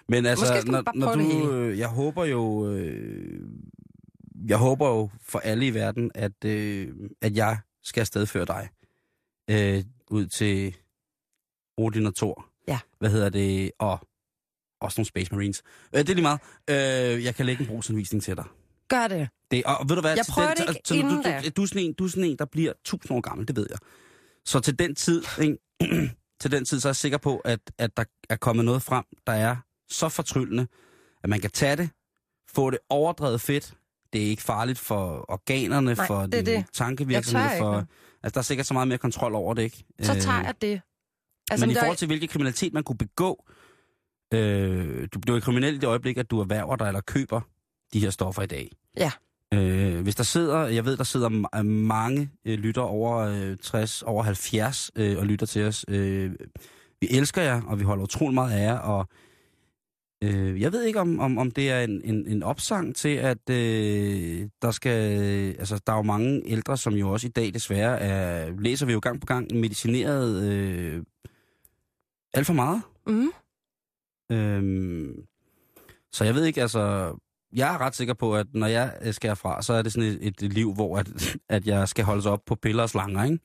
men 0.08 0.26
altså, 0.26 0.54
Måske 0.54 0.70
når, 0.70 0.82
når 0.94 1.14
du, 1.14 1.52
øh, 1.52 1.78
jeg 1.78 1.88
håber 1.88 2.24
jo, 2.24 2.70
øh, 2.72 3.40
jeg 4.48 4.58
håber 4.58 4.88
jo 4.88 5.10
for 5.22 5.38
alle 5.38 5.66
i 5.66 5.74
verden, 5.74 6.10
at, 6.14 6.44
øh, 6.44 6.88
at 7.22 7.36
jeg 7.36 7.58
skal 7.82 8.00
afsted 8.00 8.26
før 8.26 8.44
dig 8.44 8.68
øh, 9.50 9.84
ud 10.10 10.26
til 10.26 10.76
Odin 11.78 12.06
og 12.06 12.14
Thor. 12.14 12.46
Ja. 12.68 12.78
Hvad 12.98 13.10
hedder 13.10 13.28
det? 13.28 13.70
Og, 13.78 13.98
Også 14.86 15.00
nogle 15.00 15.06
Space 15.06 15.34
Marines. 15.34 15.62
Øh, 15.92 16.00
det 16.00 16.10
er 16.10 16.14
lige 16.14 16.22
meget. 16.22 16.40
Øh, 17.16 17.24
jeg 17.24 17.34
kan 17.34 17.46
lægge 17.46 17.60
en 17.62 17.66
brugsanvisning 17.68 18.22
til 18.22 18.36
dig. 18.36 18.44
Gør 18.88 19.06
det. 19.08 19.28
Det, 19.50 19.64
og 19.64 19.88
ved 19.88 19.96
du 19.96 20.00
hvad? 20.00 20.16
Jeg 20.16 20.24
til 20.24 20.32
prøver 20.32 20.54
den, 20.54 20.66
det 20.66 20.68
ikke 20.76 20.80
du, 20.88 20.94
inden 20.94 21.10
du, 21.16 21.22
du, 21.44 21.48
du, 21.56 21.62
er 21.62 21.66
sådan 21.66 21.82
en, 21.82 21.92
du 21.92 22.04
er 22.04 22.08
sådan 22.08 22.24
en, 22.24 22.36
der 22.38 22.44
bliver 22.44 22.72
tusind 22.84 23.16
år 23.16 23.20
gammel, 23.20 23.48
det 23.48 23.56
ved 23.56 23.66
jeg. 23.70 23.78
Så 24.44 24.60
til 24.60 24.78
den 24.78 24.94
tid, 24.94 25.22
ikke? 25.40 25.58
til 26.40 26.52
den 26.52 26.64
tid, 26.64 26.80
så 26.80 26.88
er 26.88 26.90
jeg 26.90 26.96
sikker 26.96 27.18
på, 27.18 27.36
at, 27.38 27.60
at 27.78 27.96
der 27.96 28.04
er 28.30 28.36
kommet 28.36 28.64
noget 28.64 28.82
frem, 28.82 29.04
der 29.26 29.32
er 29.32 29.56
så 29.88 30.08
fortryllende, 30.08 30.66
at 31.22 31.28
man 31.28 31.40
kan 31.40 31.50
tage 31.50 31.76
det, 31.76 31.90
få 32.54 32.70
det 32.70 32.78
overdrevet 32.90 33.40
fedt. 33.40 33.74
Det 34.12 34.22
er 34.22 34.26
ikke 34.26 34.42
farligt 34.42 34.78
for 34.78 35.24
organerne, 35.28 35.94
Nej, 35.94 36.06
for 36.06 36.22
det 36.22 36.32
din 36.32 36.44
det. 36.56 36.64
tankevirksomhed. 36.72 37.58
For, 37.58 37.78
ikke. 37.80 37.92
altså, 38.22 38.34
der 38.34 38.38
er 38.38 38.42
sikkert 38.42 38.66
så 38.66 38.74
meget 38.74 38.88
mere 38.88 38.98
kontrol 38.98 39.34
over 39.34 39.54
det, 39.54 39.62
ikke? 39.62 39.84
Så 40.02 40.14
Øh, 40.14 40.20
tager 40.20 40.42
jeg 40.42 40.54
det. 40.62 40.80
men 41.60 41.70
i 41.70 41.74
forhold 41.74 41.96
til, 41.96 42.06
hvilken 42.06 42.28
kriminalitet 42.28 42.72
man 42.72 42.84
kunne 42.84 42.98
begå, 42.98 43.44
øh, 44.34 45.08
du 45.14 45.18
bliver 45.18 45.40
kriminel 45.40 45.74
i 45.74 45.78
det 45.78 45.86
øjeblik, 45.86 46.18
at 46.18 46.30
du 46.30 46.40
erhverver 46.40 46.76
dig 46.76 46.86
eller 46.86 47.00
køber 47.00 47.40
de 47.92 48.00
her 48.00 48.10
stoffer 48.10 48.42
i 48.42 48.46
dag. 48.46 48.70
Ja. 48.96 49.10
Øh, 49.54 50.02
hvis 50.02 50.14
der 50.14 50.22
sidder, 50.24 50.66
jeg 50.66 50.84
ved, 50.84 50.96
der 50.96 51.04
sidder 51.04 51.28
ma- 51.30 51.62
mange 51.62 52.30
øh, 52.44 52.58
lytter 52.58 52.82
over 52.82 53.16
øh, 53.16 53.56
60, 53.56 54.02
over 54.02 54.22
70 54.22 54.90
øh, 54.96 55.18
og 55.18 55.26
lytter 55.26 55.46
til 55.46 55.64
os. 55.64 55.84
Øh, 55.88 56.32
vi 57.00 57.08
elsker 57.10 57.42
jer, 57.42 57.62
og 57.62 57.78
vi 57.78 57.84
holder 57.84 58.04
utrolig 58.04 58.34
meget 58.34 58.52
af 58.52 58.62
jer, 58.62 58.78
og 58.78 59.08
øh, 60.24 60.60
jeg 60.60 60.72
ved 60.72 60.82
ikke, 60.84 61.00
om, 61.00 61.20
om, 61.20 61.38
om 61.38 61.50
det 61.50 61.70
er 61.70 61.80
en, 61.80 62.00
en, 62.04 62.26
en 62.28 62.42
opsang 62.42 62.96
til, 62.96 63.08
at 63.08 63.50
øh, 63.50 64.48
der 64.62 64.70
skal... 64.70 65.00
Altså, 65.58 65.80
der 65.86 65.92
er 65.92 65.96
jo 65.96 66.02
mange 66.02 66.42
ældre, 66.46 66.76
som 66.76 66.94
jo 66.94 67.10
også 67.10 67.26
i 67.26 67.30
dag 67.30 67.54
desværre 67.54 68.00
er, 68.00 68.52
læser 68.58 68.86
vi 68.86 68.92
jo 68.92 68.98
gang 68.98 69.20
på 69.20 69.26
gang, 69.26 69.54
medicineret 69.54 70.42
øh, 70.50 71.02
alt 72.34 72.46
for 72.46 72.54
meget. 72.54 72.82
Mm. 73.06 73.30
Øhm, 74.32 75.14
så 76.12 76.24
jeg 76.24 76.34
ved 76.34 76.44
ikke, 76.44 76.62
altså... 76.62 77.14
Jeg 77.52 77.74
er 77.74 77.78
ret 77.78 77.96
sikker 77.96 78.14
på, 78.14 78.36
at 78.36 78.46
når 78.54 78.66
jeg 78.66 78.94
øh, 79.02 79.14
skal 79.14 79.30
herfra, 79.30 79.62
så 79.62 79.72
er 79.72 79.82
det 79.82 79.92
sådan 79.92 80.08
et, 80.08 80.42
et 80.42 80.52
liv, 80.52 80.74
hvor 80.74 80.98
at, 80.98 81.08
at 81.48 81.66
jeg 81.66 81.88
skal 81.88 82.04
holde 82.04 82.22
sig 82.22 82.32
op 82.32 82.42
på 82.46 82.54
piller 82.54 82.82
og 82.82 82.90
slanger, 82.90 83.24
ikke? 83.24 83.38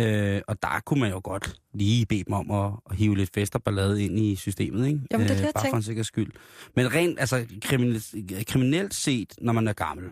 Øh, 0.00 0.42
og 0.48 0.62
der 0.62 0.80
kunne 0.86 1.00
man 1.00 1.10
jo 1.10 1.20
godt 1.24 1.60
lige 1.74 2.06
bede 2.06 2.24
dem 2.24 2.32
om 2.32 2.50
at, 2.50 2.72
at 2.90 2.96
hive 2.96 3.16
lidt 3.16 3.30
fest 3.34 3.54
og 3.54 3.62
ballade 3.62 4.04
ind 4.04 4.18
i 4.18 4.36
systemet, 4.36 4.86
ikke? 4.86 5.00
Jamen, 5.10 5.26
det 5.26 5.32
er 5.32 5.36
det, 5.36 5.44
jeg 5.44 5.52
Bare 5.54 5.70
for 5.70 5.76
en 5.76 5.82
sikker 5.82 6.02
skyld. 6.02 6.32
Men 6.76 6.94
rent, 6.94 7.20
altså, 7.20 7.46
kriminelt, 7.62 8.14
kriminelt 8.46 8.94
set, 8.94 9.34
når 9.40 9.52
man 9.52 9.68
er 9.68 9.72
gammel, 9.72 10.10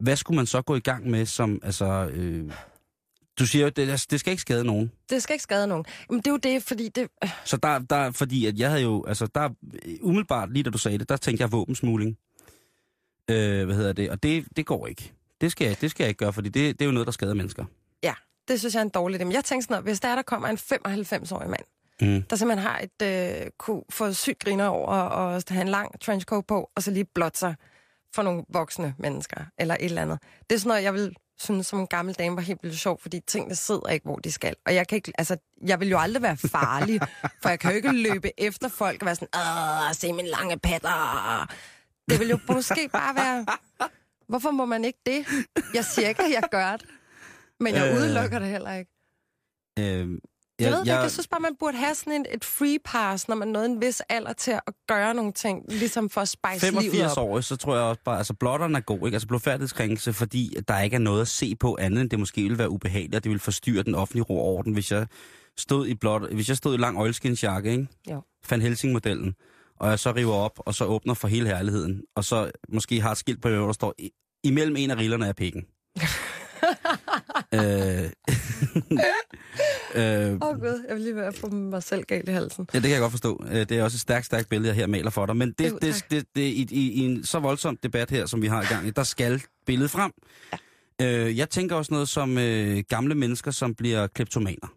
hvad 0.00 0.16
skulle 0.16 0.36
man 0.36 0.46
så 0.46 0.62
gå 0.62 0.74
i 0.74 0.80
gang 0.80 1.10
med 1.10 1.26
som, 1.26 1.60
altså... 1.62 2.10
Øh, 2.12 2.52
du 3.38 3.46
siger 3.46 3.62
jo, 3.64 3.68
det, 3.68 4.06
det 4.10 4.20
skal 4.20 4.30
ikke 4.30 4.40
skade 4.40 4.64
nogen. 4.64 4.92
Det 5.10 5.22
skal 5.22 5.34
ikke 5.34 5.42
skade 5.42 5.66
nogen. 5.66 5.84
Men 6.10 6.18
det 6.18 6.26
er 6.26 6.30
jo 6.30 6.36
det, 6.36 6.62
fordi 6.62 6.88
det... 6.88 7.08
øh, 7.24 7.30
Så 7.44 7.56
der, 7.56 7.78
der, 7.78 8.10
fordi 8.10 8.46
at 8.46 8.58
jeg 8.58 8.68
havde 8.70 8.82
jo, 8.82 9.04
altså 9.08 9.26
der, 9.34 9.48
umiddelbart 10.02 10.52
lige 10.52 10.62
da 10.62 10.70
du 10.70 10.78
sagde 10.78 10.98
det, 10.98 11.08
der 11.08 11.16
tænkte 11.16 11.42
jeg 11.42 11.52
våbensmugling. 11.52 12.18
Øh, 13.30 13.64
hvad 13.66 13.76
hedder 13.76 13.92
det? 13.92 14.10
Og 14.10 14.22
det, 14.22 14.44
det 14.56 14.66
går 14.66 14.86
ikke. 14.86 15.12
Det 15.40 15.52
skal, 15.52 15.66
jeg, 15.66 15.80
det 15.80 15.90
skal 15.90 16.04
jeg 16.04 16.08
ikke 16.08 16.18
gøre, 16.18 16.32
fordi 16.32 16.48
det, 16.48 16.78
det 16.78 16.84
er 16.84 16.86
jo 16.86 16.92
noget, 16.92 17.06
der 17.06 17.12
skader 17.12 17.34
mennesker. 17.34 17.64
Ja, 18.02 18.14
det 18.48 18.58
synes 18.60 18.74
jeg 18.74 18.80
er 18.80 18.84
en 18.84 18.90
dårlig 18.90 19.20
idé. 19.20 19.24
Men 19.24 19.32
jeg 19.32 19.44
tænker 19.44 19.62
sådan 19.62 19.74
noget, 19.74 19.84
hvis 19.84 20.00
der 20.00 20.08
er, 20.08 20.14
der 20.14 20.22
kommer 20.22 20.48
en 20.48 20.56
95-årig 20.58 21.50
mand, 21.50 21.62
Mm. 22.00 22.22
der 22.22 22.36
simpelthen 22.36 22.66
har 22.68 22.78
et, 22.78 23.02
øh, 23.42 23.50
kunne 23.58 23.82
få 23.90 24.12
sygt 24.12 24.38
griner 24.44 24.66
over 24.66 24.86
og 24.92 25.42
have 25.48 25.62
en 25.62 25.68
lang 25.68 26.00
trenchcoat 26.00 26.46
på, 26.46 26.70
og 26.74 26.82
så 26.82 26.90
lige 26.90 27.04
blot 27.14 27.36
sig 27.36 27.54
for 28.14 28.22
nogle 28.22 28.42
voksne 28.48 28.94
mennesker, 28.98 29.44
eller 29.58 29.74
et 29.74 29.84
eller 29.84 30.02
andet. 30.02 30.18
Det 30.50 30.56
er 30.56 30.60
sådan 30.60 30.68
noget, 30.68 30.82
jeg 30.82 30.94
vil 30.94 31.14
synes 31.38 31.66
som 31.66 31.78
en 31.80 31.86
gammel 31.86 32.14
dame 32.14 32.36
var 32.36 32.42
helt 32.42 32.62
vildt 32.62 32.78
sjov, 32.78 33.00
fordi 33.00 33.20
tingene 33.20 33.54
sidder 33.54 33.88
ikke, 33.88 34.04
hvor 34.04 34.16
de 34.16 34.32
skal. 34.32 34.54
Og 34.66 34.74
jeg 34.74 34.88
kan 34.88 34.96
ikke, 34.96 35.12
altså, 35.18 35.36
jeg 35.66 35.80
vil 35.80 35.88
jo 35.88 35.98
aldrig 35.98 36.22
være 36.22 36.36
farlig, 36.36 37.00
for 37.42 37.48
jeg 37.48 37.60
kan 37.60 37.70
jo 37.70 37.76
ikke 37.76 37.92
løbe 37.92 38.40
efter 38.40 38.68
folk 38.68 39.02
og 39.02 39.06
være 39.06 39.14
sådan, 39.14 39.28
åh, 39.88 39.92
se 39.94 40.12
min 40.12 40.26
lange 40.26 40.58
patter. 40.58 41.52
Det 42.10 42.20
vil 42.20 42.28
jo 42.28 42.38
måske 42.48 42.88
bare 42.92 43.14
være, 43.14 43.46
hvorfor 44.28 44.50
må 44.50 44.64
man 44.64 44.84
ikke 44.84 44.98
det? 45.06 45.26
Jeg 45.74 45.84
siger 45.84 46.08
ikke, 46.08 46.22
at 46.24 46.30
jeg 46.30 46.42
gør 46.50 46.76
det, 46.76 46.86
men 47.60 47.74
jeg 47.74 47.90
Øh. 47.90 47.96
udelukker 47.96 48.38
det 48.38 48.48
heller 48.48 48.74
ikke. 48.74 48.90
Øh, 49.78 50.18
jeg 50.60 50.70
ved 50.70 50.78
det 50.78 50.86
ikke, 50.86 50.94
jeg 50.94 51.10
synes 51.10 51.26
bare, 51.28 51.40
man 51.40 51.56
burde 51.60 51.76
have 51.76 51.94
sådan 51.94 52.12
en, 52.12 52.26
et 52.34 52.44
free 52.44 52.78
pass, 52.84 53.28
når 53.28 53.36
man 53.36 53.48
nåede 53.48 53.66
en 53.66 53.80
vis 53.80 54.00
alder 54.08 54.32
til 54.32 54.50
at 54.50 54.62
gøre 54.88 55.14
nogle 55.14 55.32
ting, 55.32 55.64
ligesom 55.68 56.10
for 56.10 56.20
at 56.20 56.28
spice 56.28 56.70
livet 56.70 56.84
85 56.84 57.16
op. 57.16 57.28
år, 57.28 57.40
så 57.40 57.56
tror 57.56 57.74
jeg 57.74 57.84
også 57.84 58.00
bare, 58.04 58.18
altså 58.18 58.34
blotteren 58.34 58.74
er 58.76 58.80
god, 58.80 59.06
ikke? 59.06 59.14
Altså 59.14 59.28
blodfærdighedskrænkelse, 59.28 60.12
fordi 60.12 60.56
der 60.68 60.80
ikke 60.80 60.94
er 60.94 61.00
noget 61.00 61.20
at 61.20 61.28
se 61.28 61.56
på 61.56 61.76
andet, 61.80 62.00
end 62.00 62.10
det 62.10 62.18
måske 62.18 62.42
ville 62.42 62.58
være 62.58 62.70
ubehageligt, 62.70 63.14
og 63.14 63.24
det 63.24 63.30
ville 63.30 63.40
forstyrre 63.40 63.82
den 63.82 63.94
offentlige 63.94 64.22
ro 64.24 64.38
og 64.38 64.44
orden, 64.44 64.72
hvis 64.72 64.92
jeg 64.92 65.06
stod 65.58 65.86
i 65.86 65.94
blot, 65.94 66.32
hvis 66.34 66.48
jeg 66.48 66.56
stod 66.56 66.74
i 66.74 66.76
lang 66.76 66.98
oilskinsjakke, 66.98 67.70
ikke? 67.70 67.86
Jo. 68.10 68.22
Van 68.50 68.62
Helsing-modellen, 68.62 69.34
og 69.80 69.90
jeg 69.90 69.98
så 69.98 70.12
river 70.12 70.34
op, 70.34 70.52
og 70.66 70.74
så 70.74 70.84
åbner 70.84 71.14
for 71.14 71.28
hele 71.28 71.46
herligheden, 71.48 72.02
og 72.16 72.24
så 72.24 72.50
måske 72.68 73.00
har 73.00 73.10
et 73.12 73.18
skilt 73.18 73.42
på, 73.42 73.48
hvor 73.48 73.66
der 73.66 73.72
står, 73.72 73.94
"I- 73.98 74.10
imellem 74.44 74.76
en 74.76 74.90
af 74.90 74.96
rillerne 74.96 75.26
er 75.26 75.32
pikken. 75.32 75.62
øh, 77.56 78.10
øh, 80.30 80.32
Åh 80.42 80.48
oh, 80.48 80.60
gud, 80.60 80.84
jeg 80.88 80.94
vil 80.96 81.02
lige 81.02 81.16
være 81.16 81.32
få 81.32 81.48
mig 81.50 81.82
selv 81.82 82.02
galt 82.04 82.28
i 82.28 82.32
halsen. 82.32 82.68
Ja, 82.74 82.78
det 82.78 82.82
kan 82.82 82.92
jeg 82.92 83.00
godt 83.00 83.12
forstå. 83.12 83.44
Øh, 83.48 83.54
Det 83.56 83.72
er 83.72 83.82
også 83.82 83.96
et 83.96 84.00
stærkt, 84.00 84.26
stærkt 84.26 84.48
billede, 84.48 84.68
jeg 84.68 84.76
her 84.76 84.86
maler 84.86 85.10
for 85.10 85.26
dig. 85.26 85.36
Men 85.36 85.52
det, 85.58 85.70
Jo, 85.70 85.78
det, 85.82 86.04
det, 86.10 86.24
det, 86.34 86.42
i, 86.42 86.66
i, 86.70 86.92
i 86.92 87.00
en 87.00 87.24
så 87.24 87.38
voldsom 87.38 87.76
debat 87.76 88.10
her, 88.10 88.26
som 88.26 88.42
vi 88.42 88.46
har 88.46 88.62
i 88.62 88.66
gang, 88.66 88.96
der 88.96 89.02
skal 89.02 89.42
billedet 89.66 89.90
frem. 89.90 90.12
Ja. 90.52 90.58
Øh, 91.06 91.38
jeg 91.38 91.50
tænker 91.50 91.76
også 91.76 91.94
noget 91.94 92.08
som 92.08 92.38
øh, 92.38 92.84
gamle 92.88 93.14
mennesker, 93.14 93.50
som 93.50 93.74
bliver 93.74 94.06
kleptomaner. 94.06 94.72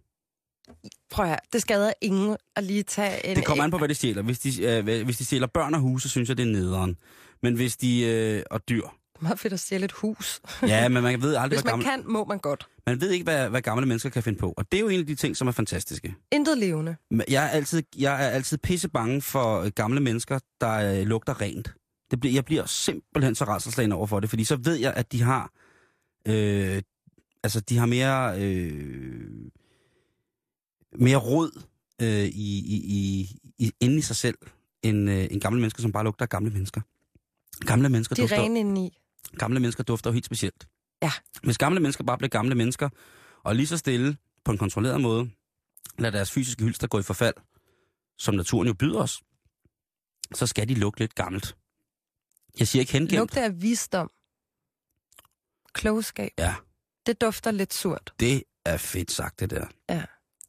Prøv 1.12 1.26
at 1.26 1.30
høre, 1.30 1.40
det 1.54 1.62
skader 1.62 1.94
ingen 2.02 2.38
at 2.56 2.64
lige 2.64 2.84
tage 2.84 3.26
en... 3.28 3.36
Det 3.36 3.46
kommer 3.46 3.64
an 3.64 3.72
på, 3.72 3.78
hvad 3.78 3.88
de 3.90 3.94
stjæler. 3.96 4.22
Hvis 4.22 4.40
de, 4.40 4.64
øh, 4.64 5.04
hvis 5.06 5.18
de 5.18 5.26
stjæler 5.26 5.48
børn 5.48 5.74
og 5.74 5.80
huse, 5.80 6.10
synes 6.10 6.30
jeg, 6.30 6.38
det 6.38 6.44
er 6.44 6.52
nederen. 6.52 6.96
Men 7.44 7.54
hvis 7.56 7.78
de... 7.78 8.02
Øh, 8.06 8.44
og 8.52 8.70
dyr. 8.70 8.82
Meget 9.22 9.40
fedt 9.40 9.54
at 9.54 9.60
stjæle 9.60 9.86
et 9.86 9.92
hus. 9.92 10.42
Ja, 10.68 10.90
men 10.90 11.04
man 11.04 11.22
ved 11.22 11.36
aldrig, 11.36 11.58
Hvis 11.58 11.62
hvad 11.62 11.74
man 11.74 11.86
gamle, 11.86 12.04
kan, 12.04 12.12
må 12.12 12.26
man 12.26 12.40
godt. 12.40 12.68
man 12.88 13.02
ved 13.02 13.12
ikke, 13.12 13.24
hvad, 13.24 13.50
hvad 13.50 13.62
gamle 13.62 13.86
mennesker 13.86 14.10
kan 14.10 14.24
finde 14.24 14.40
på. 14.40 14.54
Og 14.58 14.72
det 14.72 14.78
er 14.78 14.82
jo 14.82 14.88
en 14.90 15.00
af 15.00 15.06
de 15.06 15.16
ting, 15.16 15.38
som 15.38 15.48
er 15.48 15.52
fantastiske. 15.52 16.16
Intet 16.32 16.58
levende. 16.58 16.96
Jeg 17.30 17.46
er 17.46 17.50
altid, 17.50 17.84
jeg 17.98 18.26
er 18.26 18.30
altid 18.30 18.58
pisse 18.58 18.90
bange 18.90 19.22
for 19.22 19.62
øh, 19.62 19.72
gamle 19.76 20.00
mennesker, 20.00 20.40
der 20.62 21.00
øh, 21.00 21.08
lugter 21.08 21.42
rent. 21.42 21.74
Det 22.12 22.20
bliver, 22.20 22.34
jeg 22.34 22.46
bliver 22.46 22.66
simpelthen 22.66 23.36
så 23.36 23.44
rædselslagen 23.46 23.92
over 23.92 24.08
for 24.08 24.20
det, 24.20 24.30
fordi 24.30 24.44
så 24.44 24.56
ved 24.56 24.76
jeg, 24.76 24.94
at 24.94 25.12
de 25.12 25.22
har, 25.22 25.52
øh, 26.28 26.82
altså 27.44 27.60
de 27.60 27.78
har 27.78 27.86
mere, 27.86 28.42
øh, 28.42 29.30
mere 31.00 31.18
rod 31.18 31.62
øh, 32.02 32.08
i, 32.26 32.60
i, 32.60 32.76
i, 32.86 33.30
i, 33.58 33.72
inde 33.80 33.98
i 33.98 34.02
sig 34.02 34.16
selv, 34.16 34.38
end, 34.84 35.10
øh, 35.10 35.28
end 35.32 35.42
gamle 35.42 35.60
mennesker, 35.60 35.82
som 35.82 35.92
bare 35.92 36.04
lugter 36.04 36.26
af 36.26 36.30
gamle 36.30 36.50
mennesker. 36.52 36.82
Gamle 37.66 37.90
mennesker, 37.90 38.16
De 38.16 38.22
er 38.22 38.24
dufter, 38.28 38.42
rene 38.44 38.60
indeni. 38.60 38.98
Gamle 39.38 39.60
mennesker 39.60 39.84
dufter 39.84 40.10
jo 40.10 40.14
helt 40.14 40.26
specielt. 40.26 40.68
Ja. 41.02 41.12
Hvis 41.44 41.58
gamle 41.58 41.80
mennesker 41.80 42.04
bare 42.04 42.18
bliver 42.18 42.30
gamle 42.30 42.56
mennesker, 42.56 42.90
og 43.44 43.56
lige 43.56 43.68
så 43.68 43.78
stille, 43.78 44.18
på 44.46 44.52
en 44.52 44.58
kontrolleret 44.58 45.02
måde, 45.02 45.30
lader 46.00 46.12
deres 46.12 46.32
fysiske 46.32 46.64
hylster 46.64 46.88
gå 46.88 47.00
i 47.00 47.04
forfald, 47.04 47.34
som 48.18 48.36
naturen 48.36 48.68
jo 48.68 48.74
byder 48.74 49.00
os, 49.00 49.22
så 50.36 50.48
skal 50.48 50.70
de 50.70 50.74
lugte 50.76 51.00
lidt 51.00 51.16
gammelt. 51.16 51.56
Jeg 52.60 52.68
siger 52.68 52.80
ikke 52.80 52.92
hengemt. 52.94 53.12
Lugte 53.12 53.42
af 53.44 53.62
visdom. 53.62 54.12
Klogskab. 55.74 56.32
Ja, 56.38 56.56
Det 57.06 57.22
dufter 57.22 57.52
lidt 57.52 57.74
surt. 57.74 58.14
det 58.20 58.44
er 58.66 58.78
fedt 58.78 59.12
sagt, 59.12 59.40
det 59.40 59.50
der. 59.50 59.66
Ja. 59.90 60.04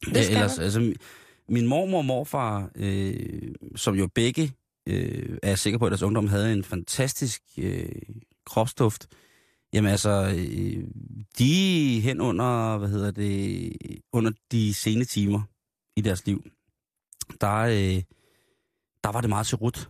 Det 0.05 0.15
Ja, 0.15 0.27
ellers, 0.29 0.57
man. 0.57 0.63
altså, 0.63 0.79
mi- 0.79 1.43
min 1.49 1.67
mormor 1.67 1.97
og 1.97 2.05
morfar, 2.05 2.69
øh, 2.75 3.53
som 3.75 3.95
jo 3.95 4.07
begge, 4.07 4.53
øh, 4.87 5.37
er 5.43 5.49
jeg 5.49 5.59
sikker 5.59 5.79
på, 5.79 5.85
at 5.85 5.89
deres 5.91 6.01
ungdom 6.01 6.27
havde 6.27 6.53
en 6.53 6.63
fantastisk 6.63 7.41
øh, 7.57 7.89
kropsduft. 8.51 9.07
Jamen 9.73 9.91
altså, 9.91 10.35
øh, 10.37 10.83
de 11.37 11.99
hen 11.99 12.21
under, 12.21 12.77
hvad 12.77 12.89
hedder 12.89 13.11
det, 13.11 13.73
under 14.13 14.31
de 14.51 14.73
sene 14.73 15.05
timer 15.05 15.41
i 15.95 16.01
deres 16.01 16.25
liv, 16.25 16.43
der, 17.41 17.55
øh, 17.57 18.03
der 19.03 19.11
var 19.11 19.21
det 19.21 19.29
meget 19.29 19.47
serut. 19.47 19.89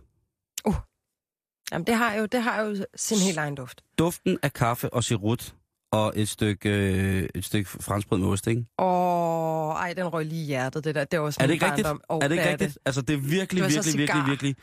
Jamen, 1.72 1.86
det 1.86 1.94
har 1.94 2.14
jo, 2.14 2.26
det 2.26 2.42
har 2.42 2.62
jo 2.62 2.76
sin 2.96 3.18
helt 3.18 3.38
egen 3.38 3.54
duft. 3.54 3.84
Duften 3.98 4.38
af 4.42 4.52
kaffe 4.52 4.92
og 4.94 5.04
serut 5.04 5.54
og 5.92 6.12
et 6.16 6.28
stykke, 6.28 6.70
øh, 6.70 7.28
et 7.34 7.44
stykke 7.44 7.70
franskbrød 7.70 8.18
med 8.18 8.28
ost, 8.28 8.46
ikke? 8.46 8.64
Åh, 8.78 9.74
ej, 9.74 9.92
den 9.92 10.06
røg 10.08 10.26
lige 10.26 10.42
i 10.42 10.46
hjertet, 10.46 10.84
det 10.84 10.94
der. 10.94 11.04
Det 11.04 11.18
var 11.18 11.24
også 11.26 11.38
Er 11.42 11.46
det 11.46 11.54
ikke 11.54 11.66
rigtigt? 11.66 11.88
Åh, 11.88 12.18
er 12.22 12.28
det 12.28 12.34
ikke 12.34 12.50
rigtigt? 12.50 12.74
det. 12.74 12.78
Altså, 12.84 13.02
det 13.02 13.14
er 13.14 13.18
virkelig, 13.18 13.34
Det 13.64 13.72
virkelig, 13.72 13.98
virkelig, 13.98 14.08
cigar. 14.08 14.28
virkelig... 14.28 14.56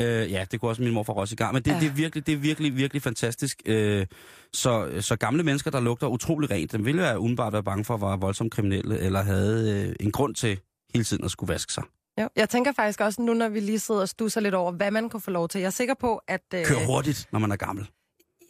Øh, 0.00 0.32
ja, 0.32 0.44
det 0.50 0.60
kunne 0.60 0.70
også 0.70 0.82
min 0.82 0.92
morfar 0.94 1.12
også 1.12 1.32
i 1.32 1.36
gang, 1.36 1.54
men 1.54 1.62
det, 1.62 1.70
Ja. 1.70 1.80
det, 1.80 1.86
er 1.86 1.92
virkelig, 1.92 2.26
det 2.26 2.32
er 2.32 2.36
virkelig, 2.38 2.76
virkelig 2.76 3.02
fantastisk. 3.02 3.62
Øh, 3.66 4.06
så, 4.52 4.88
så 5.00 5.16
gamle 5.16 5.42
mennesker, 5.42 5.70
der 5.70 5.80
lugter 5.80 6.06
utrolig 6.06 6.50
rent, 6.50 6.72
dem 6.72 6.84
ville 6.84 7.06
jeg 7.06 7.18
umiddelbart 7.18 7.52
være 7.52 7.62
bange 7.62 7.84
for 7.84 7.94
at 7.94 8.00
være 8.00 8.20
voldsomt 8.20 8.52
kriminelle, 8.52 8.98
eller 8.98 9.22
havde 9.22 9.86
øh, 9.88 9.96
en 10.00 10.12
grund 10.12 10.34
til 10.34 10.60
hele 10.94 11.04
tiden 11.04 11.24
at 11.24 11.30
skulle 11.30 11.52
vaske 11.52 11.72
sig. 11.72 11.82
Jo. 12.20 12.28
Jeg 12.36 12.48
tænker 12.48 12.72
faktisk 12.72 13.00
også 13.00 13.22
nu, 13.22 13.34
når 13.34 13.48
vi 13.48 13.60
lige 13.60 13.78
sidder 13.78 14.00
og 14.00 14.08
stusser 14.08 14.40
lidt 14.40 14.54
over, 14.54 14.72
hvad 14.72 14.90
man 14.90 15.08
kunne 15.10 15.20
få 15.20 15.30
lov 15.30 15.48
til. 15.48 15.58
Jeg 15.60 15.66
er 15.66 15.70
sikker 15.70 15.94
på, 16.00 16.20
at... 16.28 16.40
Øh, 16.54 16.64
Kør 16.66 16.86
hurtigt, 16.86 17.28
når 17.32 17.38
man 17.38 17.52
er 17.52 17.56
gammel. 17.56 17.88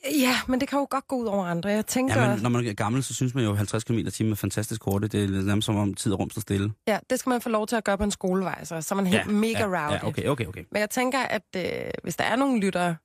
Ja, 0.04 0.34
men 0.48 0.60
det 0.60 0.68
kan 0.68 0.78
jo 0.78 0.86
godt 0.90 1.08
gå 1.08 1.16
ud 1.16 1.26
over 1.26 1.44
andre. 1.44 1.70
Jeg 1.70 1.86
tænker, 1.86 2.22
Ja, 2.22 2.30
men 2.34 2.42
når 2.42 2.50
man 2.50 2.66
er 2.66 2.72
gammel, 2.72 3.04
så 3.04 3.14
synes 3.14 3.34
man 3.34 3.44
jo, 3.44 3.50
at 3.50 3.56
50 3.56 3.84
km 3.84 3.92
i 3.98 4.10
timen 4.10 4.32
er 4.32 4.36
fantastisk 4.36 4.84
hurtigt. 4.84 5.12
Det 5.12 5.24
er 5.24 5.42
nærmest 5.42 5.66
som 5.66 5.76
om 5.76 5.94
tid 5.94 6.12
og 6.12 6.18
rum 6.18 6.30
står 6.30 6.40
stille. 6.40 6.72
ja, 6.86 6.98
det 7.10 7.18
skal 7.18 7.30
man 7.30 7.40
få 7.40 7.48
lov 7.48 7.66
til 7.66 7.76
at 7.76 7.84
gøre 7.84 7.98
på 7.98 8.04
en 8.04 8.10
skolevej, 8.10 8.64
så, 8.64 8.80
så 8.80 8.94
er 8.94 8.96
man 8.96 9.06
helt 9.06 9.26
ja, 9.26 9.30
mega 9.32 9.58
ja, 9.58 9.64
rowdy. 9.66 9.92
ja, 9.92 10.06
okay, 10.06 10.26
okay, 10.26 10.46
okay. 10.46 10.64
Men 10.72 10.80
jeg 10.80 10.90
tænker, 10.90 11.18
at 11.18 11.42
øh, 11.56 11.90
hvis 12.02 12.16
der 12.16 12.24
er 12.24 12.36
nogle 12.36 12.60
lyttere, 12.60 12.96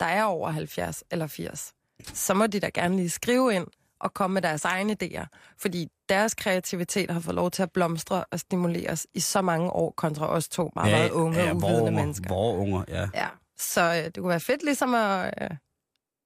der 0.00 0.06
er 0.06 0.24
over 0.24 0.50
70 0.50 1.04
eller 1.10 1.26
80, 1.26 1.72
så 2.04 2.34
må 2.34 2.46
de 2.46 2.60
da 2.60 2.70
gerne 2.74 2.96
lige 2.96 3.10
skrive 3.10 3.54
ind 3.54 3.66
og 4.00 4.14
komme 4.14 4.34
med 4.34 4.42
deres 4.42 4.64
egne 4.64 4.96
idéer. 5.02 5.54
Fordi 5.58 5.88
deres 6.08 6.34
kreativitet 6.34 7.10
har 7.10 7.20
fået 7.20 7.34
lov 7.34 7.50
til 7.50 7.62
at 7.62 7.70
blomstre 7.72 8.24
og 8.32 8.40
stimuleres 8.40 9.06
i 9.14 9.20
så 9.20 9.42
mange 9.42 9.70
år 9.70 9.94
kontra 9.96 10.28
os 10.28 10.48
to 10.48 10.70
meget, 10.76 10.92
meget 10.92 11.10
unge 11.10 11.38
ja, 11.38 11.50
og 11.50 11.56
hvor 11.56 11.68
uvidende 11.68 11.88
unger, 11.88 12.02
mennesker. 12.02 12.26
Hvor 12.26 12.52
unger, 12.56 12.84
ja. 12.88 13.08
Ja, 13.14 13.26
så 13.58 13.80
øh, 13.80 14.04
det 14.04 14.16
kunne 14.16 14.28
være 14.28 14.40
fedt 14.40 14.62
ligesom 14.62 14.94
at... 14.94 15.34
Øh, 15.42 15.50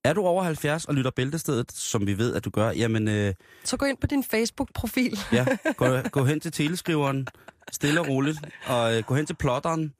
Er 0.04 0.12
du 0.12 0.26
over 0.26 0.42
70 0.42 0.84
og 0.84 0.94
lytter 0.94 1.10
Bæltestedet, 1.10 1.72
som 1.72 2.06
vi 2.06 2.18
ved, 2.18 2.34
at 2.34 2.44
du 2.44 2.50
gør, 2.50 2.70
jamen 2.70 3.08
øh, 3.08 3.34
så 3.64 3.76
gå 3.76 3.86
ind 3.86 3.96
på 3.98 4.06
din 4.06 4.24
Facebook-profil. 4.24 5.18
ja, 5.32 5.46
gå, 5.76 5.86
gå 6.12 6.24
hen 6.24 6.40
til 6.40 6.52
teleskriveren, 6.52 7.26
stille 7.72 8.00
og 8.00 8.08
roligt, 8.08 8.38
og 8.66 8.96
øh, 8.96 9.02
gå 9.04 9.14
hen 9.14 9.26
til 9.26 9.34
plotteren, 9.34 9.94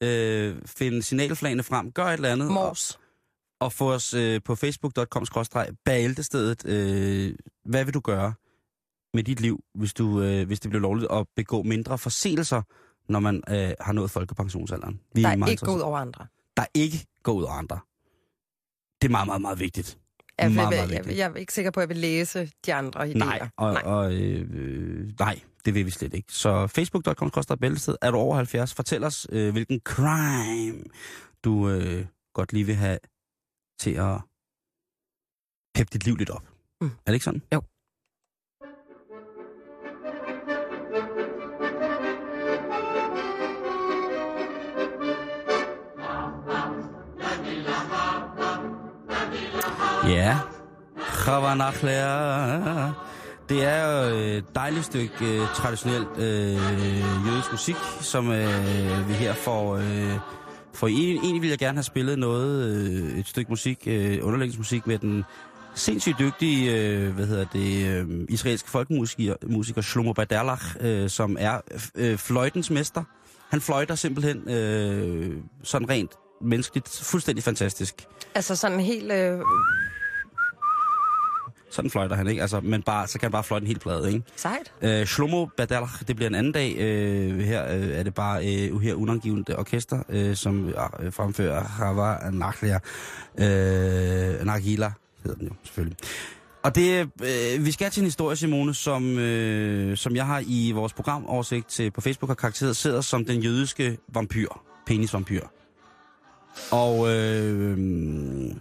øh, 0.00 0.56
find 0.66 1.02
signalflagene 1.02 1.62
frem, 1.62 1.92
gør 1.92 2.04
et 2.06 2.12
eller 2.12 2.32
andet, 2.32 2.48
og, 2.48 2.54
Mors. 2.54 2.98
og 3.60 3.72
få 3.72 3.92
os 3.92 4.14
øh, 4.14 4.40
på 4.44 4.54
facebook.com 4.54 5.24
bæltestedet. 5.84 6.66
Øh, 6.66 7.34
hvad 7.64 7.84
vil 7.84 7.94
du 7.94 8.00
gøre 8.00 8.34
med 9.14 9.22
dit 9.24 9.40
liv, 9.40 9.60
hvis, 9.74 9.94
du, 9.94 10.22
øh, 10.22 10.46
hvis 10.46 10.60
det 10.60 10.70
bliver 10.70 10.82
lovligt 10.82 11.12
at 11.12 11.26
begå 11.36 11.62
mindre 11.62 11.98
forseelser, 11.98 12.62
når 13.08 13.20
man 13.20 13.42
øh, 13.48 13.70
har 13.80 13.92
nået 13.92 14.10
folkepensionsalderen? 14.10 15.00
Vi 15.14 15.22
Der 15.22 15.28
meget 15.28 15.42
er 15.42 15.46
ikke 15.46 15.52
interesseret- 15.52 15.66
gå 15.66 15.76
ud 15.76 15.80
over 15.80 15.98
andre. 15.98 16.26
Der 16.56 16.64
ikke 16.74 17.06
går 17.22 17.32
ud 17.32 17.42
over 17.42 17.52
andre. 17.52 17.78
Det 19.04 19.08
er 19.10 19.12
meget, 19.12 19.26
meget, 19.26 19.42
meget 19.42 19.60
vigtigt. 19.60 19.98
Jeg, 20.38 20.52
Meget, 20.52 20.70
meget 20.70 20.80
jeg, 20.80 20.90
jeg, 20.90 20.98
vigtigt. 20.98 21.18
jeg 21.18 21.30
er 21.30 21.34
ikke 21.34 21.52
sikker 21.52 21.70
på, 21.70 21.80
at 21.80 21.82
jeg 21.82 21.88
vil 21.88 21.96
læse 21.96 22.50
de 22.66 22.74
andre 22.74 23.00
idéer. 23.10 23.14
Nej, 23.18 23.48
og, 23.56 23.72
Nej. 23.72 23.82
og 23.84 24.14
øh, 24.14 25.12
nej, 25.18 25.40
det 25.64 25.74
vil 25.74 25.86
vi 25.86 25.90
slet 25.90 26.14
ikke. 26.14 26.32
Så 26.32 26.66
facebook.com 26.66 27.30
koster 27.30 27.56
bæltested. 27.56 27.96
Er 28.02 28.10
du 28.10 28.16
over 28.16 28.36
70, 28.36 28.74
fortæl 28.74 29.04
os, 29.04 29.26
øh, 29.32 29.52
hvilken 29.52 29.80
crime 29.84 30.84
du 31.44 31.68
øh, 31.70 32.06
godt 32.34 32.52
lige 32.52 32.64
vil 32.66 32.74
have 32.74 32.98
til 33.80 33.90
at 33.90 34.20
peppe 35.74 35.90
dit 35.92 36.04
liv 36.04 36.16
lidt 36.16 36.30
op. 36.30 36.48
Mm. 36.80 36.86
Er 36.86 36.90
det 37.06 37.14
ikke 37.14 37.24
sådan? 37.24 37.42
Jo. 37.54 37.62
Ja. 50.08 50.38
Chavanachler. 51.22 52.92
Det 53.48 53.64
er 53.64 53.84
jo 53.84 54.16
et 54.16 54.44
dejligt 54.54 54.84
stykke 54.84 55.14
øh, 55.22 55.48
traditionelt 55.54 56.08
øh, 56.18 56.56
jødisk 57.26 57.52
musik, 57.52 57.76
som 58.00 58.30
øh, 58.30 59.08
vi 59.08 59.12
her 59.12 59.32
får... 59.32 59.76
Øh, 59.76 60.18
for 60.74 60.86
egentlig 60.86 61.32
ville 61.32 61.50
jeg 61.50 61.58
gerne 61.58 61.76
have 61.76 61.82
spillet 61.82 62.18
noget, 62.18 62.76
øh, 62.76 63.18
et 63.18 63.26
stykke 63.26 63.50
musik, 63.50 63.78
øh, 63.86 64.18
underlægningsmusik 64.22 64.86
med 64.86 64.98
den 64.98 65.24
sindssygt 65.74 66.18
dygtige, 66.18 66.76
øh, 66.76 67.14
hvad 67.14 67.26
hedder 67.26 67.44
det, 67.52 67.86
øh, 67.86 68.26
israelske 68.28 68.70
folkemusiker 68.70 69.34
musiker 69.46 69.80
Shlomo 69.80 70.12
Badalach, 70.12 70.76
øh, 70.80 71.10
som 71.10 71.36
er 71.40 71.60
øh, 71.94 72.18
fløjtens 72.18 72.70
mester. 72.70 73.02
Han 73.48 73.60
fløjter 73.60 73.94
simpelthen 73.94 74.48
øh, 74.48 75.36
sådan 75.62 75.88
rent 75.88 76.10
menneskeligt 76.40 76.88
fuldstændig 77.02 77.44
fantastisk. 77.44 77.94
Altså 78.34 78.56
sådan 78.56 78.80
helt... 78.80 79.12
Øh, 79.12 79.40
Sådan 81.70 81.90
fløjter 81.90 82.16
han, 82.16 82.26
ikke? 82.28 82.42
Altså, 82.42 82.60
men 82.60 82.82
bare, 82.82 83.06
så 83.06 83.18
kan 83.18 83.26
han 83.26 83.32
bare 83.32 83.44
fløjte 83.44 83.64
en 83.64 83.66
hel 83.68 83.78
plade, 83.78 84.08
ikke? 84.12 84.22
sejt. 84.36 84.72
Øh, 84.82 85.06
Shlomo 85.06 85.46
Badalach, 85.56 85.92
det 86.08 86.16
bliver 86.16 86.28
en 86.28 86.34
anden 86.34 86.52
dag. 86.52 86.76
Øh, 86.78 87.38
her 87.40 87.76
øh, 87.76 87.88
er 87.88 88.02
det 88.02 88.14
bare 88.14 88.46
øh, 88.46 88.80
her 88.80 88.94
unangivet 88.94 89.54
orkester, 89.58 90.02
øh, 90.08 90.36
som 90.36 90.68
øh, 90.68 91.12
fremfører 91.12 91.64
Hava 91.64 92.30
Nachlia. 92.30 92.78
Øh, 93.38 94.46
Nagila 94.46 94.92
hedder 95.24 95.38
den 95.38 95.48
jo, 95.48 95.54
selvfølgelig. 95.64 95.96
Og 96.62 96.74
det, 96.74 97.10
øh, 97.22 97.64
vi 97.66 97.72
skal 97.72 97.90
til 97.90 98.00
en 98.00 98.04
historie, 98.04 98.36
Simone, 98.36 98.74
som, 98.74 99.18
øh, 99.18 99.96
som 99.96 100.16
jeg 100.16 100.26
har 100.26 100.42
i 100.46 100.72
vores 100.74 100.92
programoversigt 100.92 101.68
til, 101.68 101.90
på 101.90 102.00
Facebook 102.00 102.28
har 102.28 102.34
karakteriseret 102.34 103.04
som 103.04 103.24
den 103.24 103.40
jødiske 103.40 103.98
vampyr, 104.14 104.48
penisvampyr. 104.86 105.40
Og 106.72 107.08
øh, 107.08 107.78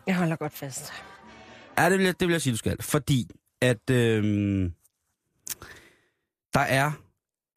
Jeg 0.08 0.16
holder 0.18 0.36
godt 0.36 0.54
fast. 0.54 0.94
Ja, 1.78 1.90
det 1.90 1.98
vil, 1.98 2.06
jeg, 2.06 2.20
det 2.20 2.28
vil 2.28 2.34
jeg 2.34 2.42
sige, 2.42 2.54
du 2.54 2.58
skal. 2.58 2.82
Fordi 2.82 3.28
at 3.62 3.90
øh, 3.92 4.24
der 6.54 6.60
er 6.60 6.92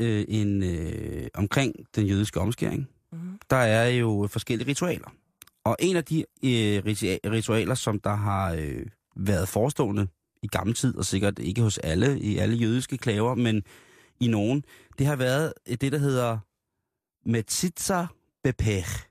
øh, 0.02 0.24
en 0.28 0.62
øh, 0.62 1.26
omkring 1.34 1.74
den 1.96 2.06
jødiske 2.06 2.40
omskæring, 2.40 2.88
Mhm. 3.12 3.38
der 3.50 3.56
er 3.56 3.88
jo 3.88 4.28
forskellige 4.30 4.68
ritualer. 4.70 5.08
Og 5.64 5.76
en 5.80 5.96
af 5.96 6.04
de 6.04 6.18
øh, 6.44 6.82
ritua- 6.86 7.30
ritualer, 7.30 7.74
som 7.74 8.00
der 8.00 8.14
har 8.14 8.52
øh, 8.52 8.86
været 9.16 9.48
forestående 9.48 10.06
i 10.42 10.46
gammel 10.46 10.74
tid, 10.76 10.96
og 10.96 11.04
sikkert 11.04 11.38
ikke 11.38 11.62
hos 11.62 11.78
alle, 11.78 12.20
i 12.20 12.36
alle 12.38 12.56
jødiske 12.56 12.98
klaver, 12.98 13.34
men 13.34 13.62
i 14.20 14.28
nogen, 14.28 14.64
det 14.98 15.06
har 15.06 15.16
været 15.16 15.52
det, 15.66 15.92
der 15.92 15.98
hedder 15.98 16.38
Metzitza 17.30 18.06
Bepech. 18.44 19.06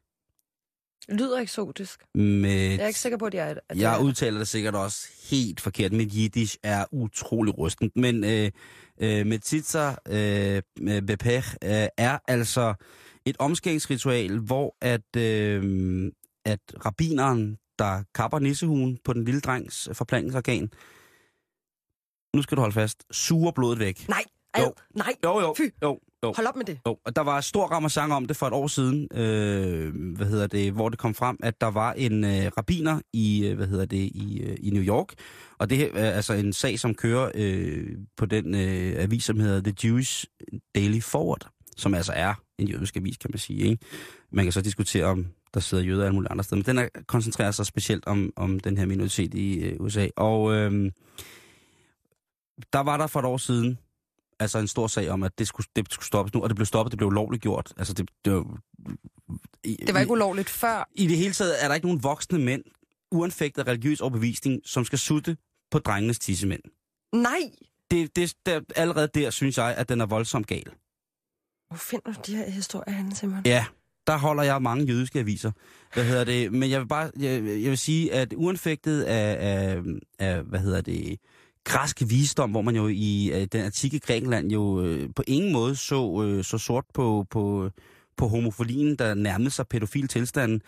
Lyder 1.09 1.39
eksotisk. 1.39 1.99
Med 2.15 2.49
Jeg 2.71 2.79
er 2.83 2.87
ikke 2.87 2.99
sikker 2.99 3.17
på, 3.17 3.25
at 3.25 3.33
jeg 3.33 3.51
er 3.51 3.55
at 3.69 3.77
Jeg 3.79 3.95
er- 3.95 3.99
udtaler 4.03 4.37
det 4.37 4.47
sikkert 4.47 4.75
også 4.75 5.07
helt 5.29 5.61
forkert. 5.61 5.91
Mit 5.93 6.15
jiddisch 6.15 6.57
er 6.63 6.85
utrolig 6.91 7.57
rustent. 7.57 7.95
Men 7.95 8.23
øh, 8.23 8.51
øh, 9.01 9.25
Metitza 9.25 9.95
øh, 10.09 10.61
Bepech 11.07 11.53
øh, 11.63 11.87
er 11.97 12.17
altså 12.27 12.73
et 13.25 13.35
omskæringsritual, 13.39 14.37
hvor 14.39 14.75
at, 14.81 15.15
øh, 15.17 16.11
at 16.45 16.59
rabineren, 16.85 17.57
der 17.79 18.03
kapper 18.15 18.39
nissehuen 18.39 18.97
på 19.03 19.13
den 19.13 19.25
lille 19.25 19.41
drengs 19.41 19.89
forplantningsorgan, 19.93 20.69
nu 22.35 22.41
skal 22.41 22.55
du 22.55 22.61
holde 22.61 22.73
fast, 22.73 23.03
suger 23.11 23.51
blodet 23.51 23.79
væk. 23.79 24.07
Nej, 24.09 24.23
Jo. 24.59 24.73
nej. 24.95 25.13
Jo, 25.23 25.39
jo, 25.39 25.53
Fy. 25.57 25.61
jo, 25.83 25.99
jo. 26.25 26.33
Hold 26.35 26.47
op 26.47 26.55
med 26.55 26.65
det. 26.65 26.79
Jo, 26.87 26.97
og 27.05 27.15
der 27.15 27.21
var 27.21 27.41
stor 27.41 27.65
ramassang 27.65 28.13
om 28.13 28.25
det 28.25 28.37
for 28.37 28.47
et 28.47 28.53
år 28.53 28.67
siden, 28.67 29.07
øh, 29.13 30.15
hvad 30.15 30.27
hedder 30.27 30.47
det, 30.47 30.71
hvor 30.71 30.89
det 30.89 30.99
kom 30.99 31.13
frem, 31.13 31.37
at 31.43 31.61
der 31.61 31.67
var 31.67 31.93
en 31.93 32.23
øh, 32.23 32.51
rabiner 32.57 32.99
i, 33.13 33.45
øh, 33.45 33.55
hvad 33.55 33.67
hedder 33.67 33.85
det, 33.85 33.97
i, 33.97 34.41
øh, 34.43 34.57
i 34.59 34.69
New 34.69 34.83
York, 34.83 35.13
og 35.57 35.69
det 35.69 35.77
her 35.77 35.89
er 35.93 36.11
altså 36.11 36.33
en 36.33 36.53
sag, 36.53 36.79
som 36.79 36.95
kører 36.95 37.31
øh, 37.35 37.87
på 38.17 38.25
den 38.25 38.55
øh, 38.55 39.03
avis, 39.03 39.23
som 39.23 39.39
hedder 39.39 39.61
The 39.61 39.73
Jewish 39.83 40.25
Daily 40.75 41.01
Forward, 41.01 41.47
som 41.77 41.93
altså 41.93 42.13
er 42.15 42.33
en 42.59 42.67
jødisk 42.67 42.97
avis, 42.97 43.17
kan 43.17 43.29
man 43.33 43.39
sige. 43.39 43.59
Ikke? 43.59 43.85
Man 44.31 44.45
kan 44.45 44.51
så 44.51 44.61
diskutere, 44.61 45.05
om 45.05 45.25
der 45.53 45.59
sidder 45.59 45.83
jøder 45.83 46.03
alle 46.03 46.15
mulige 46.15 46.31
andre 46.31 46.43
steder, 46.43 46.55
men 46.55 46.65
den 46.65 46.77
er, 46.77 46.87
koncentrerer 47.07 47.51
sig 47.51 47.65
specielt 47.65 48.07
om, 48.07 48.33
om 48.35 48.59
den 48.59 48.77
her 48.77 48.85
minoritet 48.85 49.33
i 49.33 49.59
øh, 49.59 49.75
USA. 49.79 50.07
Og 50.15 50.53
øh, 50.53 50.91
der 52.73 52.79
var 52.79 52.97
der 52.97 53.07
for 53.07 53.19
et 53.19 53.25
år 53.25 53.37
siden 53.37 53.77
altså 54.39 54.59
en 54.59 54.67
stor 54.67 54.87
sag 54.87 55.09
om, 55.09 55.23
at 55.23 55.39
det 55.39 55.47
skulle, 55.47 55.67
det 55.75 55.93
skulle 55.93 56.05
stoppes 56.05 56.33
nu, 56.33 56.41
og 56.41 56.49
det 56.49 56.55
blev 56.55 56.65
stoppet, 56.65 56.91
det 56.91 56.97
blev 56.97 57.07
ulovligt 57.07 57.43
gjort. 57.43 57.73
Altså 57.77 57.93
det, 57.93 58.09
det, 58.25 58.33
var, 58.33 58.57
i, 59.63 59.75
Det 59.75 59.93
var 59.93 59.99
ikke 59.99 60.11
ulovligt 60.11 60.49
før. 60.49 60.89
I 60.95 61.07
det 61.07 61.17
hele 61.17 61.33
taget 61.33 61.63
er 61.63 61.67
der 61.67 61.75
ikke 61.75 61.87
nogen 61.87 62.03
voksne 62.03 62.39
mænd, 62.39 62.63
uanfægtet 63.11 63.61
af 63.61 63.71
religiøs 63.71 64.01
overbevisning, 64.01 64.61
som 64.65 64.85
skal 64.85 64.99
sutte 64.99 65.37
på 65.71 65.79
drengenes 65.79 66.19
tissemænd. 66.19 66.61
Nej. 67.13 67.51
Det, 67.91 68.15
det, 68.15 68.33
der, 68.45 68.61
allerede 68.75 69.07
der 69.15 69.29
synes 69.29 69.57
jeg, 69.57 69.75
at 69.77 69.89
den 69.89 70.01
er 70.01 70.05
voldsomt 70.05 70.47
gal. 70.47 70.65
Hvor 71.67 71.77
finder 71.77 72.13
du 72.13 72.19
de 72.27 72.35
her 72.35 72.49
historier 72.49 72.95
henne, 72.95 73.15
Simon? 73.15 73.41
Ja, 73.45 73.65
der 74.07 74.17
holder 74.17 74.43
jeg 74.43 74.61
mange 74.61 74.85
jødiske 74.85 75.19
aviser. 75.19 75.51
Hvad 75.93 76.03
hedder 76.03 76.23
det? 76.23 76.53
Men 76.53 76.69
jeg 76.69 76.79
vil 76.79 76.87
bare, 76.87 77.11
jeg, 77.19 77.43
jeg 77.43 77.69
vil 77.69 77.77
sige, 77.77 78.13
at 78.13 78.33
uanfægtet 78.37 79.03
af, 79.03 79.37
af, 79.39 79.81
af, 80.19 80.43
hvad 80.43 80.59
hedder 80.59 80.81
det, 80.81 81.19
græsk 81.65 82.01
visdom, 82.07 82.51
hvor 82.51 82.61
man 82.61 82.75
jo 82.75 82.87
i 82.87 83.31
øh, 83.33 83.47
den 83.51 83.61
antikke 83.61 83.99
Grækenland 83.99 84.51
jo 84.51 84.81
øh, 84.81 85.09
på 85.15 85.23
ingen 85.27 85.53
måde 85.53 85.75
så, 85.75 86.23
øh, 86.25 86.43
så 86.43 86.57
sort 86.57 86.85
på, 86.93 87.25
på, 87.29 87.69
på 88.17 88.27
homofilien, 88.27 88.95
der 88.95 89.13
nærmede 89.13 89.49
sig 89.49 89.67
pædofil 89.67 90.07
tilstanden, 90.07 90.61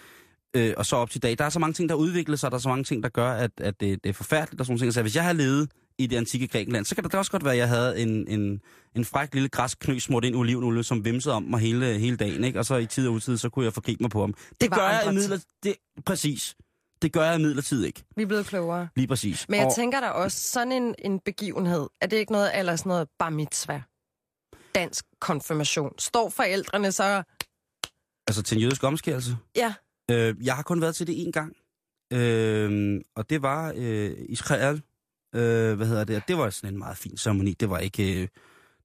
øh, 0.56 0.74
og 0.78 0.86
så 0.86 0.96
op 0.96 1.10
til 1.10 1.20
i 1.20 1.20
dag. 1.20 1.38
Der 1.38 1.46
er 1.46 1.50
så 1.50 1.60
mange 1.60 1.74
ting, 1.74 1.90
der 1.90 1.96
udvikler 1.96 2.36
sig, 2.36 2.52
der 2.52 2.58
er 2.58 2.62
så 2.62 2.70
mange 2.70 2.84
ting, 2.84 3.04
der 3.04 3.10
gør, 3.10 3.32
at, 3.32 3.52
at 3.58 3.80
det, 3.80 4.04
det 4.04 4.10
er 4.10 4.14
forfærdeligt, 4.14 4.60
og 4.60 4.66
sådan 4.66 4.80
ting. 4.80 4.94
Så 4.94 5.02
hvis 5.02 5.16
jeg 5.16 5.24
havde 5.24 5.38
levet 5.38 5.70
i 5.98 6.08
det 6.08 6.18
antikke 6.18 6.48
Grækenland, 6.48 6.86
så 6.86 6.96
kan 6.96 7.04
det 7.04 7.12
da 7.12 7.18
også 7.18 7.32
godt 7.32 7.44
være, 7.44 7.54
at 7.54 7.60
jeg 7.60 7.68
havde 7.68 8.00
en, 8.00 8.28
en, 8.28 8.62
en 8.96 9.06
fræk 9.06 9.34
lille 9.34 9.50
græsk 9.50 9.80
knøs 9.80 10.04
smurt 10.04 10.26
ind 10.26 10.36
i 10.36 10.38
olivenolie, 10.38 10.84
som 10.84 11.06
vimsede 11.06 11.36
om 11.36 11.44
mig 11.44 11.60
hele, 11.60 12.00
hele 12.00 12.18
dagen, 12.18 12.44
ikke? 12.44 12.60
Og 12.60 12.66
så 12.66 12.76
i 12.76 12.86
tid 12.86 13.08
og 13.08 13.14
utid, 13.14 13.38
så 13.38 13.50
kunne 13.50 13.66
jeg 13.66 13.74
forgribe 13.74 14.04
mig 14.04 14.10
på 14.12 14.20
ham. 14.20 14.34
Det, 14.34 14.62
det 14.62 14.72
gør 14.72 14.90
jeg 14.90 15.04
imidlertid... 15.12 15.46
Det, 15.64 15.76
præcis. 16.06 16.56
Det 17.02 17.14
gør 17.14 17.24
jeg 17.24 17.36
imidlertid 17.36 17.84
ikke. 17.86 18.04
Vi 18.16 18.22
er 18.24 18.28
blevet 18.28 18.46
klogere. 18.46 18.88
Lige 18.96 19.08
præcis. 19.08 19.50
Men 19.50 19.60
jeg 19.60 19.68
og, 19.68 19.76
tænker 19.76 20.00
da 20.00 20.08
også, 20.08 20.42
sådan 20.42 20.72
en, 20.72 20.96
en 21.00 21.20
begivenhed, 21.20 21.88
er 22.02 22.08
det 22.08 22.18
ikke 22.18 22.32
noget, 22.32 22.60
eller 22.60 22.76
sådan 22.76 22.90
noget 22.90 23.08
bar 23.20 23.30
mitzvah? 23.30 23.82
Dansk 24.76 25.06
konfirmation. 25.20 25.92
Står 26.00 26.30
forældrene 26.30 26.92
så... 26.92 27.24
Altså 28.28 28.44
til 28.44 28.56
en 28.58 28.62
jødisk 28.62 28.84
omskærelse. 28.84 29.38
Ja, 29.56 29.74
Øh, 30.12 30.36
jeg 30.44 30.56
har 30.56 30.64
kun 30.64 30.82
været 30.82 30.96
til 30.96 31.08
det 31.08 31.26
én 31.28 31.32
gang. 31.32 31.56
øh, 32.14 33.02
og 33.16 33.30
det 33.30 33.42
var 33.42 33.74
øh, 33.76 34.12
Israel. 34.30 34.82
Øh, 35.36 35.74
hvad 35.76 35.88
hedder 35.88 36.04
det? 36.04 36.16
Og 36.16 36.22
det 36.28 36.38
var 36.38 36.50
sådan 36.50 36.74
en 36.74 36.78
meget 36.80 36.98
fin 36.98 37.18
ceremoni. 37.18 37.54
Det 37.54 37.70
var 37.70 37.80
ikke... 37.80 38.22
Øh, 38.22 38.28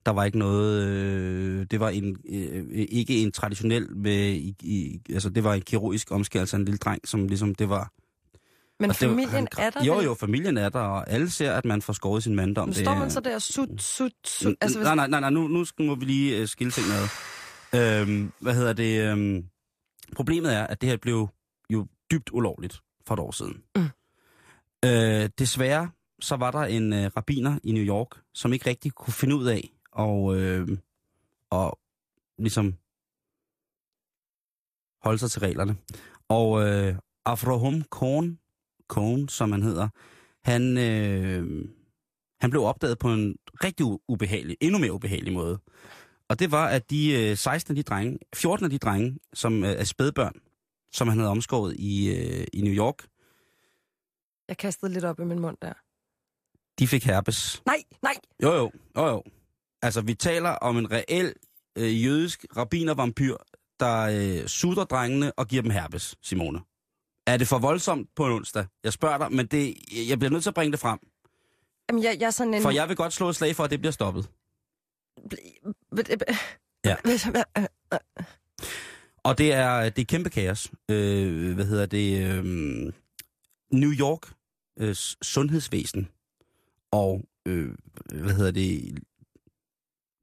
der 0.06 0.12
var 0.12 0.24
ikke 0.24 0.38
noget... 0.38 0.86
Øh, 0.88 1.66
det 1.70 1.80
var 1.80 1.88
en, 1.88 2.16
øh, 2.28 2.86
ikke 2.88 3.22
en 3.22 3.32
traditionel... 3.32 3.96
Med, 3.96 4.28
i, 4.32 4.54
i, 4.60 5.00
altså, 5.10 5.30
det 5.30 5.44
var 5.44 5.54
en 5.54 5.60
kirurgisk 5.62 6.10
omskærelse 6.10 6.56
af 6.56 6.58
en 6.58 6.64
lille 6.64 6.78
dreng, 6.78 7.08
som 7.08 7.26
ligesom 7.28 7.54
det 7.54 7.68
var... 7.68 7.92
Men 8.82 8.90
og 8.90 9.00
det 9.00 9.08
familien 9.08 9.30
han- 9.30 9.48
er 9.58 9.70
der 9.70 9.84
Jo, 9.84 10.00
jo, 10.00 10.14
familien 10.14 10.56
er 10.58 10.68
der, 10.68 10.80
og 10.80 11.10
alle 11.10 11.30
ser, 11.30 11.52
at 11.52 11.64
man 11.64 11.82
får 11.82 11.92
skåret 11.92 12.22
sin 12.22 12.34
manddom. 12.34 12.68
Men 12.68 12.74
Det 12.74 12.84
står 12.84 12.94
man 12.94 13.10
så 13.10 13.20
der 13.20 13.38
sut, 13.38 13.68
sut, 13.82 14.12
sut, 14.26 14.54
altså 14.60 14.78
hvis, 14.78 14.84
Nej, 14.86 14.94
nej, 14.94 15.06
nej, 15.06 15.20
nej 15.20 15.30
nu, 15.30 15.48
nu 15.48 15.64
skal- 15.64 15.84
må 15.86 15.94
vi 15.94 16.04
lige 16.04 16.38
øh, 16.38 16.48
skille 16.48 16.70
ting 16.70 16.86
ad. 16.92 17.08
Øhm, 18.02 18.32
hvad 18.38 18.54
hedder 18.54 18.72
det? 18.72 19.00
Øhm, 19.12 19.44
problemet 20.16 20.54
er, 20.54 20.66
at 20.66 20.80
det 20.80 20.88
her 20.88 20.96
blev 20.96 21.28
jo 21.70 21.86
dybt 22.10 22.30
ulovligt 22.32 22.80
for 23.06 23.14
et 23.14 23.20
år 23.20 23.30
siden. 23.30 23.62
Mm. 23.76 23.82
Øh, 24.84 25.28
desværre, 25.38 25.90
så 26.20 26.36
var 26.36 26.50
der 26.50 26.58
en 26.60 26.92
øh, 26.92 27.10
rabiner 27.16 27.58
i 27.64 27.72
New 27.72 27.82
York, 27.84 28.08
som 28.34 28.52
ikke 28.52 28.70
rigtig 28.70 28.92
kunne 28.92 29.12
finde 29.12 29.36
ud 29.36 29.46
af 29.46 29.70
og, 29.92 30.36
øh, 30.36 30.68
og 31.50 31.78
ligesom 32.38 32.74
holde 35.02 35.18
sig 35.18 35.30
til 35.30 35.40
reglerne. 35.40 35.76
Og 36.28 36.68
øh, 36.68 36.94
Afrohum 37.24 37.82
Cohn, 37.82 38.38
Cohn, 38.92 39.28
som 39.28 39.52
han 39.52 39.62
hedder, 39.62 39.88
han, 40.44 40.78
øh, 40.78 41.64
han 42.40 42.50
blev 42.50 42.62
opdaget 42.62 42.98
på 42.98 43.08
en 43.12 43.36
rigtig 43.64 43.86
ubehagelig, 44.08 44.56
endnu 44.60 44.78
mere 44.78 44.92
ubehagelig 44.92 45.32
måde. 45.32 45.58
Og 46.28 46.38
det 46.38 46.50
var, 46.50 46.66
at 46.68 46.90
de 46.90 47.30
øh, 47.30 47.36
16 47.36 47.72
af 47.72 47.76
de 47.76 47.82
drenge, 47.82 48.18
14 48.34 48.64
af 48.64 48.70
de 48.70 48.78
drenge, 48.78 49.18
som 49.32 49.64
øh, 49.64 49.70
er 49.70 49.84
spædbørn, 49.84 50.32
som 50.92 51.08
han 51.08 51.18
havde 51.18 51.30
omskåret 51.30 51.76
i, 51.78 52.14
øh, 52.16 52.46
i 52.52 52.60
New 52.60 52.72
York, 52.74 53.06
jeg 54.48 54.56
kastede 54.58 54.92
lidt 54.92 55.04
op 55.04 55.20
i 55.20 55.24
min 55.24 55.38
mund 55.38 55.56
der. 55.62 55.72
de 56.78 56.86
fik 56.88 57.04
herpes. 57.04 57.62
Nej, 57.66 57.82
nej, 58.02 58.14
Jo, 58.42 58.52
jo, 58.52 58.72
jo, 58.96 59.06
jo. 59.06 59.22
Altså, 59.82 60.00
vi 60.00 60.14
taler 60.14 60.50
om 60.50 60.78
en 60.78 60.90
reel 60.90 61.34
øh, 61.78 62.04
jødisk 62.04 62.46
rabinervampyr, 62.56 63.36
der 63.80 63.98
øh, 64.00 64.46
sutter 64.46 64.84
drengene 64.84 65.32
og 65.32 65.46
giver 65.46 65.62
dem 65.62 65.70
herpes, 65.70 66.16
Simone. 66.22 66.60
Er 67.26 67.36
det 67.36 67.48
for 67.48 67.58
voldsomt 67.58 68.08
på 68.16 68.26
en 68.26 68.32
onsdag? 68.32 68.66
Jeg 68.84 68.92
spørger 68.92 69.18
dig, 69.18 69.32
men 69.32 69.46
det, 69.46 69.76
jeg 70.08 70.18
bliver 70.18 70.30
nødt 70.30 70.42
til 70.42 70.50
at 70.50 70.54
bringe 70.54 70.72
det 70.72 70.80
frem. 70.80 70.98
Jamen, 71.88 72.02
jeg, 72.02 72.16
jeg 72.20 72.26
er 72.26 72.30
sådan 72.30 72.54
en... 72.54 72.62
For 72.62 72.70
jeg 72.70 72.88
vil 72.88 72.96
godt 72.96 73.12
slå 73.12 73.28
et 73.28 73.36
slag 73.36 73.56
for, 73.56 73.64
at 73.64 73.70
det 73.70 73.80
bliver 73.80 73.92
stoppet. 73.92 74.30
Ja. 76.84 76.96
Og 79.24 79.38
det 79.38 79.52
er, 79.52 79.88
det 79.90 80.02
er 80.02 80.06
kæmpe 80.06 80.30
kaos. 80.30 80.70
Øh, 80.90 81.54
hvad 81.54 81.64
hedder 81.64 81.86
det? 81.86 82.26
Øh, 82.26 82.44
New 83.72 83.92
York 83.92 84.32
øh, 84.78 84.94
sundhedsvæsen 85.22 86.08
og 86.92 87.22
øh, 87.46 87.74
hvad 88.12 88.34
hedder 88.34 88.50
det? 88.50 88.98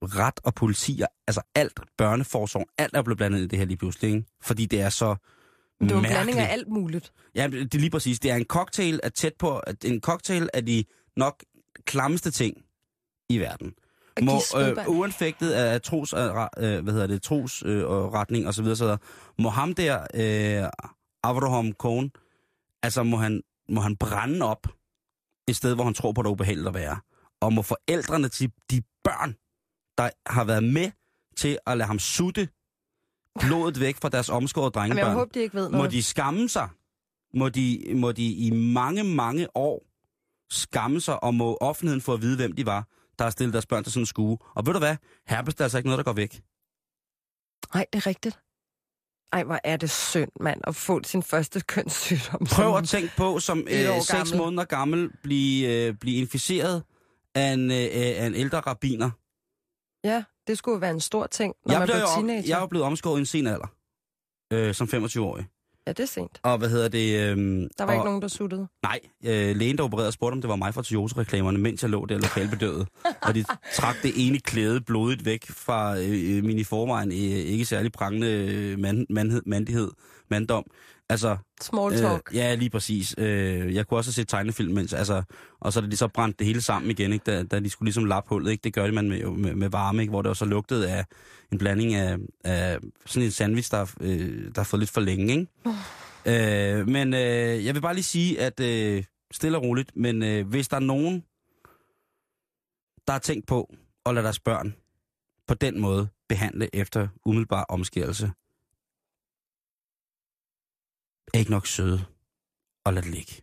Ret 0.01 0.39
og 0.43 0.55
politi, 0.55 1.01
altså 1.27 1.41
alt, 1.55 1.79
børneforsorg, 1.97 2.67
alt 2.77 2.95
er 2.95 3.01
blevet 3.01 3.17
blandet 3.17 3.39
i 3.39 3.47
det 3.47 3.59
her 3.59 3.65
lige 3.65 3.77
pludselig, 3.77 4.11
ikke? 4.11 4.25
Fordi 4.41 4.65
det 4.65 4.81
er 4.81 4.89
så 4.89 5.15
Det 5.79 5.95
var 5.95 5.97
en 5.97 6.05
blanding 6.05 6.39
af 6.39 6.53
alt 6.53 6.67
muligt. 6.67 7.13
Ja, 7.35 7.47
det 7.47 7.73
er 7.73 7.79
lige 7.79 7.89
præcis. 7.89 8.19
Det 8.19 8.31
er 8.31 8.35
en 8.35 8.45
cocktail 8.45 8.99
af 9.03 9.11
tæt 9.11 9.33
på, 9.39 9.57
at 9.57 9.85
en 9.85 10.01
cocktail 10.01 10.49
af 10.53 10.65
de 10.65 10.83
nok 11.17 11.43
klammeste 11.85 12.31
ting 12.31 12.57
i 13.29 13.37
verden. 13.39 13.73
At 14.15 14.23
Må, 14.23 14.33
øh, 14.57 14.87
uanfægtet 14.87 15.51
af 15.51 15.81
tros, 15.81 16.13
øh, 16.13 16.83
hvad 16.83 16.93
hedder 16.93 17.07
det, 17.07 17.21
tros 17.21 17.63
øh, 17.65 17.87
og 17.87 18.13
retning 18.13 18.47
og 18.47 18.53
så 18.53 18.61
videre, 18.61 18.75
så 18.75 18.83
videre, 18.83 18.97
må 19.39 19.49
ham 19.49 19.73
der, 19.73 20.01
øh, 20.13 20.69
Avraham 21.23 21.73
Cohn, 21.73 22.11
altså 22.83 23.03
må 23.03 23.17
han, 23.17 23.41
må 23.69 23.81
han 23.81 23.95
brænde 23.97 24.45
op 24.45 24.67
et 25.47 25.55
sted, 25.55 25.75
hvor 25.75 25.83
han 25.83 25.93
tror 25.93 26.11
på, 26.11 26.21
det 26.21 26.27
er 26.27 26.31
ubehageligt 26.31 26.67
at 26.67 26.73
være. 26.73 26.99
Og 27.41 27.53
må 27.53 27.61
forældrene 27.61 28.29
til 28.29 28.51
de 28.71 28.81
børn, 29.03 29.35
der 29.97 30.09
har 30.25 30.43
været 30.43 30.63
med 30.63 30.91
til 31.37 31.57
at 31.67 31.77
lade 31.77 31.87
ham 31.87 31.99
sutte 31.99 32.49
blodet 33.39 33.79
væk 33.79 33.95
fra 34.01 34.09
deres 34.09 34.29
omskårede 34.29 34.71
Jamen, 34.75 34.89
drengebørn, 34.89 35.07
jeg 35.09 35.13
håber, 35.17 35.31
de 35.31 35.39
ikke 35.39 35.55
ved 35.55 35.69
må 35.69 35.77
noget. 35.77 35.91
de 35.91 36.03
skamme 36.03 36.49
sig. 36.49 36.69
Må 37.33 37.49
de, 37.49 37.83
må 37.95 38.11
de 38.11 38.33
i 38.33 38.49
mange, 38.51 39.03
mange 39.03 39.47
år 39.57 39.85
skamme 40.51 41.01
sig, 41.01 41.23
og 41.23 41.35
må 41.35 41.57
offentligheden 41.61 42.01
få 42.01 42.13
at 42.13 42.21
vide, 42.21 42.35
hvem 42.35 42.51
de 42.51 42.65
var, 42.65 42.87
der 43.19 43.25
har 43.25 43.31
stillet 43.31 43.53
deres 43.53 43.65
børn 43.65 43.83
til 43.83 43.93
sådan 43.93 44.01
en 44.01 44.05
skue. 44.05 44.37
Og 44.55 44.65
ved 44.65 44.73
du 44.73 44.79
hvad? 44.79 44.95
Herpes 45.27 45.53
det 45.55 45.61
er 45.61 45.65
altså 45.65 45.77
ikke 45.77 45.87
noget, 45.89 45.97
der 45.97 46.03
går 46.03 46.13
væk. 46.13 46.41
Nej, 47.73 47.85
det 47.93 47.99
er 47.99 48.07
rigtigt. 48.07 48.39
Ej, 49.33 49.43
hvor 49.43 49.59
er 49.63 49.77
det 49.77 49.89
synd, 49.89 50.31
mand, 50.39 50.61
at 50.67 50.75
få 50.75 51.01
sin 51.03 51.23
første 51.23 51.61
kønssygdom. 51.61 52.45
Prøv 52.51 52.77
at 52.77 52.87
tænke 52.87 53.11
på, 53.17 53.39
som 53.39 53.59
øh, 53.59 54.01
seks 54.01 54.33
måneder 54.33 54.65
gammel, 54.65 55.09
blive, 55.23 55.67
øh, 55.87 55.93
blive 55.93 56.17
inficeret 56.17 56.83
af 57.35 57.53
en, 57.53 57.71
øh, 57.71 57.77
af 58.21 58.25
en 58.27 58.35
ældre 58.35 58.59
rabiner. 58.59 59.09
Ja, 60.03 60.23
det 60.47 60.57
skulle 60.57 60.73
jo 60.75 60.79
være 60.79 60.91
en 60.91 60.99
stor 61.01 61.27
ting, 61.27 61.53
når 61.65 61.73
Jeg, 61.73 61.79
man 61.79 61.87
blev 61.87 61.95
blev 61.95 62.07
teenager. 62.15 62.43
jeg 62.47 62.63
er 62.63 62.67
blevet 62.67 62.85
omskåret 62.85 63.17
i 63.17 63.19
en 63.19 63.25
sen 63.25 63.47
alder, 63.47 63.67
øh, 64.53 64.73
som 64.73 64.87
25-årig. 64.93 65.45
Ja, 65.87 65.91
det 65.93 66.03
er 66.03 66.07
sent. 66.07 66.39
Og 66.43 66.57
hvad 66.57 66.69
hedder 66.69 66.87
det? 66.87 67.19
Øh, 67.19 67.37
Der 67.37 67.83
var 67.83 67.85
og, 67.87 67.93
ikke 67.93 68.05
nogen, 68.05 68.21
der 68.21 68.27
suttede. 68.27 68.67
Nej, 68.83 68.99
øh, 69.25 69.55
lægen, 69.55 69.77
der 69.77 69.83
opererede, 69.83 70.11
spurgte, 70.11 70.33
om 70.33 70.41
det 70.41 70.49
var 70.49 70.55
mig 70.55 70.73
fra 70.73 70.83
Toyota-reklamerne, 70.83 71.57
mens 71.57 71.81
jeg 71.81 71.89
lå 71.89 72.05
der 72.05 72.17
lokalbedøvet. 72.17 72.87
og 73.27 73.35
de 73.35 73.45
trak 73.73 73.95
det 74.03 74.11
ene 74.27 74.39
klæde 74.39 74.81
blodigt 74.81 75.25
væk 75.25 75.45
fra 75.51 75.97
øh, 75.99 76.43
min 76.43 76.59
i 76.59 76.63
forvejen 76.63 77.11
øh, 77.11 77.15
ikke 77.17 77.65
særlig 77.65 77.91
prangende 77.91 78.27
øh, 78.27 78.79
mand, 78.79 79.05
mandhed, 79.09 79.41
mandighed, 79.45 79.91
manddom. 80.29 80.63
Altså, 81.09 81.37
Small 81.61 81.97
talk. 81.97 82.29
Øh, 82.31 82.35
ja, 82.35 82.55
lige 82.55 82.69
præcis. 82.69 83.15
Øh, 83.17 83.75
jeg 83.75 83.87
kunne 83.87 83.97
også 83.97 84.07
have 84.09 84.13
set 84.13 84.27
tegnefilm, 84.27 84.73
mens, 84.73 84.93
altså, 84.93 85.23
og 85.59 85.73
så 85.73 85.81
da 85.81 85.87
de 85.87 85.97
så 85.97 86.07
brændte 86.07 86.37
det 86.39 86.47
hele 86.47 86.61
sammen 86.61 86.91
igen, 86.91 87.13
ikke, 87.13 87.23
da, 87.31 87.43
da 87.43 87.59
de 87.59 87.69
skulle 87.69 87.87
ligesom 87.87 88.05
lappe 88.05 88.29
hullet, 88.29 88.51
ikke, 88.51 88.61
det 88.61 88.73
gør 88.73 88.91
man 88.91 89.09
med, 89.09 89.23
med, 89.25 89.55
med 89.55 89.69
varme, 89.69 90.01
ikke, 90.01 90.11
hvor 90.11 90.21
det 90.21 90.29
også 90.29 90.45
lugtede 90.45 90.91
af 90.91 91.05
en 91.51 91.57
blanding 91.57 91.93
af, 91.93 92.17
af 92.43 92.79
sådan 93.05 93.25
en 93.25 93.31
sandwich, 93.31 93.71
der, 93.71 93.95
øh, 94.01 94.45
der 94.45 94.61
har 94.61 94.63
fået 94.63 94.79
lidt 94.79 94.89
for 94.89 95.01
længe. 95.01 95.33
Ikke? 95.33 96.79
Øh, 96.79 96.87
men 96.87 97.13
øh, 97.13 97.65
jeg 97.65 97.75
vil 97.75 97.81
bare 97.81 97.93
lige 97.93 98.03
sige, 98.03 98.41
at 98.41 98.59
øh, 98.59 99.03
stille 99.31 99.57
og 99.57 99.63
roligt, 99.63 99.91
men 99.95 100.23
øh, 100.23 100.47
hvis 100.47 100.67
der 100.67 100.75
er 100.75 100.81
nogen, 100.81 101.23
der 103.07 103.11
har 103.11 103.19
tænkt 103.19 103.47
på 103.47 103.73
at 104.05 104.13
lade 104.13 104.23
deres 104.23 104.39
børn 104.39 104.75
på 105.47 105.53
den 105.53 105.79
måde 105.79 106.07
behandle 106.29 106.75
efter 106.75 107.07
umiddelbar 107.25 107.63
omskærelse, 107.63 108.31
er 111.33 111.39
ikke 111.39 111.51
nok 111.51 111.67
søde 111.67 112.05
og 112.85 112.93
lad 112.93 113.03
det 113.03 113.11
ligge. 113.11 113.33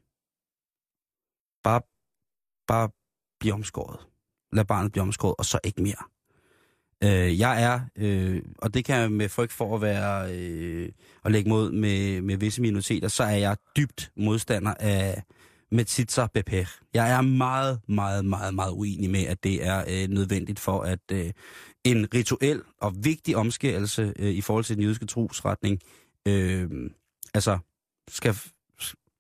Bare, 1.63 1.81
bare 2.67 2.89
blive 3.41 3.55
omskåret. 3.55 4.07
Lad 4.53 4.65
barnet 4.65 4.93
blive 4.93 5.03
omskåret, 5.03 5.35
og 5.39 5.45
så 5.45 5.59
ikke 5.65 5.83
mere. 5.83 6.03
Øh, 7.05 7.39
jeg 7.39 7.63
er, 7.63 7.81
øh, 7.97 8.43
og 8.59 8.75
det 8.75 8.85
kan 8.85 8.97
jeg 8.97 9.13
med 9.13 9.29
frygt 9.29 9.53
for 9.53 9.75
at 9.75 9.83
være 9.83 10.35
øh, 10.35 10.89
at 11.25 11.33
lægge 11.33 11.49
mod 11.49 11.73
med, 11.73 12.21
med 12.21 12.37
visse 12.37 12.63
minoriteter, 12.63 13.09
så 13.09 13.23
er 13.23 13.37
jeg 13.37 13.57
dybt 13.77 14.13
modstander 14.17 14.75
af 14.75 15.23
Metsitsa 15.71 16.27
Beper. 16.35 16.79
Jeg 16.95 17.13
er 17.13 17.21
meget, 17.21 17.81
meget, 17.89 18.25
meget, 18.25 18.55
meget 18.55 18.73
uenig 18.73 19.11
med, 19.11 19.27
at 19.27 19.45
det 19.45 19.67
er 19.67 19.85
øh, 19.89 20.09
nødvendigt 20.09 20.61
for, 20.61 20.81
at 20.81 21.01
øh, 21.13 21.33
en 21.85 22.09
rituel 22.15 22.63
og 22.81 22.93
vigtig 23.05 23.37
omskærelse 23.37 24.13
øh, 24.19 24.31
i 24.31 24.41
forhold 24.41 24.65
til 24.65 24.77
den 24.77 24.83
jødiske 24.83 25.07
trosretning, 25.07 25.81
øh, 26.29 26.71
altså 27.35 27.59
skal 28.09 28.35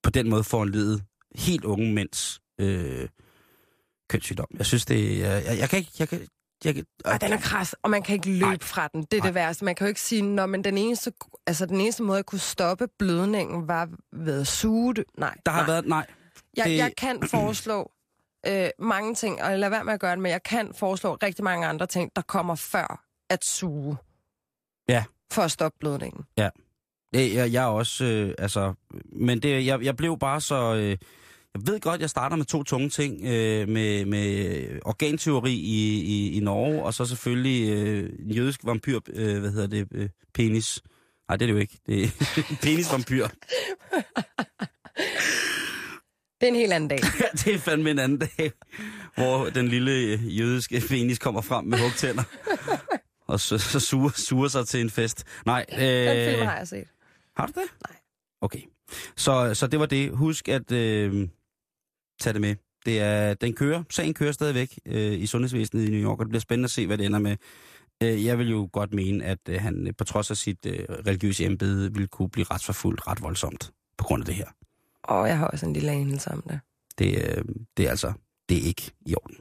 på 0.02 0.10
den 0.10 0.28
måde 0.30 0.44
foranlede 0.44 1.00
helt 1.34 1.64
unge 1.64 1.92
mænds 1.94 2.40
øh, 2.60 3.08
kønssygdom. 4.08 4.46
Jeg 4.58 4.66
synes, 4.66 4.84
det 4.86 5.24
er... 5.26 5.32
Jeg, 5.32 5.58
jeg 5.58 5.70
kan 5.70 5.78
ikke... 5.78 5.90
Jeg 5.98 6.08
kan, 6.08 6.26
jeg 6.64 6.74
kan, 6.74 6.86
Ej, 7.04 7.18
den 7.18 7.32
er 7.32 7.36
kras, 7.40 7.74
og 7.82 7.90
man 7.90 8.02
kan 8.02 8.14
ikke 8.14 8.30
løbe 8.30 8.40
Nej. 8.44 8.58
fra 8.58 8.88
den. 8.88 9.02
Det 9.02 9.14
er 9.16 9.20
Nej. 9.20 9.26
det 9.28 9.34
værste. 9.34 9.64
Man 9.64 9.74
kan 9.74 9.84
jo 9.86 9.88
ikke 9.88 10.00
sige, 10.00 10.22
Nå, 10.22 10.46
men 10.46 10.64
den 10.64 10.78
eneste, 10.78 11.12
altså, 11.46 11.66
den 11.66 11.80
eneste 11.80 12.02
måde, 12.02 12.16
jeg 12.16 12.26
kunne 12.26 12.38
stoppe 12.38 12.88
blødningen, 12.98 13.68
var 13.68 13.88
ved 14.12 14.40
at 14.40 14.46
suge 14.46 14.94
det. 14.94 15.04
Nej, 15.18 15.34
der 15.46 15.52
har 15.52 15.60
nej. 15.60 15.66
været... 15.66 15.86
Nej, 15.86 16.06
Jeg, 16.56 16.64
det- 16.64 16.76
jeg 16.76 16.92
kan 16.96 17.22
foreslå 17.34 17.90
øh, 18.46 18.68
mange 18.78 19.14
ting, 19.14 19.42
og 19.42 19.58
lad 19.58 19.68
være 19.70 19.84
med 19.84 19.92
at 19.92 20.00
gøre 20.00 20.10
det, 20.12 20.18
men 20.18 20.32
jeg 20.32 20.42
kan 20.42 20.74
foreslå 20.74 21.14
rigtig 21.14 21.44
mange 21.44 21.66
andre 21.66 21.86
ting, 21.86 22.10
der 22.16 22.22
kommer 22.22 22.54
før 22.54 23.04
at 23.30 23.44
suge. 23.44 23.96
Ja. 24.88 25.04
For 25.32 25.42
at 25.42 25.50
stoppe 25.50 25.78
blødningen. 25.80 26.24
Det, 27.16 27.34
jeg, 27.34 27.52
jeg 27.52 27.62
er 27.62 27.68
også, 27.68 28.04
øh, 28.04 28.34
altså, 28.38 28.74
men 29.12 29.40
det, 29.42 29.66
jeg, 29.66 29.82
jeg 29.82 29.96
blev 29.96 30.18
bare 30.18 30.40
så, 30.40 30.74
øh, 30.74 30.96
jeg 31.54 31.66
ved 31.66 31.80
godt, 31.80 32.00
jeg 32.00 32.10
starter 32.10 32.36
med 32.36 32.44
to 32.44 32.62
tunge 32.62 32.88
ting, 32.88 33.24
øh, 33.24 33.68
med, 33.68 34.04
med 34.04 34.66
organteori 34.84 35.52
i, 35.52 36.00
i, 36.00 36.36
i 36.36 36.40
Norge, 36.40 36.82
og 36.82 36.94
så 36.94 37.04
selvfølgelig 37.04 37.72
øh, 37.72 38.10
en 38.18 38.30
jødisk 38.30 38.60
vampyr, 38.64 39.00
øh, 39.14 39.38
hvad 39.40 39.50
hedder 39.50 39.66
det, 39.66 39.88
øh, 39.94 40.08
penis. 40.34 40.82
Nej, 41.28 41.36
det 41.36 41.42
er 41.42 41.46
det 41.46 41.54
jo 41.54 41.58
ikke. 41.58 41.78
Det 41.86 42.04
er 42.04 42.08
penisvampyr. 42.62 43.26
Det 46.40 46.46
er 46.46 46.48
en 46.48 46.54
helt 46.54 46.72
anden 46.72 46.88
dag. 46.88 46.98
Det 47.44 47.54
er 47.54 47.58
fandme 47.58 47.90
en 47.90 47.98
anden 47.98 48.18
dag, 48.18 48.52
hvor 49.14 49.44
den 49.44 49.68
lille 49.68 49.92
øh, 49.92 50.38
jødiske 50.38 50.82
penis 50.88 51.18
kommer 51.18 51.40
frem 51.40 51.64
med 51.64 51.78
hugtænder. 51.78 52.22
Og 53.28 53.40
så, 53.40 53.58
så 53.58 53.80
suger, 53.80 54.10
suger 54.14 54.48
sig 54.48 54.66
til 54.66 54.80
en 54.80 54.90
fest. 54.90 55.24
Nej, 55.46 55.64
Den 55.70 55.78
film 56.28 56.40
øh, 56.40 56.46
har 56.48 56.58
jeg 56.58 56.68
set. 56.68 56.84
Har 57.36 57.46
du 57.46 57.52
det? 57.52 57.70
Nej. 57.88 57.96
Okay. 58.40 58.60
Så, 59.16 59.54
så 59.54 59.66
det 59.66 59.80
var 59.80 59.86
det. 59.86 60.10
Husk 60.16 60.48
at 60.48 60.72
øh, 60.72 61.28
tage 62.20 62.32
det 62.32 62.40
med. 62.40 62.56
Det 62.86 63.00
er, 63.00 63.34
den 63.34 63.54
kører, 63.54 63.82
sagen 63.90 64.14
kører 64.14 64.32
stadigvæk 64.32 64.78
øh, 64.86 65.12
i 65.12 65.26
sundhedsvæsenet 65.26 65.88
i 65.88 65.90
New 65.90 66.10
York, 66.10 66.18
og 66.18 66.24
det 66.24 66.30
bliver 66.30 66.40
spændende 66.40 66.66
at 66.66 66.70
se, 66.70 66.86
hvad 66.86 66.98
det 66.98 67.06
ender 67.06 67.18
med. 67.18 67.36
Øh, 68.02 68.24
jeg 68.24 68.38
vil 68.38 68.50
jo 68.50 68.68
godt 68.72 68.94
mene, 68.94 69.24
at 69.24 69.38
øh, 69.48 69.60
han 69.60 69.86
øh, 69.86 69.92
på 69.98 70.04
trods 70.04 70.30
af 70.30 70.36
sit 70.36 70.66
øh, 70.66 70.78
religiøse 71.06 71.44
embede 71.44 71.92
ville 71.92 72.06
kunne 72.08 72.28
blive 72.30 72.46
retsforfulgt 72.50 73.06
ret 73.06 73.22
voldsomt 73.22 73.72
på 73.98 74.04
grund 74.04 74.22
af 74.22 74.26
det 74.26 74.34
her. 74.34 74.46
Og 75.04 75.28
jeg 75.28 75.38
har 75.38 75.46
også 75.46 75.66
en 75.66 75.72
lille 75.72 75.90
anelse 75.90 76.30
om 76.30 76.42
det. 76.42 76.60
Det, 76.98 77.36
øh, 77.36 77.44
det 77.76 77.86
er 77.86 77.90
altså, 77.90 78.12
det 78.48 78.56
er 78.58 78.62
ikke 78.62 78.90
i 79.06 79.14
orden. 79.14 79.36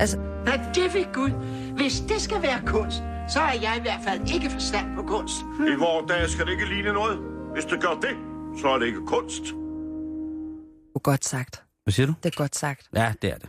Altså, 0.00 0.18
Nej, 0.44 0.72
det 0.74 0.94
vil 0.94 1.06
Gud. 1.14 1.30
Hvis 1.76 2.00
det 2.00 2.20
skal 2.20 2.42
være 2.42 2.62
kunst, 2.66 2.96
så 3.28 3.40
er 3.40 3.52
jeg 3.62 3.74
i 3.78 3.80
hvert 3.80 4.00
fald 4.04 4.34
ikke 4.34 4.50
forstand 4.50 4.96
på 4.96 5.02
kunst. 5.02 5.34
I 5.60 5.74
vores 5.78 6.08
dag 6.08 6.28
skal 6.28 6.46
det 6.46 6.52
ikke 6.52 6.68
ligne 6.68 6.92
noget. 6.92 7.37
Hvis 7.58 7.66
det 7.66 7.80
gør 7.80 7.94
det, 7.94 8.16
så 8.60 8.68
er 8.68 8.78
det 8.78 8.86
ikke 8.86 9.06
kunst. 9.06 9.42
det 9.42 10.94
er 10.94 10.98
godt 10.98 11.24
sagt. 11.24 11.64
Hvad 11.84 11.92
siger 11.92 12.06
du? 12.06 12.14
Det 12.22 12.34
er 12.34 12.36
godt 12.36 12.56
sagt. 12.56 12.88
Ja, 12.94 13.14
det 13.22 13.32
er 13.32 13.38
det. 13.38 13.48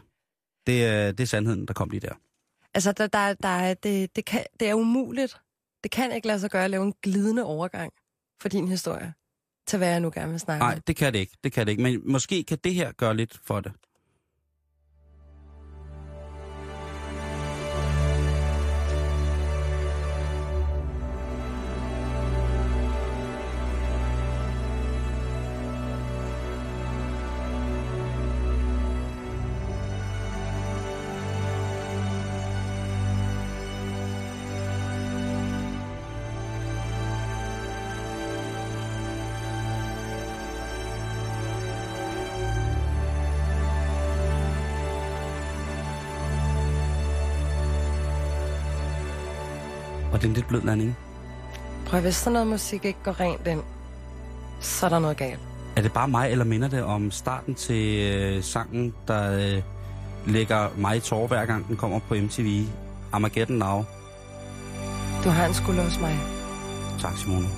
Det 0.68 0.86
er, 0.86 1.12
det 1.12 1.24
er 1.24 1.28
sandheden, 1.28 1.66
der 1.66 1.74
kom 1.74 1.90
lige 1.90 2.00
der. 2.00 2.14
Altså, 2.74 2.92
der, 2.92 3.08
der, 3.08 3.34
der 3.34 3.48
er, 3.48 3.74
det, 3.74 4.16
det, 4.16 4.26
kan, 4.26 4.46
det 4.60 4.70
er 4.70 4.74
umuligt. 4.74 5.42
Det 5.84 5.92
kan 5.92 6.12
ikke 6.12 6.28
lade 6.28 6.40
sig 6.40 6.50
gøre 6.50 6.64
at 6.64 6.70
lave 6.70 6.84
en 6.84 6.94
glidende 7.04 7.44
overgang 7.44 7.94
for 8.42 8.50
din 8.50 8.68
historie 8.68 9.14
til 9.68 9.78
hvad 9.78 9.90
jeg 9.90 10.00
nu 10.00 10.12
gerne 10.14 10.32
vil 10.32 10.40
snakke 10.40 10.66
Nej, 10.66 10.80
det 10.88 10.96
kan 10.96 11.14
det 11.14 11.20
ikke. 11.20 11.38
Det 11.44 11.52
kan 11.52 11.66
det 11.66 11.72
ikke. 11.72 11.84
Men 11.84 12.12
måske 12.12 12.44
kan 12.44 12.58
det 12.64 12.74
her 12.74 12.92
gøre 12.92 13.18
lidt 13.18 13.40
for 13.44 13.60
det. 13.60 13.72
Og 50.12 50.20
det 50.20 50.24
er 50.24 50.28
en 50.30 50.34
lidt 50.34 50.48
blød 50.48 50.62
landing. 50.62 50.98
Prøv, 51.86 52.02
hvis 52.02 52.16
sådan 52.16 52.34
noget 52.34 52.48
musik 52.48 52.86
ikke 52.86 53.00
går 53.04 53.20
rent 53.20 53.48
ind, 53.48 53.62
så 54.60 54.86
er 54.86 54.90
der 54.90 55.00
noget 55.00 55.18
galt. 55.18 55.40
Er 55.76 55.82
det 55.82 55.94
bare 55.94 56.08
mig, 56.08 56.32
eller 56.32 56.46
minder 56.46 56.68
det 56.68 56.84
om 56.84 57.12
starten 57.12 57.56
til 57.56 58.00
øh, 58.00 58.44
sangen, 58.44 58.94
der 59.08 59.54
øh, 59.56 59.62
lægger 60.34 60.70
mig 60.78 60.98
i 60.98 61.00
tårer, 61.00 61.28
hver 61.28 61.46
gang 61.46 61.68
den 61.68 61.78
kommer 61.78 62.00
på 62.00 62.16
MTV? 62.16 62.66
Armageddon 63.12 63.58
Now. 63.58 63.86
Du 65.24 65.30
har 65.30 65.46
en 65.46 65.54
skulder 65.54 65.84
hos 65.84 66.00
mig. 66.00 66.20
Tak, 67.02 67.18
Simone. 67.18 67.48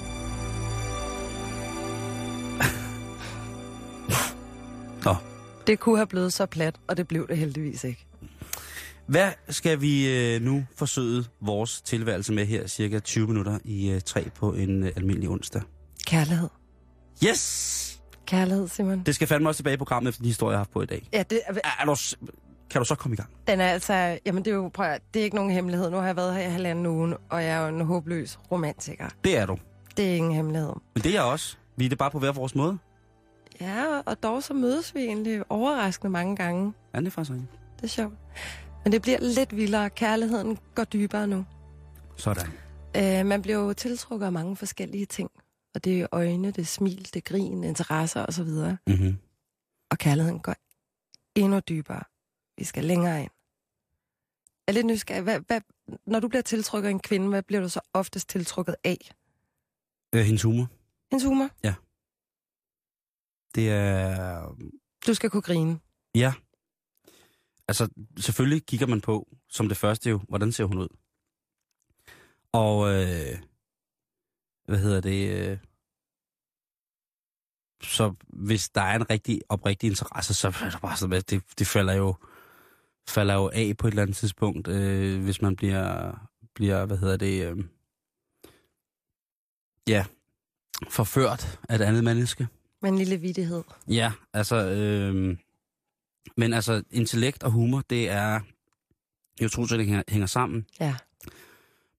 Nå, 5.05 5.15
Det 5.67 5.79
kunne 5.79 5.97
have 5.97 6.07
blevet 6.07 6.33
så 6.33 6.45
plat, 6.45 6.75
og 6.87 6.97
det 6.97 7.07
blev 7.07 7.27
det 7.27 7.37
heldigvis 7.37 7.83
ikke. 7.83 8.05
Hvad 9.07 9.31
skal 9.49 9.81
vi 9.81 10.09
øh, 10.35 10.41
nu 10.41 10.65
forsøge 10.75 11.23
vores 11.41 11.81
tilværelse 11.81 12.33
med 12.33 12.45
her, 12.45 12.67
cirka 12.67 12.99
20 12.99 13.27
minutter 13.27 13.59
i 13.63 13.89
øh, 13.91 14.01
3 14.01 14.29
på 14.35 14.53
en 14.53 14.83
øh, 14.83 14.91
almindelig 14.95 15.29
onsdag? 15.29 15.61
Kærlighed. 16.07 16.49
Yes! 17.25 18.01
Kærlighed, 18.25 18.67
Simon. 18.67 19.03
Det 19.05 19.15
skal 19.15 19.27
fandme 19.27 19.49
også 19.49 19.57
tilbage 19.57 19.73
i 19.73 19.77
programmet 19.77 20.09
efter 20.09 20.21
de 20.23 20.27
historier, 20.29 20.51
jeg 20.51 20.57
har 20.57 20.63
haft 20.63 20.71
på 20.71 20.81
i 20.81 20.85
dag. 20.85 21.09
Ja, 21.13 21.23
det, 21.29 21.41
er, 21.45 21.53
Er, 21.79 21.85
du, 21.85 21.95
kan 22.69 22.81
du 22.81 22.85
så 22.85 22.95
komme 22.95 23.13
i 23.13 23.17
gang? 23.17 23.29
den 23.47 23.61
er 23.61 23.67
altså... 23.67 24.19
Jamen, 24.25 24.45
det 24.45 24.51
er 24.51 24.55
jo... 24.55 24.69
Prøv, 24.73 24.85
at- 24.85 25.01
det 25.13 25.19
er 25.19 25.23
ikke 25.23 25.35
nogen 25.35 25.51
hemmelighed. 25.51 25.89
Nu 25.89 25.97
har 25.97 26.05
jeg 26.05 26.15
været 26.15 26.35
her 26.35 26.41
i 26.41 26.49
halvanden 26.51 26.85
uge, 26.85 27.17
og 27.29 27.43
jeg 27.43 27.49
er 27.51 27.61
jo 27.61 27.75
en 27.75 27.81
håbløs 27.81 28.39
romantiker. 28.51 29.09
Det 29.23 29.37
er 29.37 29.45
du. 29.45 29.57
Det 29.97 30.11
er 30.11 30.15
ingen 30.15 30.31
hemmelighed. 30.31 30.73
Men 30.95 31.03
det 31.03 31.05
er 31.05 31.13
jeg 31.13 31.23
også. 31.23 31.57
Vi 31.77 31.85
er 31.85 31.89
det 31.89 31.97
bare 31.97 32.11
på 32.11 32.19
hver 32.19 32.31
vores 32.31 32.55
måde. 32.55 32.77
Ja, 33.61 33.99
og 34.05 34.23
dog 34.23 34.43
så 34.43 34.53
mødes 34.53 34.95
vi 34.95 34.99
egentlig 34.99 35.43
overraskende 35.51 36.11
mange 36.11 36.35
gange. 36.35 36.73
Ja, 36.93 36.99
det 36.99 37.07
er 37.07 37.11
faktisk 37.11 37.31
rigtigt. 37.31 37.51
Det 37.77 37.83
er 37.83 37.87
sjovt. 37.87 38.13
Men 38.83 38.91
det 38.91 39.01
bliver 39.01 39.19
lidt 39.19 39.55
vildere. 39.55 39.89
Kærligheden 39.89 40.57
går 40.75 40.83
dybere 40.83 41.27
nu. 41.27 41.45
Sådan. 42.17 42.47
Øh, 42.97 43.25
man 43.25 43.41
bliver 43.41 43.57
jo 43.57 43.73
tiltrukket 43.73 44.25
af 44.25 44.31
mange 44.31 44.55
forskellige 44.55 45.05
ting. 45.05 45.31
Og 45.75 45.83
det 45.83 46.01
er 46.01 46.07
øjne, 46.11 46.47
det 46.47 46.57
er 46.57 46.65
smil, 46.65 47.03
det 47.03 47.15
er 47.15 47.21
grin, 47.21 47.63
interesser 47.63 48.25
osv. 48.25 48.47
Mm-hmm. 48.87 49.17
Og 49.91 49.97
kærligheden 49.97 50.39
går 50.39 50.55
endnu 51.35 51.59
dybere. 51.59 52.03
Vi 52.57 52.63
skal 52.63 52.83
længere 52.83 53.21
ind. 53.21 53.31
Jeg 54.67 54.71
er 54.71 54.73
lidt 54.73 54.85
nysgerrig. 54.85 55.23
Hvad, 55.23 55.39
hvad, 55.39 55.61
når 56.05 56.19
du 56.19 56.27
bliver 56.27 56.41
tiltrukket 56.41 56.87
af 56.87 56.91
en 56.91 56.99
kvinde, 56.99 57.29
hvad 57.29 57.43
bliver 57.43 57.61
du 57.61 57.69
så 57.69 57.79
oftest 57.93 58.29
tiltrukket 58.29 58.75
af? 58.83 59.11
Øh, 60.15 60.21
hendes 60.21 60.43
humor. 60.43 60.67
Hendes 61.11 61.25
humor. 61.25 61.49
Det 63.55 63.71
er... 63.71 64.55
Du 65.07 65.13
skal 65.13 65.29
kunne 65.29 65.41
grine. 65.41 65.79
Ja. 66.15 66.33
Altså, 67.71 67.89
selvfølgelig 68.17 68.65
kigger 68.65 68.87
man 68.87 69.01
på, 69.01 69.27
som 69.49 69.67
det 69.67 69.77
første 69.77 70.09
jo, 70.09 70.21
hvordan 70.29 70.51
ser 70.51 70.63
hun 70.63 70.77
ud? 70.77 70.87
Og, 72.51 72.93
øh, 72.93 73.39
hvad 74.65 74.79
hedder 74.79 75.01
det? 75.01 75.49
Øh, 75.49 75.57
så 77.83 78.13
hvis 78.27 78.69
der 78.69 78.81
er 78.81 78.95
en 78.95 79.09
rigtig 79.09 79.41
oprigtig 79.49 79.87
interesse, 79.87 80.33
så 80.33 80.47
er 80.47 80.69
det 80.69 80.81
bare 80.81 80.97
sådan, 80.97 81.21
det, 81.29 81.43
det 81.59 81.67
falder 81.67 81.93
jo 81.93 82.15
falder 83.09 83.33
jo 83.33 83.49
af 83.53 83.77
på 83.77 83.87
et 83.87 83.91
eller 83.91 84.01
andet 84.01 84.17
tidspunkt, 84.17 84.67
øh, 84.67 85.23
hvis 85.23 85.41
man 85.41 85.55
bliver, 85.55 86.11
bliver, 86.55 86.85
hvad 86.85 86.97
hedder 86.97 87.17
det, 87.17 87.45
øh, 87.45 87.65
ja, 89.87 90.05
forført 90.89 91.59
af 91.69 91.75
et 91.75 91.81
andet 91.81 92.03
menneske. 92.03 92.47
Med 92.81 92.89
en 92.89 92.97
lille 92.97 93.17
vidighed. 93.17 93.63
Ja, 93.87 94.11
altså, 94.33 94.55
øh, 94.55 95.37
men 96.37 96.53
altså, 96.53 96.83
intellekt 96.91 97.43
og 97.43 97.51
humor, 97.51 97.81
det 97.89 98.09
er 98.09 98.39
jo 99.41 99.49
to 99.49 99.65
ting, 99.65 99.79
der 99.79 99.85
hænger, 99.85 100.03
hænger 100.07 100.27
sammen. 100.27 100.65
Ja. 100.79 100.95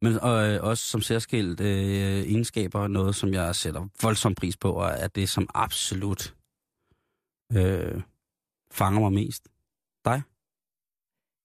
Men 0.02 0.12
øh, 0.12 0.62
også 0.62 0.88
som 0.88 1.00
særskilt 1.02 1.60
øh, 1.60 2.22
egenskaber, 2.22 2.86
noget 2.86 3.14
som 3.14 3.32
jeg 3.32 3.56
sætter 3.56 3.88
voldsom 4.02 4.34
pris 4.34 4.56
på, 4.56 4.72
og 4.72 4.90
er 4.90 5.08
det, 5.08 5.28
som 5.28 5.48
absolut 5.54 6.34
øh, 7.52 8.00
fanger 8.70 9.00
mig 9.00 9.12
mest. 9.12 9.48
Dig? 10.04 10.22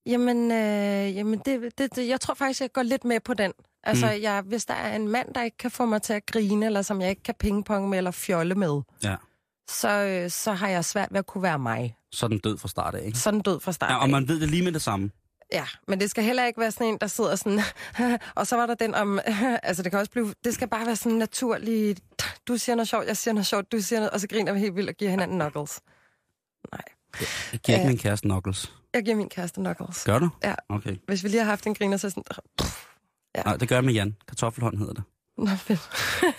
Jamen, 0.06 0.52
øh, 0.52 1.16
jamen 1.16 1.42
det, 1.46 1.78
det, 1.78 1.96
det, 1.96 2.08
jeg 2.08 2.22
tror 2.22 2.34
faktisk, 2.34 2.62
jeg 2.62 2.72
går 2.72 2.84
lidt 2.84 3.06
med 3.06 3.20
på 3.20 3.34
den. 3.34 3.54
Altså, 3.84 4.06
mm. 4.06 4.22
jeg, 4.22 4.42
hvis 4.42 4.66
der 4.66 4.74
er 4.74 4.96
en 4.96 5.08
mand, 5.08 5.34
der 5.34 5.44
ikke 5.44 5.58
kan 5.58 5.72
få 5.72 5.86
mig 5.86 6.02
til 6.02 6.14
at 6.14 6.26
grine, 6.26 6.66
eller 6.66 6.82
som 6.82 7.02
jeg 7.02 7.10
ikke 7.10 7.24
kan 7.24 7.36
pingpong 7.40 7.90
med 7.90 7.98
eller 7.98 8.12
fjolle 8.12 8.56
med, 8.56 8.82
Ja. 9.04 9.16
Så, 9.70 9.90
øh, 9.90 10.30
så 10.30 10.54
har 10.54 10.68
jeg 10.68 10.86
svært 10.86 11.08
ved 11.12 11.20
at 11.20 11.26
kunne 11.26 11.44
være 11.44 11.60
mig. 11.60 11.98
Så 12.12 12.28
den 12.28 12.40
død 12.40 12.58
fra 12.58 12.68
start 12.68 12.96
af, 12.96 13.06
ikke? 13.06 13.18
Sådan 13.18 13.40
død 13.40 13.60
fra 13.60 13.72
start. 13.72 13.90
Ja, 13.92 13.96
og 13.98 14.04
af. 14.04 14.10
man 14.10 14.28
ved 14.28 14.40
det 14.40 14.50
lige 14.50 14.64
med 14.64 14.72
det 14.72 14.82
samme. 14.82 15.12
Ja, 15.54 15.66
men 15.88 16.00
det 16.00 16.10
skal 16.10 16.24
heller 16.24 16.46
ikke 16.46 16.60
være 16.60 16.72
sådan 16.72 16.88
en, 16.88 16.98
der 17.02 17.08
sidder 17.08 17.36
sådan... 17.36 17.60
og 18.36 18.48
så 18.48 18.56
var 18.56 18.66
der 18.66 18.74
den 18.76 18.96
om... 18.96 19.20
altså, 19.64 19.84
det 19.84 19.92
kan 19.92 20.00
også 20.00 20.12
blive... 20.12 20.34
Det 20.44 20.54
skal 20.54 20.68
bare 20.68 20.86
være 20.86 20.96
sådan 20.96 21.18
naturligt... 21.18 22.04
Du 22.48 22.58
siger 22.58 22.76
noget 22.76 22.88
sjovt, 22.88 23.08
jeg 23.08 23.18
siger 23.18 23.34
noget 23.34 23.46
sjovt, 23.48 23.72
du 23.72 23.82
siger 23.82 24.00
noget... 24.00 24.12
Og 24.12 24.20
så 24.20 24.28
griner 24.28 24.54
vi 24.54 24.60
helt 24.60 24.76
vildt 24.76 24.90
og 24.90 24.96
giver 24.96 25.12
hinanden 25.12 25.40
knuckles. 25.40 25.80
Nej. 26.72 26.82
Jeg 27.52 27.60
giver 27.60 27.78
ikke 27.78 27.86
Øh. 27.86 27.88
min 27.88 27.98
kæreste 27.98 28.28
knuckles. 28.28 28.74
Jeg 28.94 29.04
giver 29.04 29.16
min 29.18 29.30
kæreste 29.30 29.62
knuckles. 29.62 30.04
Gør 30.04 30.20
du? 30.20 30.30
Ja. 30.44 30.56
Okay. 30.70 30.96
Hvis 31.08 31.24
vi 31.24 31.30
lige 31.30 31.40
har 31.44 31.50
haft 31.50 31.68
en 31.68 31.76
griner, 31.76 31.98
så 31.98 32.10
sådan... 32.10 32.24
Ja. 33.36 33.42
Nej, 33.44 33.58
det 33.58 33.70
gør 33.70 33.76
jeg 33.76 33.84
med 33.86 33.94
Jan. 33.94 34.16
Kartoffelhånd 34.28 34.78
hedder 34.78 34.94
det. 34.94 35.04
Nå, 35.38 35.56
fedt. 35.56 35.82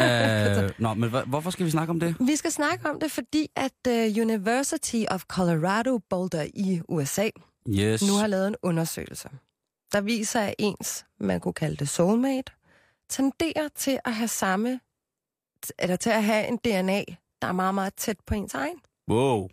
øh, 0.64 0.70
nå, 0.78 0.94
men 0.94 1.10
hvorfor 1.26 1.50
skal 1.50 1.66
vi 1.66 1.70
snakke 1.70 1.90
om 1.90 2.00
det? 2.00 2.16
Vi 2.20 2.36
skal 2.36 2.52
snakke 2.52 2.90
om 2.90 3.00
det, 3.00 3.10
fordi 3.10 3.50
at 3.56 3.72
uh, 3.88 4.22
University 4.22 5.04
of 5.10 5.24
Colorado 5.24 5.98
Boulder 6.10 6.46
i 6.54 6.80
USA 6.88 7.28
Yes. 7.68 8.02
nu 8.02 8.12
har 8.12 8.26
lavet 8.26 8.48
en 8.48 8.56
undersøgelse, 8.62 9.28
der 9.92 10.00
viser, 10.00 10.40
at 10.40 10.54
ens, 10.58 11.06
man 11.20 11.40
kunne 11.40 11.54
kalde 11.54 11.76
det 11.76 11.88
soulmate, 11.88 12.52
tenderer 13.08 13.68
til 13.68 14.00
at 14.04 14.14
have 14.14 14.28
samme, 14.28 14.80
eller 15.78 15.96
til 15.96 16.10
at 16.10 16.24
have 16.24 16.46
en 16.48 16.56
DNA, 16.56 17.04
der 17.42 17.48
er 17.48 17.52
meget, 17.52 17.74
meget 17.74 17.94
tæt 17.94 18.16
på 18.26 18.34
ens 18.34 18.54
egen. 18.54 18.80
Wow. 19.10 19.48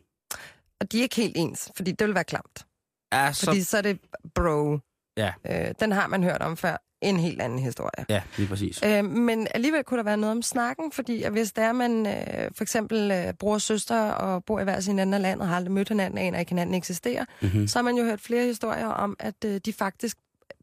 Og 0.79 0.91
de 0.91 0.97
er 0.97 1.01
ikke 1.01 1.15
helt 1.15 1.37
ens, 1.37 1.71
fordi 1.75 1.91
det 1.91 2.07
vil 2.07 2.15
være 2.15 2.23
klamt. 2.23 2.65
Ja, 3.13 3.31
så... 3.33 3.45
Fordi 3.45 3.61
så 3.63 3.77
er 3.77 3.81
det 3.81 3.99
bro. 4.35 4.79
Ja. 5.17 5.33
Øh, 5.45 5.73
den 5.79 5.91
har 5.91 6.07
man 6.07 6.23
hørt 6.23 6.41
om 6.41 6.57
før. 6.57 6.77
En 7.01 7.19
helt 7.19 7.41
anden 7.41 7.59
historie. 7.59 8.05
Ja, 8.09 8.21
lige 8.37 8.47
præcis. 8.49 8.83
Øh, 8.85 9.05
men 9.05 9.47
alligevel 9.51 9.83
kunne 9.83 9.97
der 9.97 10.03
være 10.03 10.17
noget 10.17 10.31
om 10.31 10.41
snakken, 10.41 10.91
fordi 10.91 11.23
at 11.23 11.31
hvis 11.31 11.51
der 11.51 11.61
er, 11.61 11.71
man 11.71 12.05
øh, 12.07 12.51
for 12.55 12.63
eksempel 12.63 13.11
øh, 13.11 13.33
bror 13.33 13.53
og 13.53 13.61
søster 13.61 14.01
og 14.11 14.45
bor 14.45 14.59
i 14.59 14.63
hver 14.63 14.79
sin 14.79 14.99
ende 14.99 15.15
af 15.17 15.21
landet, 15.21 15.47
har 15.47 15.55
aldrig 15.55 15.71
mødt 15.71 15.89
hinanden, 15.89 16.17
aner 16.17 16.39
ikke 16.39 16.49
hinanden 16.51 16.75
eksisterer, 16.75 17.25
Mm-hmm. 17.41 17.67
så 17.67 17.79
har 17.79 17.83
man 17.83 17.95
jo 17.97 18.03
hørt 18.03 18.21
flere 18.21 18.43
historier 18.45 18.87
om, 18.87 19.15
at 19.19 19.35
øh, 19.45 19.61
de 19.65 19.73
faktisk 19.73 20.17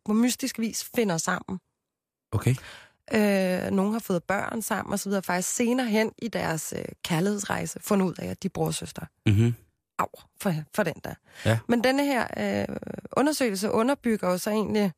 på 0.05 0.13
mystisk 0.13 0.59
vis 0.59 0.85
finder 0.95 1.17
sammen. 1.17 1.59
Okay. 2.33 2.55
Øh, 3.15 3.71
nogle 3.71 3.93
har 3.93 3.99
fået 3.99 4.23
børn 4.25 4.63
sammen 4.63 4.93
og 4.93 4.99
så 4.99 5.09
videre. 5.09 5.23
Faktisk 5.23 5.55
senere 5.55 5.87
hen 5.87 6.13
i 6.19 6.29
deres 6.29 6.75
øh, 6.79 6.85
kærlighedsrejse 7.05 7.79
fundet 7.83 8.07
ud 8.07 8.15
af, 8.19 8.27
at 8.27 8.43
de 8.43 8.47
er 8.47 8.51
brorsøster. 8.55 9.03
Mm-hmm. 9.27 9.55
Au, 9.99 10.07
for, 10.41 10.55
for 10.75 10.83
den 10.83 10.95
der. 11.05 11.15
Ja. 11.45 11.59
Men 11.69 11.85
denne 11.85 12.05
her 12.05 12.27
øh, 12.71 12.77
undersøgelse 13.17 13.71
underbygger 13.71 14.31
jo 14.31 14.39
så 14.39 14.51
egentlig, 14.51 14.93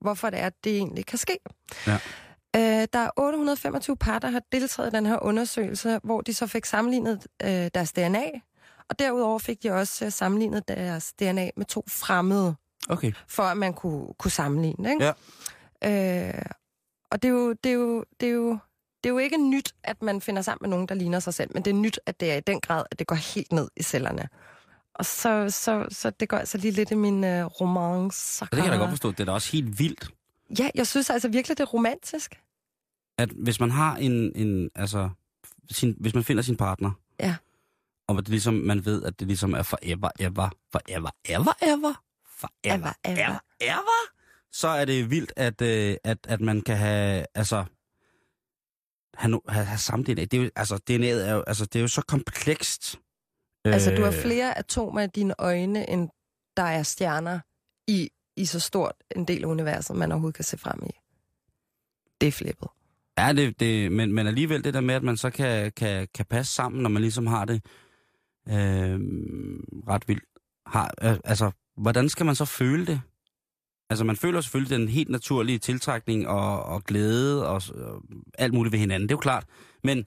hvorfor 0.00 0.30
det 0.30 0.40
er, 0.40 0.46
at 0.46 0.64
det 0.64 0.76
egentlig 0.76 1.06
kan 1.06 1.18
ske. 1.18 1.38
Ja. 1.86 1.98
Øh, 2.56 2.88
der 2.92 2.98
er 2.98 3.10
825 3.16 3.96
par, 3.96 4.18
der 4.18 4.28
har 4.30 4.42
deltaget 4.52 4.92
i 4.92 4.96
den 4.96 5.06
her 5.06 5.18
undersøgelse, 5.22 6.00
hvor 6.04 6.20
de 6.20 6.34
så 6.34 6.46
fik 6.46 6.64
sammenlignet 6.64 7.26
øh, 7.42 7.70
deres 7.74 7.92
DNA, 7.92 8.24
og 8.90 8.98
derudover 8.98 9.38
fik 9.38 9.62
de 9.62 9.70
også 9.70 10.04
øh, 10.04 10.12
sammenlignet 10.12 10.68
deres 10.68 11.12
DNA 11.12 11.50
med 11.56 11.66
to 11.66 11.84
fremmede, 11.88 12.54
Okay. 12.88 13.12
for 13.28 13.42
at 13.42 13.56
man 13.56 13.72
kunne, 13.74 14.06
kunne 14.18 14.30
sammenligne. 14.30 14.90
Ikke? 14.92 15.12
Ja. 15.82 16.28
Øh, 16.38 16.42
og 17.10 17.22
det 17.22 17.28
er, 17.28 17.32
jo, 17.32 17.52
det, 17.52 17.70
er 17.70 17.74
jo, 17.74 18.04
det, 18.20 18.28
er 18.28 18.32
jo, 18.32 18.50
det 19.04 19.08
er 19.08 19.12
jo 19.12 19.18
ikke 19.18 19.36
nyt, 19.50 19.74
at 19.84 20.02
man 20.02 20.20
finder 20.20 20.42
sammen 20.42 20.58
med 20.62 20.70
nogen, 20.70 20.88
der 20.88 20.94
ligner 20.94 21.18
sig 21.20 21.34
selv, 21.34 21.50
men 21.54 21.62
det 21.64 21.70
er 21.70 21.74
nyt, 21.74 22.00
at 22.06 22.20
det 22.20 22.32
er 22.32 22.36
i 22.36 22.40
den 22.40 22.60
grad, 22.60 22.84
at 22.90 22.98
det 22.98 23.06
går 23.06 23.16
helt 23.16 23.52
ned 23.52 23.68
i 23.76 23.82
cellerne. 23.82 24.28
Og 24.98 25.06
så, 25.06 25.46
så, 25.50 25.86
så 25.90 26.10
det 26.10 26.28
går 26.28 26.36
altså 26.36 26.58
lige 26.58 26.70
lidt 26.72 26.90
i 26.90 26.94
min 26.94 27.24
øh, 27.24 27.44
romance. 27.44 28.40
Det 28.44 28.50
kan 28.50 28.64
jeg 28.64 28.72
da 28.72 28.76
godt 28.76 28.90
forstå. 28.90 29.10
Det 29.10 29.20
er 29.20 29.24
da 29.24 29.32
også 29.32 29.52
helt 29.52 29.78
vildt, 29.78 30.10
Ja, 30.58 30.70
jeg 30.74 30.86
synes 30.86 31.10
altså 31.10 31.28
virkelig, 31.28 31.58
det 31.58 31.62
er 31.64 31.68
romantisk. 31.68 32.40
at 33.18 33.28
hvis 33.30 33.60
man 33.60 33.70
har 33.70 33.96
en, 33.96 34.32
en 34.36 34.70
altså, 34.74 35.10
sin, 35.70 35.96
hvis 36.00 36.14
man 36.14 36.24
finder 36.24 36.42
sin 36.42 36.56
partner, 36.56 36.90
Ja. 37.20 37.36
og 38.08 38.16
det 38.16 38.28
ligesom, 38.28 38.54
man 38.54 38.84
ved, 38.84 39.02
at 39.04 39.20
det 39.20 39.26
ligesom 39.26 39.52
er 39.54 39.62
forever, 39.62 40.10
ever, 40.20 40.48
forever, 40.72 41.10
ever, 41.28 41.52
ever, 41.62 41.94
forever, 42.38 42.92
Ever, 43.04 43.18
ever. 43.20 43.38
ever, 43.60 44.00
så 44.52 44.68
er 44.68 44.84
det 44.84 45.10
vildt, 45.10 45.32
at, 45.36 45.62
øh, 45.62 45.96
at, 46.04 46.18
at 46.28 46.40
man 46.40 46.60
kan 46.60 46.76
have, 46.76 47.26
altså, 47.34 47.64
have, 49.14 49.40
have, 49.48 49.64
have 49.64 49.78
samme 49.78 50.04
DNA. 50.04 50.24
Det 50.24 50.34
er 50.34 50.42
jo, 50.42 50.50
altså, 50.56 50.74
DNA'et 50.90 51.28
er 51.28 51.34
jo, 51.34 51.44
altså, 51.46 51.64
det 51.66 51.76
er 51.76 51.80
jo 51.80 51.88
så 51.88 52.02
komplekst. 52.02 52.98
Altså, 53.72 53.94
du 53.94 54.02
har 54.02 54.12
Øh, 54.12 54.22
flere 54.22 54.58
atomer 54.58 55.00
i 55.00 55.06
dine 55.06 55.34
øjne, 55.38 55.90
end 55.90 56.08
der 56.56 56.62
er 56.62 56.82
stjerner 56.82 57.40
i, 57.86 58.10
i 58.36 58.44
så 58.44 58.60
stort 58.60 58.94
en 59.16 59.24
del 59.24 59.44
af 59.44 59.48
universet, 59.48 59.96
man 59.96 60.12
overhovedet 60.12 60.36
kan 60.36 60.44
se 60.44 60.58
frem 60.58 60.82
i. 60.86 60.90
Det 62.20 62.26
er 62.26 62.32
flippet. 62.32 62.68
Ja, 63.18 63.32
det, 63.32 63.60
det, 63.60 63.92
men, 63.92 64.12
men 64.12 64.26
alligevel 64.26 64.64
det 64.64 64.74
der 64.74 64.80
med, 64.80 64.94
at 64.94 65.02
man 65.02 65.16
så 65.16 65.30
kan, 65.30 65.72
kan, 65.72 66.08
kan 66.14 66.26
passe 66.26 66.54
sammen, 66.54 66.82
når 66.82 66.90
man 66.90 67.02
ligesom 67.02 67.26
har 67.26 67.44
det 67.44 67.64
øh, 68.48 69.00
ret 69.88 70.08
vildt. 70.08 70.24
Har, 70.66 70.94
øh, 71.02 71.16
altså, 71.24 71.50
hvordan 71.76 72.08
skal 72.08 72.26
man 72.26 72.34
så 72.34 72.44
føle 72.44 72.86
det? 72.86 73.00
Altså, 73.90 74.04
man 74.04 74.16
føler 74.16 74.40
selvfølgelig 74.40 74.78
den 74.78 74.88
helt 74.88 75.08
naturlige 75.08 75.58
tiltrækning 75.58 76.28
og, 76.28 76.62
og 76.62 76.84
glæde 76.84 77.48
og 77.48 77.62
øh, 77.74 78.00
alt 78.38 78.54
muligt 78.54 78.72
ved 78.72 78.78
hinanden, 78.78 79.08
det 79.08 79.14
er 79.14 79.16
jo 79.16 79.20
klart. 79.20 79.44
Men 79.84 80.04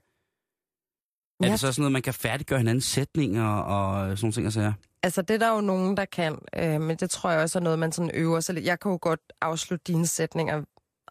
er 1.43 1.47
Ja. 1.47 1.51
det 1.51 1.59
så 1.59 1.71
sådan 1.71 1.81
noget, 1.81 1.91
man 1.91 2.01
kan 2.01 2.13
færdiggøre 2.13 2.59
hinandens 2.59 2.85
sætninger 2.85 3.47
og 3.47 4.17
sådan 4.17 4.31
ting, 4.31 4.47
og 4.47 4.53
sager? 4.53 4.73
Altså, 5.03 5.21
det 5.21 5.33
er 5.33 5.37
der 5.37 5.55
jo 5.55 5.61
nogen, 5.61 5.97
der 5.97 6.05
kan, 6.05 6.37
øh, 6.55 6.81
men 6.81 6.95
det 6.97 7.09
tror 7.09 7.29
jeg 7.31 7.39
også 7.41 7.59
er 7.59 7.63
noget, 7.63 7.79
man 7.79 7.91
sådan 7.91 8.11
øver 8.13 8.39
sig 8.39 8.55
lidt. 8.55 8.65
Jeg 8.65 8.79
kan 8.79 8.91
jo 8.91 8.97
godt 9.01 9.19
afslutte 9.41 9.83
dine 9.87 10.07
sætninger. 10.07 10.61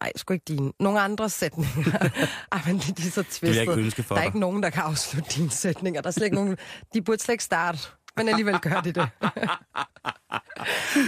Nej, 0.02 0.12
sgu 0.16 0.32
ikke 0.32 0.44
dine. 0.48 0.72
Nogle 0.80 1.00
andre 1.00 1.28
sætninger. 1.28 1.92
Ej, 2.52 2.60
men 2.66 2.78
de, 2.78 2.92
de 2.92 3.06
er 3.06 3.10
så 3.10 3.22
Det 3.22 3.38
vil 3.42 3.52
jeg 3.52 3.60
ikke 3.60 3.72
ønske 3.72 4.02
for 4.02 4.14
Der 4.14 4.22
er 4.22 4.26
ikke 4.26 4.38
nogen, 4.40 4.62
der 4.62 4.70
kan 4.70 4.82
afslutte 4.82 5.30
dine 5.36 5.50
sætninger. 5.50 6.00
Der 6.00 6.08
er 6.08 6.12
slet 6.12 6.24
ikke 6.24 6.36
nogen... 6.36 6.56
De 6.94 7.02
burde 7.02 7.22
slet 7.22 7.32
ikke 7.32 7.44
starte, 7.44 7.78
men 8.16 8.28
alligevel 8.28 8.58
gør 8.58 8.80
de 8.80 8.92
det. 8.92 9.08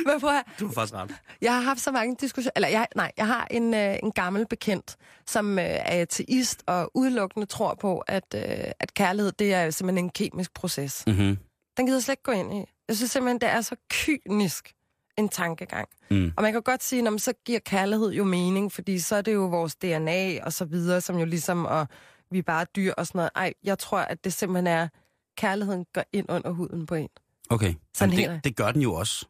men 0.06 0.20
prøv 0.20 0.30
at, 0.30 0.44
Du 0.60 0.66
har 0.66 0.74
faktisk 0.74 0.94
ret. 0.94 1.14
jeg 1.40 1.54
har 1.54 1.60
haft 1.60 1.80
så 1.80 1.92
mange 1.92 2.16
diskussioner... 2.20 2.52
Eller 2.56 2.68
jeg, 2.68 2.86
nej, 2.96 3.12
jeg 3.16 3.26
har 3.26 3.46
en, 3.50 3.74
øh, 3.74 3.96
en 4.02 4.12
gammel 4.12 4.46
bekendt, 4.46 4.96
som 5.26 5.58
øh, 5.58 5.64
er 5.64 6.02
ateist 6.02 6.62
og 6.66 6.90
udelukkende 6.94 7.46
tror 7.46 7.74
på, 7.74 7.98
at, 7.98 8.34
øh, 8.34 8.72
at 8.80 8.94
kærlighed, 8.94 9.32
det 9.32 9.54
er 9.54 9.70
simpelthen 9.70 10.04
en 10.04 10.10
kemisk 10.10 10.54
proces. 10.54 11.04
Mm-hmm. 11.06 11.38
Den 11.76 11.86
gider 11.86 11.98
jeg 11.98 12.02
slet 12.02 12.12
ikke 12.12 12.22
gå 12.22 12.32
ind 12.32 12.54
i. 12.54 12.64
Jeg 12.88 12.96
synes 12.96 13.10
simpelthen, 13.10 13.40
det 13.40 13.48
er 13.48 13.60
så 13.60 13.76
kynisk 13.90 14.74
en 15.18 15.28
tankegang. 15.28 15.88
Mm. 16.10 16.32
Og 16.36 16.42
man 16.42 16.52
kan 16.52 16.62
godt 16.62 16.84
sige, 16.84 17.08
at 17.08 17.20
så 17.20 17.32
giver 17.46 17.58
kærlighed 17.58 18.10
jo 18.10 18.24
mening, 18.24 18.72
fordi 18.72 18.98
så 18.98 19.16
er 19.16 19.22
det 19.22 19.34
jo 19.34 19.46
vores 19.46 19.74
DNA 19.74 20.44
og 20.44 20.52
så 20.52 20.64
videre, 20.64 21.00
som 21.00 21.18
jo 21.18 21.24
ligesom, 21.24 21.64
og 21.64 21.86
vi 22.30 22.38
er 22.38 22.42
bare 22.42 22.66
dyr 22.76 22.92
og 22.96 23.06
sådan 23.06 23.18
noget. 23.18 23.30
Ej, 23.34 23.54
jeg 23.64 23.78
tror, 23.78 23.98
at 23.98 24.24
det 24.24 24.32
simpelthen 24.32 24.66
er, 24.66 24.88
kærligheden 25.36 25.86
går 25.94 26.02
ind 26.12 26.26
under 26.28 26.50
huden 26.50 26.86
på 26.86 26.94
en. 26.94 27.08
Okay, 27.50 27.74
Sådan 27.94 28.14
Jamen, 28.18 28.34
det, 28.34 28.44
det 28.44 28.56
gør 28.56 28.72
den 28.72 28.82
jo 28.82 28.94
også. 28.94 29.26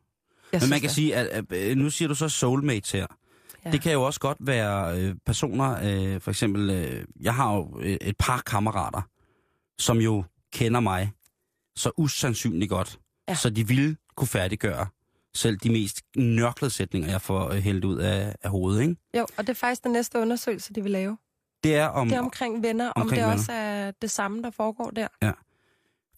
Jeg 0.53 0.61
Men 0.61 0.70
man 0.70 0.80
kan 0.80 0.88
det. 0.88 0.94
sige, 0.94 1.16
at, 1.16 1.26
at 1.26 1.53
øh, 1.53 1.76
nu 1.76 1.90
siger 1.90 2.09
du 2.09 2.14
så 2.14 2.28
soulmates 2.28 2.90
her. 2.92 3.07
Ja. 3.64 3.70
Det 3.70 3.80
kan 3.82 3.92
jo 3.92 4.03
også 4.03 4.20
godt 4.20 4.38
være 4.40 5.00
øh, 5.00 5.14
personer, 5.26 5.70
øh, 5.82 6.20
for 6.20 6.30
eksempel, 6.30 6.70
øh, 6.70 7.05
jeg 7.20 7.34
har 7.34 7.55
jo 7.55 7.80
et 8.00 8.16
par 8.18 8.42
kammerater, 8.46 9.03
som 9.78 9.98
jo 9.98 10.24
kender 10.53 10.80
mig 10.80 11.12
så 11.76 11.90
usandsynligt 11.96 12.68
godt, 12.70 12.98
Ja. 13.28 13.32
ja. 13.32 13.36
så 13.36 13.50
de 13.50 13.68
ville 13.68 13.96
kunne 14.16 14.28
færdiggøre 14.28 14.86
selv 15.34 15.57
de 15.57 15.70
mest 15.70 16.00
nørklede 16.16 16.70
sætninger, 16.74 17.11
jeg 17.11 17.22
får 17.22 17.53
hældt 17.55 17.84
ud 17.84 17.98
af, 17.98 18.34
af 18.42 18.50
hovedet. 18.50 18.80
Ikke? 18.82 18.96
Jo, 19.18 19.26
og 19.36 19.46
det 19.46 19.48
er 19.48 19.55
faktisk 19.55 19.84
den 19.84 19.92
næste 19.92 20.18
undersøgelse, 20.18 20.72
de 20.74 20.82
vil 20.82 20.92
lave. 20.92 21.18
Det 21.64 21.74
er 21.76 21.86
om, 21.86 22.09
Det 22.09 22.16
er 22.16 22.20
omkring 22.20 22.62
venner, 22.62 22.90
om 22.90 23.03
omkring 23.03 23.20
det 23.20 23.26
venner. 23.28 23.38
også 23.38 23.53
er 23.53 23.90
det 23.90 24.11
samme, 24.11 24.42
der 24.42 24.50
foregår 24.50 24.90
der. 24.90 25.09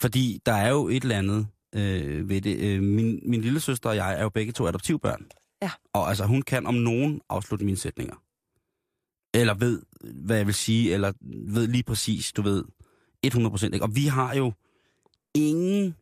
Fordi 0.01 0.41
der 0.47 0.53
er 0.53 0.71
jo 0.71 0.89
et 0.89 1.03
eller 1.03 1.19
andet 1.19 1.47
øh, 1.75 2.29
ved 2.29 2.41
det. 2.41 2.59
Øh, 2.59 2.83
min, 2.83 3.21
min 3.23 3.41
lille 3.41 3.61
søster 3.61 3.89
og 3.89 3.97
jeg 3.97 4.19
er 4.19 4.23
jo 4.23 4.29
begge 4.29 4.53
to 4.53 4.67
adoptivbørn. 4.67 5.27
Ja. 5.63 5.71
Og 5.93 6.09
altså, 6.09 6.25
hun 6.25 6.43
kan 6.43 6.67
om 6.67 6.75
nogen 6.75 7.21
afslutte 7.29 7.65
mine 7.65 7.77
sætninger. 7.77 8.17
Eller 9.35 9.55
ved, 9.55 9.83
hvad 10.15 10.37
jeg 10.37 10.47
vil 10.47 10.55
sige, 10.55 10.95
eller 10.95 11.13
ved 11.53 11.67
lige 11.67 11.83
præcis, 11.83 12.33
du 12.33 12.43
ved, 12.43 12.65
100 13.23 13.51
procent. 13.51 13.83
Og 13.83 13.97
vi 13.97 14.07
har 14.07 14.35
jo 14.35 14.53
ingen 15.35 15.97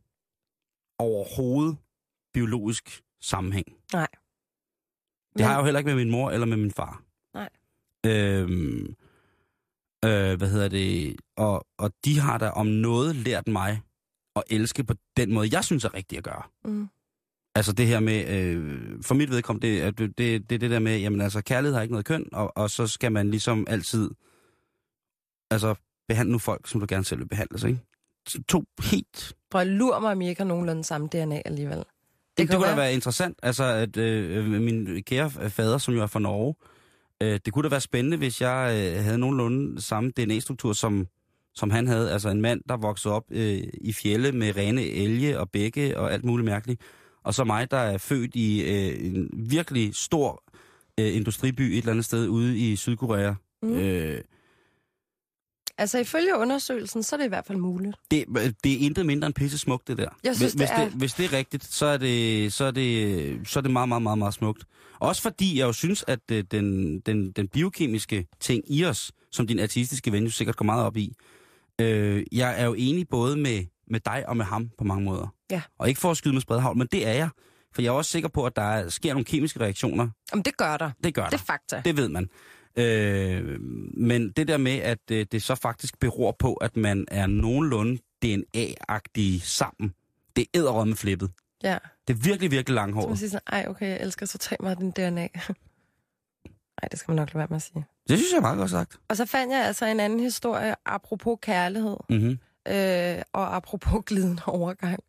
overhovedet 0.99 1.77
biologisk 2.35 3.03
sammenhæng. 3.21 3.67
Nej. 3.93 4.09
Det 5.39 5.45
har 5.47 5.53
jeg 5.53 5.59
jo 5.59 5.65
heller 5.65 5.79
ikke 5.79 5.89
med 5.89 5.97
min 5.97 6.11
mor 6.11 6.31
eller 6.31 6.47
med 6.47 6.57
min 6.57 6.71
far. 6.71 7.03
Nej. 7.35 7.49
Øhm, 8.07 8.95
øh, 10.05 10.39
hvad 10.39 10.49
hedder 10.51 10.69
det? 10.69 11.17
Og, 11.37 11.67
og 11.79 11.93
de 12.05 12.19
har 12.21 12.39
da 12.39 12.49
om 12.49 12.67
noget 12.67 13.17
lært 13.17 13.49
mig 13.49 13.81
at 14.37 14.43
elske 14.51 14.85
på 14.85 14.95
den 15.17 15.35
måde, 15.35 15.49
jeg 15.53 15.65
synes 15.65 15.85
er 15.85 15.95
rigtigt 15.95 16.19
at 16.19 16.25
gøre. 16.25 16.43
Mm. 16.65 16.89
Altså 17.55 17.73
det 17.73 17.87
her 17.87 18.01
med, 18.01 18.29
øh, 18.29 18.81
for 19.03 19.15
mit 19.15 19.31
vedkommende, 19.31 19.67
det 19.67 19.83
er 19.83 19.91
det, 19.91 20.19
det, 20.19 20.51
det, 20.51 20.61
det 20.61 20.71
der 20.71 20.79
med, 20.79 20.99
jamen 20.99 21.21
altså 21.21 21.43
kærlighed 21.43 21.75
har 21.75 21.83
ikke 21.83 21.93
noget 21.93 22.07
køn, 22.07 22.29
og, 22.33 22.57
og 22.57 22.71
så 22.71 22.87
skal 22.87 23.13
man 23.13 23.31
ligesom 23.31 23.67
altid, 23.69 24.11
altså 25.51 25.75
behandle 26.09 26.33
nu 26.33 26.39
folk, 26.39 26.69
som 26.69 26.81
du 26.81 26.87
gerne 26.89 27.05
selv 27.05 27.21
vil 27.21 27.29
behandles, 27.29 27.65
ikke? 27.65 27.79
To 28.49 28.65
helt 28.93 29.35
Prøv 29.51 29.61
at 29.61 29.67
lure 29.67 30.01
mig, 30.01 30.13
om 30.13 30.21
I 30.21 30.29
ikke 30.29 30.41
har 30.41 30.49
nogenlunde 30.49 30.85
samme 30.85 31.09
DNA 31.13 31.43
alligevel. 31.45 31.79
Det, 31.79 31.87
det 32.39 32.49
kan 32.49 32.57
kunne 32.57 32.67
da 32.67 32.71
være- 32.71 32.77
være 32.85 32.95
interessant, 32.95 33.39
altså 33.43 33.65
at 33.65 33.97
øh, 33.97 34.45
min 34.61 35.03
kære 35.03 35.31
fader, 35.51 35.79
som 35.79 35.95
jo 35.95 36.03
er 36.03 36.07
fra 36.07 36.21
Norge, 36.21 36.55
øh, 37.23 37.41
det 37.45 37.53
kunne 37.53 37.63
da 37.63 37.69
være 37.69 37.81
spændende, 37.81 38.17
hvis 38.17 38.41
jeg 38.41 38.93
øh, 38.97 39.05
havde 39.05 39.19
nogenlunde 39.19 39.81
samme 39.81 40.11
DNA-struktur, 40.11 40.73
som, 40.73 41.07
som 41.55 41.71
han 41.71 41.87
havde. 41.87 42.13
Altså 42.13 42.29
en 42.29 42.41
mand, 42.41 42.61
der 42.69 42.77
voksede 42.77 43.15
op 43.15 43.25
øh, 43.31 43.63
i 43.81 43.93
fjelle 43.93 44.33
med 44.33 44.57
rene 44.57 44.83
elge 44.83 45.39
og 45.39 45.51
bække 45.51 45.99
og 45.99 46.13
alt 46.13 46.25
muligt 46.25 46.45
mærkeligt. 46.45 46.81
Og 47.25 47.35
så 47.35 47.45
mig, 47.45 47.71
der 47.71 47.77
er 47.77 47.99
født 47.99 48.35
i 48.35 48.63
øh, 48.63 49.07
en 49.07 49.31
virkelig 49.51 49.95
stor 49.95 50.43
øh, 51.01 51.17
industriby 51.17 51.61
et 51.61 51.79
eller 51.79 51.91
andet 51.91 52.05
sted 52.05 52.29
ude 52.29 52.59
i 52.59 52.77
Sydkorea. 52.77 53.35
Mm. 53.63 53.73
Øh, 53.73 54.21
Altså 55.83 55.99
ifølge 55.99 56.37
undersøgelsen, 56.39 57.03
så 57.03 57.17
er 57.17 57.19
det 57.19 57.25
i 57.25 57.29
hvert 57.29 57.47
fald 57.47 57.59
muligt. 57.59 57.97
det, 58.11 58.25
det 58.65 58.73
er 58.73 58.79
intet 58.79 59.07
mindre 59.07 59.27
end 59.27 59.35
pisse 59.35 59.59
smukt, 59.59 59.89
det 59.89 59.99
der. 59.99 60.09
Jeg 60.25 60.37
synes, 60.37 60.53
hvis, 60.53 60.61
hvis, 60.61 60.71
det 60.71 60.79
er- 60.79 60.85
det, 60.85 60.93
hvis 60.93 61.13
det 61.15 61.25
er 61.25 61.33
rigtigt, 61.33 61.65
så 61.65 61.87
er 61.87 61.97
det, 61.97 62.53
så 62.53 62.65
er 62.65 62.71
det, 62.71 63.49
så 63.49 63.59
er 63.59 63.63
det 63.63 63.71
meget, 63.71 63.89
meget, 63.89 64.03
meget, 64.03 64.19
meget 64.19 64.35
smukt. 64.35 64.65
Også 65.01 65.23
fordi 65.23 65.59
jeg 65.59 65.67
jo 65.67 65.73
synes, 65.73 66.05
at 66.09 66.21
øh, 66.33 66.45
den, 66.51 67.01
den, 67.01 67.33
den 67.33 67.49
biokemiske 67.49 68.27
ting 68.41 68.65
i 68.67 68.85
os, 68.85 69.13
som 69.33 69.47
din 69.47 69.59
artistiske 69.59 70.13
ven 70.13 70.25
jo 70.25 70.31
sikkert 70.31 70.57
går 70.57 70.65
meget 70.65 70.85
op 70.85 70.97
i, 70.97 71.13
øh, 71.81 72.25
jeg 72.33 72.61
er 72.61 72.65
jo 72.65 72.75
enig 72.79 73.09
både 73.09 73.37
med, 73.37 73.65
med 73.91 74.01
dig 74.01 74.25
og 74.29 74.37
med 74.37 74.45
ham 74.45 74.71
på 74.79 74.85
mange 74.85 75.05
måder. 75.05 75.27
Ja. 75.51 75.63
Og 75.79 75.89
ikke 75.89 76.01
for 76.01 76.11
at 76.11 76.17
skyde 76.17 76.35
med 76.35 76.41
spredhavl, 76.43 76.77
men 76.77 76.89
det 76.93 77.07
er 77.07 77.13
jeg. 77.13 77.29
For 77.75 77.83
jeg 77.83 77.89
er 77.89 77.93
også 77.93 78.11
sikker 78.11 78.29
på, 78.29 78.47
at 78.47 78.57
der 78.57 78.63
er, 78.63 78.89
sker 78.89 79.13
nogle 79.13 79.25
kemiske 79.25 79.61
reaktioner. 79.61 80.09
Jamen, 80.33 80.43
det 80.45 80.57
gør 80.57 80.77
der. 80.77 80.91
Det 81.05 81.15
gør 81.15 81.23
Det 81.23 81.31
der. 81.33 81.37
er 81.39 81.43
fakta. 81.43 81.83
Det 81.85 81.97
ved 81.97 82.09
man. 82.09 82.29
Øh, 82.77 83.61
men 83.95 84.31
det 84.31 84.49
der 84.49 84.57
med, 84.57 84.79
at 84.79 84.99
øh, 85.11 85.27
det 85.33 85.43
så 85.43 85.55
faktisk 85.55 85.99
beror 86.01 86.37
på, 86.39 86.55
at 86.55 86.77
man 86.77 87.05
er 87.09 87.27
nogenlunde 87.27 87.99
DNA-agtige 88.25 89.41
sammen, 89.41 89.95
det 90.37 90.43
er 90.43 90.47
æderrømme 90.55 90.97
flippet. 90.97 91.31
Ja. 91.63 91.79
Det 92.09 92.15
er 92.15 92.19
virkelig, 92.19 92.51
virkelig 92.51 92.75
Så 92.77 92.81
man 92.81 92.89
langhåret. 92.95 93.19
siger 93.19 93.31
sådan, 93.31 93.43
ej, 93.47 93.67
okay, 93.69 93.87
jeg 93.89 94.01
elsker 94.01 94.27
så 94.27 94.39
tag 94.39 94.57
mig 94.61 94.79
din 94.79 94.91
DNA. 94.91 95.29
Ej, 96.83 96.89
det 96.91 96.99
skal 96.99 97.13
man 97.13 97.17
nok 97.17 97.29
lade 97.29 97.39
være 97.39 97.47
med 97.51 97.57
at 97.57 97.63
sige. 97.63 97.85
Det 98.09 98.19
synes 98.19 98.31
jeg 98.33 98.37
er 98.37 98.41
meget 98.41 98.59
godt 98.59 98.71
sagt. 98.71 98.97
Og 99.09 99.17
så 99.17 99.27
fandt 99.27 99.53
jeg 99.53 99.67
altså 99.67 99.87
en 99.87 100.01
anden 100.01 100.21
historie, 100.21 100.75
apropos 100.87 101.39
kærlighed, 101.43 101.97
Mm-hmm. 102.09 102.39
øh, 102.69 103.23
og 103.33 103.57
apropos 103.57 104.03
glidende 104.09 104.43
overgang. 104.47 105.01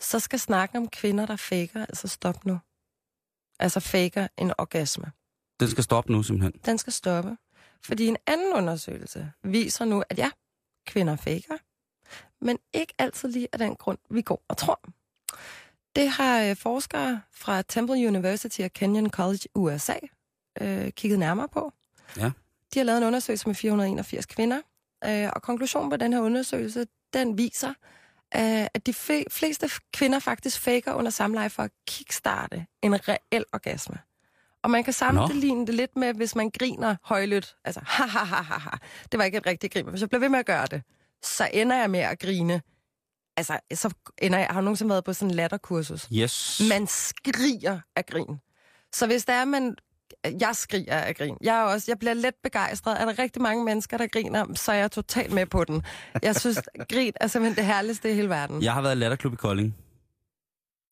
Så 0.00 0.18
skal 0.18 0.38
snakken 0.38 0.78
om 0.78 0.88
kvinder, 0.88 1.26
der 1.26 1.36
faker, 1.36 1.80
altså 1.86 2.08
stop 2.08 2.46
nu. 2.46 2.58
Altså 3.58 3.80
faker 3.80 4.28
en 4.38 4.52
orgasme. 4.58 5.04
Den 5.60 5.70
skal 5.70 5.84
stoppe 5.84 6.12
nu, 6.12 6.22
simpelthen. 6.22 6.60
Den 6.64 6.78
skal 6.78 6.92
stoppe. 6.92 7.36
Fordi 7.82 8.06
en 8.06 8.16
anden 8.26 8.52
undersøgelse 8.52 9.32
viser 9.42 9.84
nu, 9.84 10.02
at 10.10 10.18
ja, 10.18 10.30
kvinder 10.86 11.16
faker, 11.16 11.56
men 12.44 12.58
ikke 12.72 12.94
altid 12.98 13.28
lige 13.28 13.48
af 13.52 13.58
den 13.58 13.76
grund, 13.76 13.98
vi 14.10 14.22
går 14.22 14.44
og 14.48 14.56
tror. 14.56 14.80
Det 15.96 16.08
har 16.08 16.42
øh, 16.42 16.56
forskere 16.56 17.20
fra 17.32 17.62
Temple 17.62 18.08
University 18.08 18.60
og 18.60 18.72
Kenyon 18.72 19.10
College 19.10 19.48
USA 19.54 19.96
øh, 20.60 20.92
kigget 20.92 21.18
nærmere 21.18 21.48
på. 21.48 21.72
Ja. 22.16 22.30
De 22.74 22.78
har 22.78 22.84
lavet 22.84 22.98
en 22.98 23.04
undersøgelse 23.04 23.48
med 23.48 23.54
481 23.54 24.26
kvinder, 24.26 24.60
øh, 25.04 25.28
og 25.34 25.42
konklusionen 25.42 25.90
på 25.90 25.96
den 25.96 26.12
her 26.12 26.20
undersøgelse, 26.20 26.86
den 27.12 27.38
viser, 27.38 27.68
øh, 28.36 28.66
at 28.74 28.86
de 28.86 28.94
fleste 29.30 29.70
kvinder 29.92 30.18
faktisk 30.18 30.60
faker 30.60 30.94
under 30.94 31.10
samleje 31.10 31.50
for 31.50 31.62
at 31.62 31.70
kickstarte 31.86 32.66
en 32.82 33.08
reel 33.08 33.44
orgasme. 33.52 33.98
Og 34.62 34.70
man 34.70 34.84
kan 34.84 34.92
sammenligne 34.92 35.66
det 35.66 35.74
lidt 35.74 35.96
med, 35.96 36.14
hvis 36.14 36.36
man 36.36 36.50
griner 36.58 36.96
højlydt. 37.04 37.56
Altså, 37.64 37.80
ha, 37.86 38.06
ha, 38.06 38.24
ha, 38.24 38.42
ha, 38.42 38.58
ha. 38.58 38.76
Det 39.12 39.18
var 39.18 39.24
ikke 39.24 39.38
et 39.38 39.46
rigtigt 39.46 39.72
grin, 39.72 39.84
men 39.84 39.90
hvis 39.90 40.00
jeg 40.00 40.08
bliver 40.08 40.20
ved 40.20 40.28
med 40.28 40.38
at 40.38 40.46
gøre 40.46 40.66
det, 40.66 40.82
så 41.22 41.48
ender 41.52 41.76
jeg 41.76 41.90
med 41.90 42.00
at 42.00 42.18
grine. 42.18 42.62
Altså, 43.36 43.58
så 43.74 43.94
ender 44.18 44.38
jeg... 44.38 44.46
Har 44.50 44.60
du 44.60 44.64
nogensinde 44.64 44.90
været 44.90 45.04
på 45.04 45.12
sådan 45.12 45.30
en 45.30 45.34
latterkursus? 45.34 46.08
Yes. 46.12 46.62
Man 46.68 46.86
skriger 46.86 47.80
af 47.96 48.06
grin. 48.06 48.40
Så 48.92 49.06
hvis 49.06 49.24
der 49.24 49.32
er, 49.32 49.44
man... 49.44 49.76
Jeg 50.40 50.56
skriger 50.56 50.94
af 50.94 51.16
grin. 51.16 51.36
Jeg, 51.40 51.58
er 51.58 51.62
også, 51.62 51.84
jeg 51.90 51.98
bliver 51.98 52.14
let 52.14 52.34
begejstret. 52.42 53.00
Er 53.00 53.04
der 53.04 53.18
rigtig 53.18 53.42
mange 53.42 53.64
mennesker, 53.64 53.96
der 53.96 54.06
griner, 54.06 54.54
så 54.54 54.72
er 54.72 54.76
jeg 54.76 54.90
totalt 54.90 55.32
med 55.32 55.46
på 55.46 55.64
den. 55.64 55.82
Jeg 56.22 56.36
synes, 56.36 56.58
grin 56.88 57.12
er 57.16 57.26
simpelthen 57.26 57.56
det 57.56 57.64
herligste 57.74 58.10
i 58.10 58.14
hele 58.14 58.28
verden. 58.28 58.62
Jeg 58.62 58.74
har 58.74 58.82
været 58.82 58.94
i 58.94 58.98
latterklub 58.98 59.32
i 59.32 59.36
Kolding. 59.36 59.76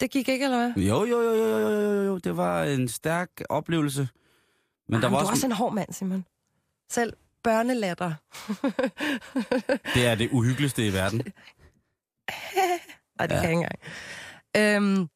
Det 0.00 0.10
gik 0.10 0.28
ikke, 0.28 0.44
eller 0.44 0.58
hvad? 0.58 0.82
Jo, 0.84 1.04
jo, 1.04 1.20
jo, 1.22 1.32
jo, 1.34 1.58
jo, 1.58 1.68
jo, 1.70 2.02
jo. 2.02 2.18
Det 2.18 2.36
var 2.36 2.64
en 2.64 2.88
stærk 2.88 3.30
oplevelse. 3.48 4.08
Men 4.88 4.92
der 4.92 4.98
Jamen, 4.98 5.02
var 5.02 5.08
du 5.08 5.14
er 5.14 5.18
også... 5.20 5.30
også 5.30 5.46
en 5.46 5.52
hård 5.52 5.74
mand, 5.74 5.92
Simon. 5.92 6.24
Selv 6.90 7.12
børnelatter. 7.42 8.12
Det 9.94 10.06
er 10.06 10.14
det 10.14 10.28
uhyggeligste 10.32 10.86
i 10.86 10.92
verden. 10.92 11.18
Nej, 13.18 13.26
det 13.26 13.34
Ja. 13.34 13.40
kan 13.40 13.42
jeg 13.42 13.50
ikke 13.50 13.68
engang. 14.56 14.92
Øhm, 14.96 15.08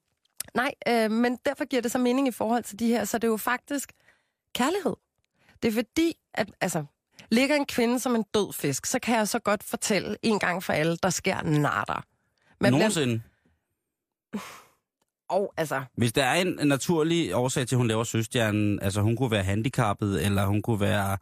nej, 0.55 0.75
øh, 0.89 1.11
men 1.11 1.39
derfor 1.47 1.65
giver 1.65 1.83
det 1.83 1.91
så 1.93 1.99
mening 1.99 2.29
i 2.29 2.31
forhold 2.31 2.63
til 2.65 2.79
de 2.79 2.87
her, 2.87 3.05
så 3.05 3.19
det 3.19 3.25
er 3.25 3.31
jo 3.31 3.37
faktisk 3.37 3.93
kærlighed. 4.55 4.97
Det 5.63 5.69
er 5.69 5.73
fordi, 5.73 6.15
at 6.35 6.51
altså, 6.61 6.85
ligger 7.31 7.57
en 7.57 7.67
kvinde 7.67 8.01
som 8.01 8.15
en 8.15 8.25
død 8.35 8.53
fisk, 8.53 8.87
så 8.87 8.99
kan 8.99 9.17
jeg 9.17 9.29
så 9.29 9.39
godt 9.39 9.63
fortælle 9.63 10.17
en 10.23 10.39
gang 10.39 10.63
for 10.63 10.73
alle, 10.73 10.97
der 10.97 11.11
sker 11.11 11.43
natter. 11.43 12.05
Man 12.61 12.73
Nogensinde. 12.73 13.23
og 15.33 15.53
altså, 15.57 15.83
Hvis 15.97 16.13
der 16.13 16.25
er 16.25 16.35
en, 16.35 16.59
naturlig 16.65 17.35
årsag 17.35 17.67
til, 17.67 17.75
at 17.75 17.79
hun 17.79 17.89
laver 17.89 18.05
søstjernen, 18.05 18.79
altså 18.83 19.01
hun 19.01 19.17
kunne 19.17 19.31
være 19.31 19.43
handicappet, 19.43 20.27
eller 20.27 20.47
hun 20.47 20.63
kunne 20.63 20.81
være... 20.81 21.19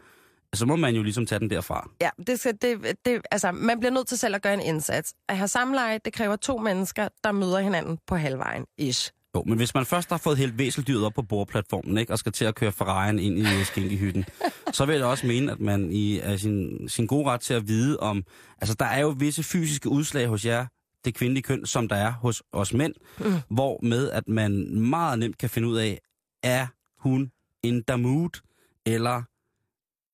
Så 0.54 0.66
må 0.66 0.76
man 0.76 0.94
jo 0.94 1.02
ligesom 1.02 1.26
tage 1.26 1.38
den 1.38 1.50
derfra. 1.50 1.90
ja, 2.00 2.10
det 2.26 2.40
skal, 2.40 2.58
det, 2.62 2.96
det, 3.04 3.20
altså, 3.30 3.52
man 3.52 3.80
bliver 3.80 3.92
nødt 3.92 4.06
til 4.06 4.18
selv 4.18 4.34
at 4.34 4.42
gøre 4.42 4.54
en 4.54 4.60
indsats. 4.60 5.14
At 5.28 5.36
have 5.36 5.48
samleje, 5.48 5.98
det 6.04 6.12
kræver 6.12 6.36
to 6.36 6.58
mennesker, 6.58 7.08
der 7.24 7.32
møder 7.32 7.58
hinanden 7.58 7.98
på 8.06 8.16
halvvejen, 8.16 8.64
ish. 8.78 9.12
Jo, 9.34 9.42
men 9.46 9.56
hvis 9.56 9.74
man 9.74 9.86
først 9.86 10.10
har 10.10 10.18
fået 10.18 10.38
helt 10.38 10.58
væseldyret 10.58 11.04
op 11.04 11.12
på 11.14 11.22
bordplatformen, 11.22 11.98
ikke, 11.98 12.12
og 12.12 12.18
skal 12.18 12.32
til 12.32 12.44
at 12.44 12.54
køre 12.54 12.72
Ferrari'en 12.80 13.18
ind 13.18 13.38
i 13.38 13.64
skænkehytten, 13.64 14.24
så 14.72 14.84
vil 14.86 14.96
jeg 14.96 15.04
også 15.04 15.26
mene, 15.26 15.52
at 15.52 15.60
man 15.60 15.92
i 15.92 16.18
er 16.18 16.36
sin, 16.36 16.88
sin 16.88 17.06
gode 17.06 17.26
ret 17.26 17.40
til 17.40 17.54
at 17.54 17.68
vide 17.68 18.00
om... 18.00 18.24
Altså, 18.60 18.74
der 18.78 18.84
er 18.84 19.00
jo 19.00 19.14
visse 19.18 19.42
fysiske 19.42 19.88
udslag 19.88 20.26
hos 20.26 20.44
jer, 20.46 20.66
det 21.04 21.14
kvindelige 21.14 21.42
køn, 21.42 21.66
som 21.66 21.88
der 21.88 21.96
er 21.96 22.12
hos 22.12 22.42
os 22.52 22.72
mænd, 22.74 22.94
mm. 23.18 23.32
hvor 23.48 23.80
med 23.82 24.10
at 24.10 24.28
man 24.28 24.80
meget 24.80 25.18
nemt 25.18 25.38
kan 25.38 25.50
finde 25.50 25.68
ud 25.68 25.76
af, 25.76 26.00
er 26.42 26.66
hun 26.98 27.32
the 27.64 27.96
mood, 27.98 28.40
eller 28.86 29.22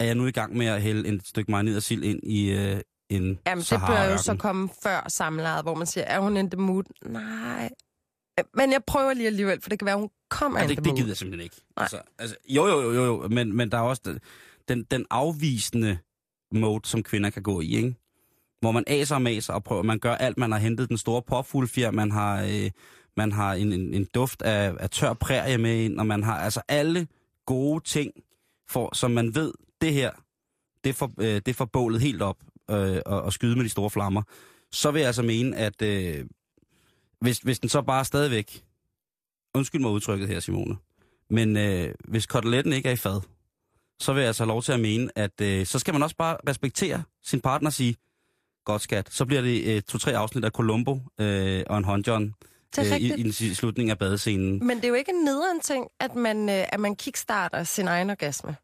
er 0.01 0.05
jeg 0.05 0.15
nu 0.15 0.27
i 0.27 0.31
gang 0.31 0.57
med 0.57 0.67
at 0.67 0.83
hælde 0.83 1.09
et 1.09 1.27
stykke 1.27 1.51
marineret 1.51 1.83
sild 1.83 2.05
ind 2.05 2.21
i 2.23 2.51
øh, 2.51 2.81
en 3.09 3.39
Jamen, 3.47 3.65
det 3.71 3.81
bør 3.87 4.05
jo 4.11 4.19
så 4.19 4.37
komme 4.37 4.69
før 4.83 5.09
samlejet, 5.09 5.65
hvor 5.65 5.75
man 5.75 5.87
siger, 5.87 6.05
er 6.05 6.21
hun 6.21 6.51
the 6.51 6.61
mood? 6.61 6.85
Nej. 7.07 7.71
Men 8.55 8.73
jeg 8.73 8.85
prøver 8.87 9.15
lige 9.15 9.27
alligevel, 9.27 9.61
for 9.61 9.71
det 9.71 9.79
kan 9.79 9.87
være, 9.87 9.97
hun 9.97 10.11
kommer 10.31 10.61
Ja, 10.61 10.67
det, 10.67 10.85
det 10.85 10.97
gider 10.97 11.09
jeg 11.09 11.17
simpelthen 11.17 11.45
ikke. 11.45 11.57
Nej. 11.77 11.83
Altså, 11.83 12.01
altså, 12.19 12.37
jo, 12.49 12.67
jo, 12.67 12.93
jo, 12.93 13.05
jo, 13.05 13.29
men, 13.29 13.53
men 13.53 13.71
der 13.71 13.79
er 13.79 13.83
også 13.83 14.03
den, 14.05 14.21
den, 14.69 14.83
den 14.91 15.07
afvisende 15.11 15.99
mode, 16.53 16.89
som 16.89 17.03
kvinder 17.03 17.31
kan 17.31 17.43
gå 17.43 17.61
i, 17.61 17.77
ikke? 17.77 17.95
Hvor 18.67 18.73
man 18.73 18.85
aser 18.87 19.15
og 19.15 19.23
maser 19.23 19.53
og 19.53 19.65
prøver, 19.65 19.83
man 19.83 19.99
gør 19.99 20.15
alt, 20.15 20.39
man 20.39 20.53
har 20.53 20.59
hentet 20.59 20.89
den 20.89 20.99
store 20.99 21.23
popfuglfjer, 21.23 21.91
man 21.91 22.11
har, 22.11 22.43
øh, 22.43 22.71
man 23.17 23.33
har 23.33 23.55
en, 23.55 23.73
en, 23.73 23.95
en 23.95 24.07
duft 24.15 24.43
af, 24.43 24.75
af 24.81 24.91
tør 24.91 25.13
prærie 25.13 25.59
med 25.59 25.85
ind, 25.85 26.01
og 26.01 26.07
man 26.07 26.23
har 26.23 26.41
altså 26.41 26.63
alle 26.69 27.07
gode 27.47 27.85
ting, 27.85 28.13
for, 28.69 28.95
som 28.95 29.11
man 29.11 29.35
ved, 29.35 29.53
det 29.81 29.93
her, 29.93 30.11
det 30.85 30.95
får, 30.95 31.13
øh, 31.21 31.41
det 31.47 31.57
får 31.57 31.65
bålet 31.65 32.01
helt 32.01 32.23
op 32.23 32.37
øh, 32.71 32.99
og, 33.07 33.23
og 33.23 33.33
skyde 33.33 33.57
med 33.57 33.65
de 33.65 33.69
store 33.69 33.91
flammer. 33.91 34.23
Så 34.73 34.91
vil 34.91 35.01
jeg 35.01 35.07
altså 35.07 35.23
mene, 35.23 35.57
at 35.57 35.83
øh, 35.83 36.25
hvis, 37.21 37.39
hvis 37.39 37.59
den 37.59 37.69
så 37.69 37.83
bare 37.83 38.05
stadigvæk 38.05 38.65
undskyld 39.55 39.81
mig 39.81 39.91
udtrykket 39.91 40.29
her, 40.29 40.41
Simone, 40.41 40.77
men 41.31 41.57
øh, 41.57 41.95
hvis 42.05 42.27
koteletten 42.27 42.73
ikke 42.73 42.89
er 42.89 42.93
i 42.93 42.97
fad, 42.97 43.21
så 44.01 44.13
vil 44.13 44.21
jeg 44.21 44.27
altså 44.29 44.45
have 44.45 44.49
lov 44.49 44.63
til 44.63 44.73
at 44.73 44.81
mene, 44.81 45.11
at 45.19 45.41
øh, 45.41 45.67
så 45.67 45.79
skal 45.79 45.95
man 45.95 46.03
også 46.03 46.17
bare 46.17 46.37
respektere 46.49 47.03
sin 47.23 47.41
partner 47.41 47.69
og 47.69 47.73
sige, 47.73 47.97
godt 48.67 48.83
skat, 48.83 49.09
så 49.11 49.25
bliver 49.27 49.43
det 49.43 49.65
øh, 49.77 49.83
to-tre 49.83 50.17
afsnit 50.17 50.45
af 50.45 50.51
Columbo 50.51 51.01
øh, 51.21 51.63
og 51.67 51.79
en 51.79 51.85
håndjohn 51.85 52.35
øh, 52.79 52.97
i, 53.01 53.15
i, 53.27 53.33
si- 53.33 53.55
slutningen 53.55 53.91
af 53.91 53.99
badescenen. 53.99 54.67
Men 54.67 54.77
det 54.77 54.85
er 54.85 54.89
jo 54.89 54.95
ikke 54.95 55.13
en 55.13 55.25
nederen 55.25 55.61
ting, 55.61 55.87
at 56.01 56.15
man, 56.15 56.49
øh, 56.49 56.65
at 56.69 56.81
man 56.81 56.97
kickstarter 56.97 57.65
sin 57.65 57.89
egen 57.89 58.11
orgasme. 58.11 58.57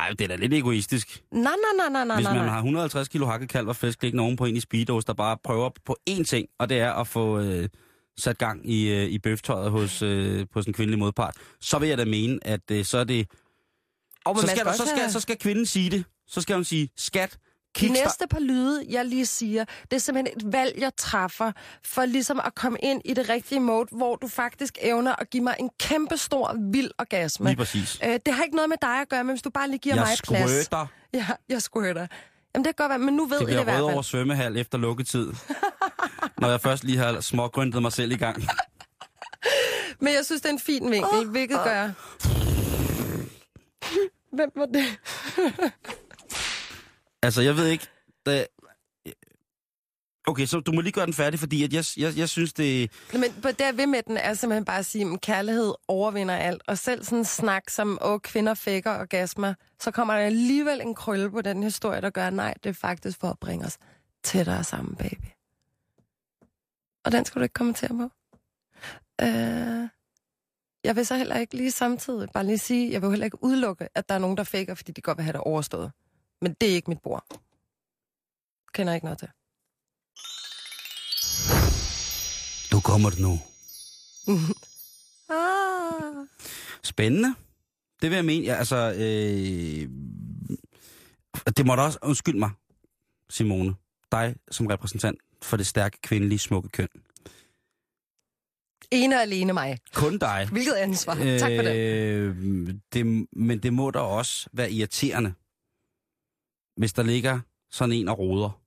Ej, 0.00 0.08
det 0.10 0.20
er 0.20 0.28
da 0.28 0.36
lidt 0.36 0.52
egoistisk. 0.54 1.22
Nej, 1.32 1.42
nej, 1.42 1.52
nej, 1.76 1.88
nej, 1.88 2.04
nej, 2.04 2.16
Hvis 2.16 2.24
man 2.24 2.48
har 2.48 2.56
150 2.56 3.08
kilo 3.08 3.26
hakkekalv 3.26 3.68
og 3.68 3.76
fisk 3.76 4.02
liggende 4.02 4.22
oven 4.24 4.36
på 4.36 4.44
en 4.44 4.56
i 4.56 4.60
speedos, 4.60 5.04
der 5.04 5.12
bare 5.12 5.36
prøver 5.44 5.70
på 5.84 5.96
én 6.10 6.24
ting, 6.24 6.48
og 6.58 6.68
det 6.68 6.78
er 6.80 6.92
at 6.92 7.06
få 7.06 7.40
øh, 7.40 7.68
sat 8.18 8.38
gang 8.38 8.70
i, 8.70 8.88
øh, 8.88 9.04
i 9.04 9.18
bøftøjet 9.18 9.70
hos, 9.70 10.02
øh, 10.02 10.46
på 10.52 10.62
sin 10.62 10.72
kvindelige 10.72 10.98
modpart, 10.98 11.36
så 11.60 11.78
vil 11.78 11.88
jeg 11.88 11.98
da 11.98 12.04
mene, 12.04 12.38
at 12.42 12.70
øh, 12.70 12.84
så 12.84 12.98
er 12.98 13.04
det 13.04 13.26
Og, 14.24 14.38
så 14.40 14.46
skal, 14.46 14.66
så, 14.74 14.86
skal, 14.96 15.10
så 15.12 15.20
skal 15.20 15.36
kvinden 15.38 15.66
sige 15.66 15.90
det. 15.90 16.04
Så 16.26 16.40
skal 16.40 16.54
hun 16.54 16.64
sige, 16.64 16.88
skat, 16.96 17.38
De 17.76 17.80
kickstart. 17.80 18.04
næste 18.06 18.26
par 18.30 18.38
lyde, 18.38 18.84
jeg 18.88 19.04
lige 19.04 19.26
siger, 19.26 19.64
det 19.90 19.92
er 19.96 20.00
simpelthen 20.00 20.36
et 20.46 20.52
valg, 20.52 20.74
jeg 20.78 20.92
træffer, 20.96 21.52
for 21.84 22.04
ligesom 22.04 22.40
at 22.44 22.54
komme 22.54 22.78
ind 22.82 23.02
i 23.04 23.14
det 23.14 23.28
rigtige 23.28 23.60
mode, 23.60 23.86
hvor 23.96 24.16
du 24.16 24.28
faktisk 24.28 24.78
evner 24.82 25.14
at 25.18 25.30
give 25.30 25.42
mig 25.42 25.56
en 25.58 25.70
kæmpe 25.80 26.16
stor, 26.16 26.56
vild 26.72 26.90
orgasme. 26.98 27.46
Lige 27.48 27.56
præcis. 27.56 27.98
Øh, 28.04 28.18
det 28.26 28.34
har 28.34 28.42
ikke 28.44 28.56
noget 28.56 28.68
med 28.68 28.76
dig 28.82 29.00
at 29.00 29.08
gøre, 29.08 29.24
men 29.24 29.32
hvis 29.34 29.42
du 29.42 29.50
bare 29.50 29.68
lige 29.68 29.78
giver 29.78 29.94
Jeg 29.94 30.04
mig 30.04 30.18
plads. 30.28 30.66
skrøter. 30.66 30.86
Ja, 31.14 31.26
jeg 31.48 31.62
squirter. 31.62 32.06
Jamen 32.54 32.64
det 32.64 32.76
kan 32.76 32.84
godt 32.84 32.90
være, 32.90 32.98
men 32.98 33.14
nu 33.14 33.26
ved 33.26 33.38
Det 33.38 33.48
I 33.50 33.52
det 33.54 33.60
i 33.60 33.64
hvert 33.64 33.74
fald. 33.74 33.82
over 33.82 34.02
svømmehal 34.02 34.56
efter 34.56 34.78
lukketid. 34.78 35.32
når 36.40 36.48
jeg 36.50 36.60
først 36.60 36.84
lige 36.84 36.98
har 36.98 37.20
smågrøntet 37.20 37.82
mig 37.82 37.92
selv 37.92 38.12
i 38.12 38.16
gang. 38.16 38.42
Men 40.00 40.12
jeg 40.14 40.24
synes, 40.24 40.42
det 40.42 40.48
er 40.48 40.52
en 40.52 40.58
fin 40.58 40.90
vinkel, 40.90 41.18
oh, 41.18 41.28
hvilket 41.30 41.58
gør... 41.64 41.90
Hvem 44.32 44.50
var 44.56 44.66
det? 44.66 44.84
Altså, 47.22 47.42
jeg 47.42 47.56
ved 47.56 47.66
ikke... 47.66 47.86
Da... 48.26 48.46
Okay, 50.26 50.46
så 50.46 50.60
du 50.60 50.72
må 50.72 50.80
lige 50.80 50.92
gøre 50.92 51.06
den 51.06 51.14
færdig, 51.14 51.40
fordi 51.40 51.64
at 51.64 51.72
jeg, 51.72 51.84
jeg, 51.96 52.18
jeg 52.18 52.28
synes, 52.28 52.52
det... 52.52 52.90
Men 53.12 53.32
på 53.42 53.50
der 53.50 53.72
ved 53.72 53.86
med 53.86 54.02
den 54.02 54.16
er 54.16 54.34
simpelthen 54.34 54.64
bare 54.64 54.78
at 54.78 54.86
sige, 54.86 55.12
at 55.12 55.20
kærlighed 55.20 55.74
overvinder 55.88 56.36
alt. 56.36 56.62
Og 56.66 56.78
selv 56.78 57.04
sådan 57.04 57.18
en 57.18 57.24
snak 57.24 57.70
som, 57.70 57.98
åh, 58.02 58.20
kvinder 58.20 58.54
fækker 58.54 59.00
orgasmer, 59.00 59.54
så 59.80 59.90
kommer 59.90 60.14
der 60.14 60.20
alligevel 60.20 60.80
en 60.80 60.94
krølle 60.94 61.30
på 61.30 61.42
den 61.42 61.62
historie, 61.62 62.00
der 62.00 62.10
gør, 62.10 62.30
nej, 62.30 62.54
det 62.62 62.70
er 62.70 62.74
faktisk 62.74 63.20
for 63.20 63.28
at 63.28 63.38
bringe 63.38 63.66
os 63.66 63.78
tættere 64.24 64.64
sammen, 64.64 64.96
baby. 64.96 65.26
Og 67.04 67.12
den 67.12 67.24
skal 67.24 67.40
du 67.40 67.42
ikke 67.42 67.52
kommentere 67.52 67.88
på. 67.88 68.10
Øh, 69.22 69.88
jeg 70.84 70.96
vil 70.96 71.06
så 71.06 71.16
heller 71.16 71.36
ikke 71.36 71.56
lige 71.56 71.70
samtidig 71.70 72.28
bare 72.34 72.46
lige 72.46 72.58
sige, 72.58 72.92
jeg 72.92 73.02
vil 73.02 73.10
heller 73.10 73.24
ikke 73.24 73.44
udelukke, 73.44 73.88
at 73.94 74.08
der 74.08 74.14
er 74.14 74.18
nogen, 74.18 74.36
der 74.36 74.44
fækker, 74.44 74.74
fordi 74.74 74.92
de 74.92 75.00
godt 75.00 75.18
vil 75.18 75.24
have 75.24 75.32
det 75.32 75.40
overstået. 75.40 75.92
Men 76.40 76.56
det 76.60 76.70
er 76.70 76.74
ikke 76.74 76.90
mit 76.90 77.02
bord. 77.02 77.24
Kender 78.74 78.94
ikke 78.94 79.04
noget 79.06 79.18
til. 79.18 79.28
Nu 82.72 82.80
kommer 82.80 83.10
nu. 83.20 83.38
Ah. 85.30 86.26
Spændende. 86.82 87.34
Det 88.02 88.10
vil 88.10 88.16
jeg 88.16 88.24
mene. 88.24 88.44
Ja, 88.44 88.54
altså, 88.54 88.76
øh... 88.76 89.88
det 91.56 91.66
må 91.66 91.76
da 91.76 91.82
også... 91.82 91.98
Undskyld 92.02 92.34
mig, 92.34 92.50
Simone. 93.30 93.74
Dig 94.12 94.36
som 94.50 94.66
repræsentant 94.66 95.18
for 95.42 95.56
det 95.56 95.66
stærke, 95.66 95.98
kvindelige, 96.02 96.38
smukke 96.38 96.68
køn. 96.68 96.88
Ene 98.90 99.16
og 99.16 99.22
alene 99.22 99.52
mig. 99.52 99.78
Kun 99.94 100.18
dig. 100.18 100.48
Hvilket 100.50 100.72
ansvar. 100.72 101.14
Tak 101.14 101.52
for 101.56 101.62
det. 101.62 101.76
Øh, 101.76 102.74
det. 102.92 103.26
Men 103.32 103.62
det 103.62 103.72
må 103.72 103.90
da 103.90 103.98
også 103.98 104.48
være 104.52 104.72
irriterende, 104.72 105.34
hvis 106.78 106.92
der 106.92 107.02
ligger 107.02 107.40
sådan 107.70 107.92
en 107.92 108.08
og 108.08 108.18
roder, 108.18 108.60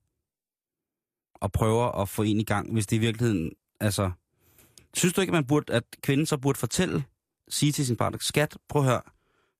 og 1.34 1.52
prøver 1.52 2.00
at 2.02 2.08
få 2.08 2.22
en 2.22 2.40
i 2.40 2.44
gang, 2.44 2.72
hvis 2.72 2.86
det 2.86 2.96
i 2.96 3.00
virkeligheden, 3.00 3.52
altså... 3.80 4.10
Synes 4.94 5.14
du 5.14 5.20
ikke, 5.20 5.30
at 5.30 5.34
man 5.34 5.46
burde, 5.46 5.72
at 5.72 5.84
kvinden 6.02 6.26
så 6.26 6.36
burde 6.36 6.58
fortælle, 6.58 7.04
sige 7.48 7.72
til 7.72 7.86
sin 7.86 7.96
partner, 7.96 8.18
skat, 8.20 8.58
prøv 8.68 8.82
at 8.82 8.88
høre, 8.88 9.02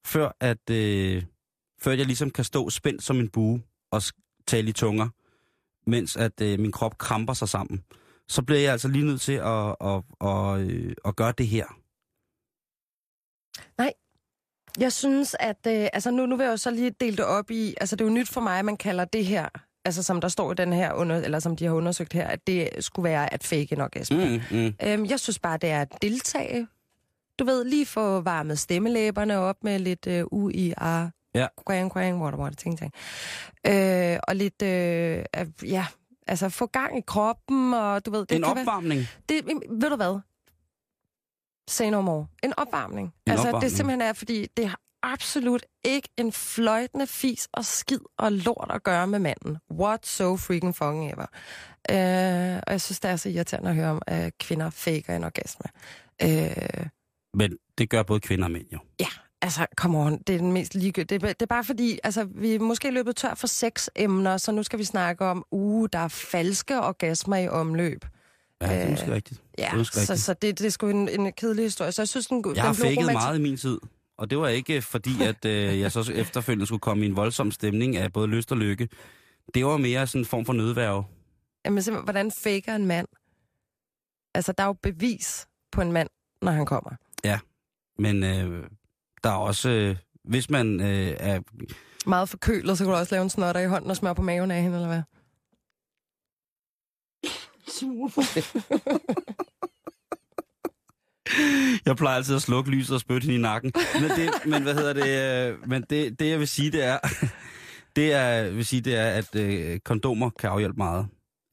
før 0.05 0.37
at, 0.41 0.71
øh, 0.71 1.23
før 1.81 1.93
jeg 1.93 2.07
ligesom 2.07 2.31
kan 2.31 2.45
stå 2.45 2.71
spændt 2.71 3.03
som 3.03 3.21
en 3.21 3.29
bue 3.29 3.63
og 3.91 4.03
tale 4.47 4.69
i 4.69 4.73
tunger, 4.73 5.09
mens 5.87 6.17
at 6.17 6.41
øh, 6.41 6.61
min 6.61 6.73
krop 6.73 6.99
kramper 6.99 7.33
sig 7.33 7.49
sammen. 7.49 7.85
Så 8.29 8.43
bliver 8.43 8.61
jeg 8.61 8.73
altså 8.73 8.89
lige 8.89 9.05
nødt 9.05 9.21
til 9.21 9.33
at, 9.33 9.77
at, 9.81 10.03
at, 10.21 10.61
at, 10.61 10.95
at 11.05 11.17
gøre 11.17 11.33
det 11.39 11.47
her. 11.47 11.67
Jeg 14.81 14.93
synes, 14.93 15.37
at... 15.41 15.57
Øh, 15.67 15.89
altså 15.93 16.11
nu, 16.11 16.27
nu 16.27 16.37
vil 16.37 16.45
jeg 16.45 16.51
jo 16.51 16.57
så 16.57 16.71
lige 16.71 16.91
dele 16.91 17.17
det 17.17 17.25
op 17.25 17.51
i... 17.51 17.75
Altså 17.81 17.97
det 17.97 18.05
er 18.05 18.09
jo 18.09 18.15
nyt 18.15 18.29
for 18.29 18.41
mig, 18.41 18.59
at 18.59 18.65
man 18.65 18.77
kalder 18.77 19.05
det 19.05 19.25
her... 19.27 19.49
Altså 19.85 20.03
som 20.03 20.21
der 20.21 20.29
står 20.29 20.53
i 20.53 20.55
den 20.55 20.73
her, 20.73 20.93
under, 20.93 21.17
eller 21.17 21.39
som 21.39 21.57
de 21.57 21.65
har 21.65 21.73
undersøgt 21.73 22.13
her, 22.13 22.27
at 22.27 22.47
det 22.47 22.69
skulle 22.81 23.05
være 23.05 23.33
at 23.35 23.45
fake 23.45 23.69
en 23.73 23.81
orgasme. 23.81 24.41
Mm, 24.51 24.59
mm. 24.59 24.75
Øhm, 24.83 25.05
jeg 25.07 25.21
synes 25.21 25.39
bare, 25.39 25.57
det 25.57 25.71
er 25.71 25.81
at 25.81 25.89
deltage. 26.03 26.67
Du 27.39 27.45
ved, 27.45 27.65
lige 27.65 27.87
få 27.87 28.21
varmet 28.21 28.59
stemmelæberne 28.59 29.39
op 29.39 29.57
med 29.65 29.79
lidt 29.79 30.07
øh, 30.07 30.25
UIR. 30.33 31.11
Ja. 31.35 31.47
Quang, 31.67 31.93
quang, 31.93 32.23
water, 32.23 32.39
water, 32.39 32.57
ting, 32.57 32.79
ting. 32.79 32.93
Øh, 33.67 34.19
og 34.29 34.37
lidt, 34.37 34.63
øh, 34.63 35.25
ja, 35.71 35.87
altså 36.27 36.49
få 36.49 36.67
gang 36.67 36.99
i 36.99 37.03
kroppen, 37.07 37.75
og 37.75 38.07
du 38.07 38.11
ved... 38.11 38.27
Det 38.27 38.37
En 38.37 38.43
kan 38.43 38.55
være- 38.55 38.63
opvarmning. 38.63 39.07
det, 39.29 39.45
ved 39.71 39.91
du 39.91 39.97
hvad? 39.97 40.21
Say 41.69 41.91
no 41.91 42.01
more. 42.01 42.27
En 42.43 42.53
opvarmning. 42.57 43.07
En 43.27 43.31
altså, 43.33 43.47
opvarmning. 43.49 43.71
det 43.71 43.77
simpelthen 43.77 44.01
er, 44.01 44.13
fordi 44.13 44.47
det 44.57 44.69
har 44.69 44.79
absolut 45.03 45.67
ikke 45.85 46.09
en 46.19 46.33
fløjtende 46.33 47.07
fis 47.07 47.49
og 47.53 47.65
skid 47.65 47.99
og 48.19 48.33
lort 48.33 48.71
at 48.75 48.83
gøre 48.83 49.07
med 49.07 49.19
manden. 49.19 49.59
What 49.73 50.07
so 50.07 50.37
freaking 50.37 50.77
fucking 50.77 51.13
ever. 51.13 51.27
Øh, 51.91 52.63
og 52.67 52.73
jeg 52.73 52.81
synes, 52.81 53.01
det 53.01 53.11
er 53.11 53.17
så 53.17 53.29
irriterende 53.29 53.71
at 53.71 53.77
høre 53.77 53.91
om, 53.91 54.03
at 54.07 54.39
kvinder 54.39 54.71
faker 54.71 55.17
en 55.17 55.25
orgasme. 55.25 55.65
Øh, 56.23 56.87
Men 57.35 57.57
det 57.79 57.91
gør 57.91 58.03
både 58.03 58.21
kvinder 58.21 58.45
og 58.45 58.51
mænd 58.51 58.67
jo. 58.73 58.79
ja, 59.01 59.07
altså, 59.43 59.67
come 59.77 59.99
on, 59.99 60.19
det 60.27 60.35
er 60.35 60.39
den 60.39 60.53
mest 60.53 60.75
ligegyldige. 60.75 61.19
Det, 61.19 61.29
er- 61.29 61.33
det 61.33 61.43
er 61.43 61.47
bare 61.47 61.65
fordi, 61.65 61.99
altså, 62.05 62.25
vi 62.25 62.55
er 62.55 62.59
måske 62.59 62.91
løbet 62.91 63.17
tør 63.17 63.35
for 63.35 63.47
seks 63.47 63.91
emner, 63.97 64.37
så 64.37 64.53
nu 64.53 64.63
skal 64.63 64.79
vi 64.79 64.85
snakke 64.85 65.25
om, 65.25 65.45
uh, 65.51 65.89
der 65.93 65.99
er 65.99 66.09
falske 66.09 66.81
orgasmer 66.81 67.37
i 67.37 67.49
omløb. 67.49 68.05
Ja, 68.63 68.73
det 68.75 68.81
er 68.81 68.85
Øh, 68.85 68.91
måske 68.91 69.13
rigtigt. 69.15 69.43
Ja, 69.59 69.69
Det 69.75 69.81
er 69.81 69.85
så, 69.85 70.01
rigtigt. 70.01 70.21
så 70.21 70.35
det, 70.35 70.59
det 70.59 70.67
er 70.67 70.71
sgu 70.71 70.89
en, 70.89 71.09
en 71.09 71.33
kedelig 71.33 71.65
historie. 71.65 71.93
Så 71.93 72.03
jeg 72.03 72.09
synes, 72.09 72.27
den, 72.27 72.45
den 72.45 72.57
Jeg 72.57 72.65
har 72.65 72.73
blev 72.75 72.85
faked 72.85 72.97
romantisk- 72.99 73.13
meget 73.13 73.39
i 73.39 73.43
min 73.43 73.57
tid. 73.57 73.79
Og 74.19 74.31
det 74.31 74.39
var 74.39 74.49
ikke 74.49 74.77
øh, 74.77 74.83
fordi, 74.83 75.23
at 75.23 75.45
øh, 75.45 75.81
jeg 75.81 75.93
så 75.93 76.13
efterfølgende 76.15 76.67
skulle 76.67 76.81
komme 76.81 77.05
i 77.05 77.09
en 77.09 77.17
voldsom 77.17 77.51
stemning 77.51 77.97
af 77.97 78.13
både 78.13 78.27
lyst 78.29 78.53
og 78.53 78.59
lykke. 78.59 78.89
Det 79.55 79.65
var 79.67 79.77
mere 79.77 80.07
sådan 80.07 80.21
en 80.21 80.25
form 80.27 80.45
for 80.45 80.53
nødværve. 80.53 81.05
Jamen 81.65 81.83
simpelthen, 81.83 82.05
hvordan 82.07 82.31
faker 82.31 82.75
en 82.77 82.87
mand? 82.87 83.07
Altså, 84.35 84.53
der 84.53 84.63
er 84.63 84.67
jo 84.67 84.73
bevis 84.73 85.47
på 85.73 85.81
en 85.81 85.93
mand, 85.93 86.09
når 86.43 86.53
han 86.53 86.67
kommer. 86.67 86.91
Men 87.99 88.25
øh, 88.25 88.65
der 89.25 89.31
er 89.31 89.35
også, 89.37 89.69
øh, 89.69 89.97
hvis 90.25 90.51
man 90.51 90.81
øh, 90.81 91.17
er... 91.21 91.41
Meget 92.07 92.29
forkølet, 92.29 92.79
så 92.79 92.85
kan 92.85 92.93
du 92.93 92.97
også 92.99 93.15
lave 93.15 93.23
en 93.23 93.31
snotter 93.31 93.61
i 93.61 93.67
hånden 93.67 93.91
og 93.91 93.97
smøre 93.97 94.15
på 94.15 94.23
maven 94.23 94.51
af 94.51 94.63
hende, 94.63 94.77
eller 94.77 94.89
hvad? 94.89 95.03
Jeg 101.87 101.97
plejer 101.97 102.17
altid 102.17 102.37
at 102.37 102.43
slukke 102.43 102.71
lyset 102.71 102.95
og 102.95 103.01
spytte 103.01 103.25
hende 103.25 103.39
i 103.39 103.43
nakken. 103.43 103.73
Men, 104.01 104.11
det, 104.11 104.31
men 104.47 104.63
hvad 104.63 104.75
hedder 104.75 104.93
det? 104.93 105.53
Øh, 105.53 105.69
men 105.69 105.85
det, 105.91 106.21
det, 106.21 106.31
jeg 106.31 106.39
vil 106.39 106.49
sige, 106.49 106.71
det 106.71 106.85
er, 106.85 106.99
det 107.97 108.13
er, 108.13 108.51
vil 108.51 108.67
sige, 108.67 108.81
det 108.81 108.97
er, 108.97 109.07
at 109.07 109.37
øh, 109.37 109.81
kondomer 109.81 110.31
kan 110.31 110.51
afhjælpe 110.51 110.77
meget. 110.77 111.07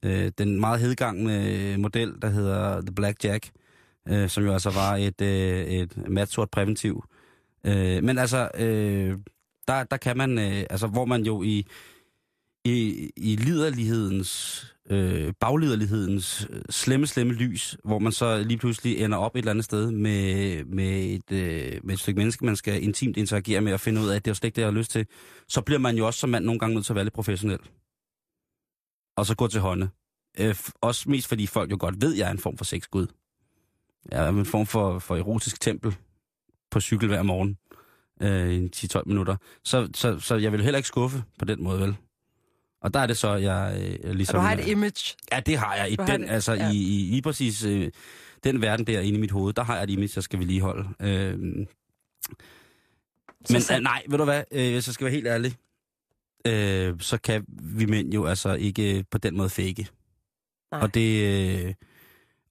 Øh, 0.05 0.31
den 0.37 0.59
meget 0.59 0.79
hedgangende 0.79 1.53
øh, 1.53 1.79
model, 1.79 2.13
der 2.21 2.29
hedder 2.29 2.81
The 2.81 2.95
Black 2.95 3.23
Jack, 3.23 3.49
øh, 4.07 4.29
som 4.29 4.43
jo 4.43 4.53
altså 4.53 4.69
var 4.69 4.95
et, 4.95 5.21
øh, 5.21 5.65
et 5.65 6.09
matsort 6.09 6.49
præventiv. 6.49 7.03
Øh, 7.63 8.03
men 8.03 8.17
altså, 8.17 8.49
øh, 8.57 9.17
der, 9.67 9.83
der 9.83 9.97
kan 9.97 10.17
man, 10.17 10.39
øh, 10.39 10.63
altså 10.69 10.87
hvor 10.87 11.05
man 11.05 11.23
jo 11.23 11.43
i, 11.43 11.67
i, 12.65 13.09
i 13.17 13.35
liderlighedens, 13.35 14.65
øh, 14.89 15.33
bagliderlighedens 15.39 16.47
øh, 16.49 16.61
slemme, 16.69 17.07
slemme 17.07 17.33
lys, 17.33 17.77
hvor 17.83 17.99
man 17.99 18.11
så 18.11 18.43
lige 18.43 18.57
pludselig 18.57 18.97
ender 18.97 19.17
op 19.17 19.35
et 19.35 19.39
eller 19.39 19.51
andet 19.51 19.65
sted 19.65 19.91
med, 19.91 20.65
med, 20.65 21.05
et, 21.05 21.31
øh, 21.31 21.79
med 21.83 21.93
et 21.93 21.99
stykke 21.99 22.17
menneske, 22.17 22.45
man 22.45 22.55
skal 22.55 22.83
intimt 22.83 23.17
interagere 23.17 23.61
med 23.61 23.73
og 23.73 23.79
finde 23.79 24.01
ud 24.01 24.07
af, 24.09 24.15
at 24.15 24.25
det 24.25 24.29
er 24.29 24.31
jo 24.31 24.35
slet 24.35 24.47
ikke 24.47 24.55
det, 24.55 24.61
jeg 24.61 24.71
har 24.71 24.77
lyst 24.77 24.91
til, 24.91 25.05
så 25.47 25.61
bliver 25.61 25.79
man 25.79 25.97
jo 25.97 26.05
også 26.07 26.19
som 26.19 26.29
mand 26.29 26.45
nogle 26.45 26.59
gange 26.59 26.73
nødt 26.73 26.85
til 26.85 26.93
at 26.93 26.95
være 26.95 27.05
lidt 27.05 27.13
professionel. 27.13 27.59
Og 29.17 29.25
så 29.25 29.35
gå 29.35 29.47
til 29.47 29.61
hånde. 29.61 29.89
Øh, 30.39 30.51
f- 30.51 30.71
også 30.81 31.09
mest 31.09 31.27
fordi 31.27 31.47
folk 31.47 31.71
jo 31.71 31.77
godt 31.79 32.01
ved, 32.01 32.13
at 32.13 32.19
jeg 32.19 32.27
er 32.27 32.31
en 32.31 32.39
form 32.39 32.57
for 32.57 32.65
sexgud. 32.65 33.07
Jeg 34.11 34.25
er 34.25 34.29
en 34.29 34.45
form 34.45 34.65
for, 34.65 34.99
for 34.99 35.15
erotisk 35.15 35.61
tempel 35.61 35.95
på 36.71 36.81
cykel 36.81 37.07
hver 37.07 37.23
morgen 37.23 37.57
øh, 38.21 38.53
i 38.53 38.69
10-12 38.75 39.01
minutter. 39.05 39.35
Så, 39.63 39.89
så, 39.93 40.19
så 40.19 40.35
jeg 40.35 40.51
vil 40.51 40.63
heller 40.63 40.77
ikke 40.77 40.87
skuffe 40.87 41.23
på 41.39 41.45
den 41.45 41.63
måde, 41.63 41.79
vel? 41.79 41.95
Og 42.81 42.93
der 42.93 42.99
er 42.99 43.07
det 43.07 43.17
så, 43.17 43.35
jeg 43.35 43.81
øh, 43.81 43.97
Så 44.01 44.13
ligesom... 44.13 44.35
du 44.35 44.41
har 44.41 44.53
et 44.53 44.67
image. 44.67 45.15
Ja, 45.31 45.39
det 45.39 45.57
har 45.57 45.75
jeg. 45.75 45.91
I 45.91 45.95
Du 45.95 46.05
den, 46.07 46.21
det, 46.21 46.29
altså, 46.29 46.53
ja. 46.53 46.71
i, 46.71 46.75
i, 46.75 47.09
lige 47.09 47.21
præcis 47.21 47.63
øh, 47.63 47.91
den 48.43 48.61
verden 48.61 48.87
der 48.87 48.99
inde 48.99 49.17
i 49.17 49.21
mit 49.21 49.31
hoved, 49.31 49.53
der 49.53 49.63
har 49.63 49.75
jeg 49.75 49.83
et 49.83 49.89
image, 49.89 50.11
jeg 50.15 50.23
skal 50.23 50.39
vedligeholde. 50.39 50.89
Øh, 50.99 51.39
men 53.49 53.61
øh, 53.71 53.79
nej, 53.81 54.03
ved 54.09 54.17
du 54.17 54.23
hvad, 54.23 54.43
øh, 54.51 54.71
hvis 54.71 54.87
jeg 54.87 54.93
skal 54.93 55.05
være 55.05 55.13
helt 55.13 55.27
ærlig, 55.27 55.55
øh, 56.47 56.99
så 56.99 57.17
kan 57.17 57.45
vi 57.49 57.85
mænd 57.85 58.13
jo 58.13 58.25
altså 58.25 58.53
ikke 58.53 59.05
på 59.11 59.17
den 59.17 59.37
måde 59.37 59.49
fake. 59.49 59.87
Nej. 60.71 60.81
Og 60.81 60.93
det, 60.93 61.23
øh, 61.65 61.73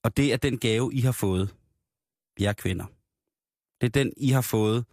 og 0.03 0.17
det 0.17 0.33
er 0.33 0.37
den 0.37 0.59
gave, 0.59 0.95
I 0.95 1.01
har 1.01 1.13
fået, 1.13 1.55
jer 2.41 2.53
kvinder. 2.53 2.85
Det 3.81 3.87
er 3.87 3.91
den, 3.91 4.13
I 4.17 4.29
har 4.29 4.41
fået. 4.41 4.85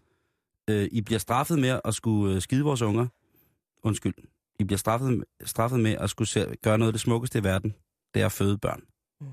Øh, 0.70 0.90
I 0.92 1.02
bliver 1.02 1.20
straffet 1.20 1.60
med 1.60 1.80
at 1.86 1.96
skulle 1.96 2.36
øh, 2.36 2.42
skide 2.42 2.64
vores 2.64 2.82
unger. 2.82 3.08
Undskyld. 3.84 4.14
I 4.60 4.64
bliver 4.64 4.78
straffet, 4.78 5.24
straffet 5.44 5.80
med 5.80 5.92
at 5.92 6.10
skulle 6.10 6.28
se, 6.28 6.56
gøre 6.62 6.78
noget 6.78 6.90
af 6.90 6.94
det 6.94 7.02
smukkeste 7.02 7.40
i 7.40 7.44
verden. 7.44 7.76
Det 8.14 8.22
er 8.22 8.26
at 8.26 8.32
føde 8.32 8.58
børn. 8.58 8.82
Mm. 9.22 9.28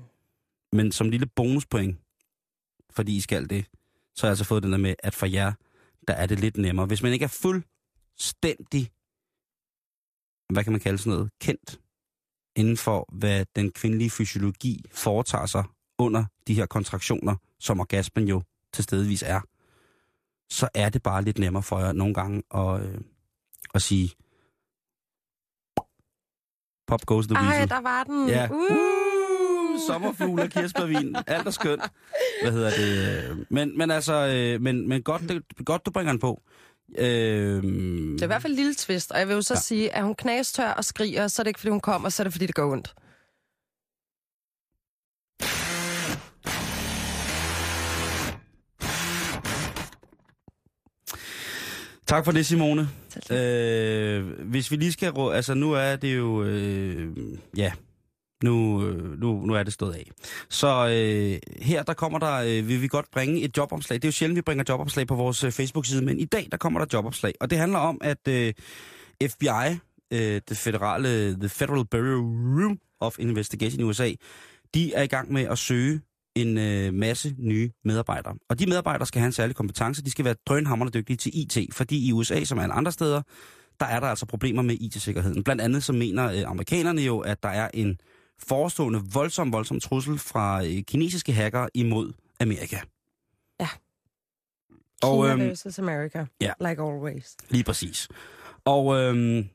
Men 0.71 0.91
som 0.91 1.09
lille 1.09 1.25
bonuspoint, 1.25 1.97
fordi 2.89 3.15
I 3.15 3.19
skal 3.19 3.49
det, 3.49 3.65
så 4.15 4.21
har 4.21 4.27
jeg 4.27 4.31
altså 4.31 4.45
fået 4.45 4.63
den 4.63 4.71
der 4.71 4.77
med, 4.77 4.95
at 4.99 5.15
for 5.15 5.25
jer, 5.25 5.53
der 6.07 6.13
er 6.13 6.25
det 6.25 6.39
lidt 6.39 6.57
nemmere. 6.57 6.85
Hvis 6.85 7.03
man 7.03 7.13
ikke 7.13 7.23
er 7.23 7.37
fuldstændig, 7.41 8.91
hvad 10.49 10.63
kan 10.63 10.73
man 10.73 10.79
kalde 10.79 10.97
sådan 10.97 11.13
noget, 11.13 11.31
kendt 11.41 11.79
inden 12.55 12.77
for, 12.77 13.09
hvad 13.13 13.45
den 13.55 13.71
kvindelige 13.71 14.09
fysiologi 14.09 14.85
foretager 14.91 15.45
sig 15.45 15.63
under 15.97 16.25
de 16.47 16.53
her 16.53 16.65
kontraktioner, 16.65 17.35
som 17.59 17.79
orgasmen 17.79 18.27
jo 18.27 18.41
til 18.73 18.83
stedvis 18.83 19.23
er, 19.23 19.41
så 20.49 20.69
er 20.73 20.89
det 20.89 21.03
bare 21.03 21.23
lidt 21.23 21.39
nemmere 21.39 21.63
for 21.63 21.79
jer 21.79 21.91
nogle 21.91 22.13
gange 22.13 22.43
at, 22.55 22.81
øh, 22.81 23.01
at 23.73 23.81
sige, 23.81 24.11
pop 26.87 27.05
goes 27.05 27.27
the 27.27 27.35
Ej, 27.35 27.43
weasel. 27.47 27.69
der 27.69 27.81
var 27.81 28.03
den. 28.03 28.29
Ja. 28.29 28.47
Uh. 28.51 28.57
Uh, 28.61 29.79
sommerfugl 29.87 30.39
og 30.39 30.49
kirsebærvin. 30.49 31.15
Alt 31.27 31.47
er 31.47 31.51
skønt. 31.51 31.81
Hvad 32.43 32.51
hedder 32.51 32.69
det? 32.69 33.45
Men, 33.49 33.77
men 33.77 33.91
altså, 33.91 34.13
øh, 34.13 34.61
men, 34.61 34.89
men 34.89 35.01
godt, 35.03 35.21
det, 35.21 35.43
godt, 35.65 35.85
du 35.85 35.91
bringer 35.91 36.13
den 36.13 36.19
på. 36.19 36.41
Øh, 36.97 37.05
Det 37.63 38.21
er 38.21 38.23
i 38.23 38.27
hvert 38.27 38.41
fald 38.41 38.53
en 38.53 38.57
lille 38.57 38.73
twist, 38.75 39.11
og 39.11 39.19
jeg 39.19 39.27
vil 39.27 39.33
jo 39.33 39.41
så 39.41 39.53
Ja. 39.53 39.59
sige, 39.59 39.95
at 39.95 40.03
hun 40.03 40.15
knastør 40.15 40.69
og 40.69 40.85
skriger, 40.85 41.27
så 41.27 41.41
er 41.41 41.43
det 41.43 41.49
ikke, 41.49 41.59
fordi 41.59 41.69
hun 41.71 41.79
kommer, 41.79 42.09
så 42.09 42.21
er 42.21 42.23
det, 42.23 42.33
fordi 42.33 42.45
det 42.45 42.55
gør 42.55 42.65
ondt. 42.65 42.93
Tak 52.13 52.25
for 52.25 52.31
det, 52.31 52.45
Simone. 52.45 52.89
Tak. 53.09 53.37
Øh, 53.37 54.25
hvis 54.39 54.71
vi 54.71 54.75
lige 54.75 54.91
skal... 54.91 55.13
Altså, 55.33 55.53
nu 55.53 55.71
er 55.71 55.95
det 55.95 56.17
jo... 56.17 56.43
Øh, 56.43 57.17
ja, 57.57 57.71
nu, 58.43 58.85
øh, 58.87 59.19
nu, 59.19 59.45
nu 59.45 59.53
er 59.53 59.63
det 59.63 59.73
stået 59.73 59.93
af. 59.93 60.11
Så 60.49 60.87
øh, 60.87 61.39
her, 61.61 61.83
der 61.83 61.93
kommer 61.93 62.19
der... 62.19 62.33
Øh, 62.33 62.67
vil 62.67 62.81
vi 62.81 62.87
godt 62.87 63.05
bringe 63.11 63.41
et 63.41 63.57
jobopslag. 63.57 63.95
Det 63.95 64.05
er 64.05 64.07
jo 64.07 64.11
sjældent, 64.11 64.35
vi 64.35 64.41
bringer 64.41 64.63
jobopslag 64.69 65.07
på 65.07 65.15
vores 65.15 65.43
øh, 65.43 65.51
Facebook-side, 65.51 66.05
men 66.05 66.19
i 66.19 66.25
dag, 66.25 66.47
der 66.51 66.57
kommer 66.57 66.79
der 66.79 66.85
jobopslag. 66.93 67.33
Og 67.39 67.49
det 67.49 67.57
handler 67.57 67.79
om, 67.79 67.97
at 68.01 68.27
øh, 68.27 68.53
FBI, 69.27 69.79
øh, 70.13 70.41
det 70.49 70.57
federale... 70.57 71.35
The 71.39 71.49
Federal 71.49 71.85
Bureau 71.85 72.75
of 72.99 73.19
Investigation 73.19 73.79
i 73.79 73.83
USA, 73.83 74.11
de 74.73 74.93
er 74.93 75.03
i 75.03 75.07
gang 75.07 75.33
med 75.33 75.41
at 75.41 75.57
søge 75.57 76.01
en 76.35 76.57
øh, 76.57 76.93
masse 76.93 77.35
nye 77.37 77.71
medarbejdere. 77.83 78.35
Og 78.49 78.59
de 78.59 78.65
medarbejdere 78.65 79.05
skal 79.05 79.19
have 79.19 79.25
en 79.25 79.31
særlig 79.31 79.55
kompetence. 79.55 80.03
De 80.03 80.11
skal 80.11 80.25
være 80.25 80.35
drønhammerende 80.45 80.99
dygtige 80.99 81.17
til 81.17 81.31
IT, 81.33 81.73
fordi 81.73 82.07
i 82.07 82.11
USA, 82.11 82.43
som 82.43 82.59
alle 82.59 82.73
andre 82.73 82.91
steder, 82.91 83.21
der 83.79 83.85
er 83.85 83.99
der 83.99 84.07
altså 84.07 84.25
problemer 84.25 84.61
med 84.61 84.75
IT-sikkerheden. 84.79 85.43
Blandt 85.43 85.61
andet 85.61 85.83
så 85.83 85.93
mener 85.93 86.31
øh, 86.31 86.49
amerikanerne 86.49 87.01
jo, 87.01 87.19
at 87.19 87.43
der 87.43 87.49
er 87.49 87.69
en 87.73 87.97
forestående 88.39 89.01
voldsom, 89.13 89.53
voldsom 89.53 89.79
trussel 89.79 90.19
fra 90.19 90.65
øh, 90.65 90.81
kinesiske 90.81 91.33
hackere 91.33 91.69
imod 91.73 92.13
Amerika. 92.39 92.79
Ja. 93.59 93.67
Og, 95.03 95.23
Kina 95.23 95.31
øhm, 95.31 95.41
versus 95.41 95.79
America, 95.79 96.25
ja. 96.41 96.51
like 96.59 96.81
always. 96.81 97.35
Lige 97.49 97.63
præcis. 97.63 98.07
Og 98.65 98.95
øhm, 98.95 99.49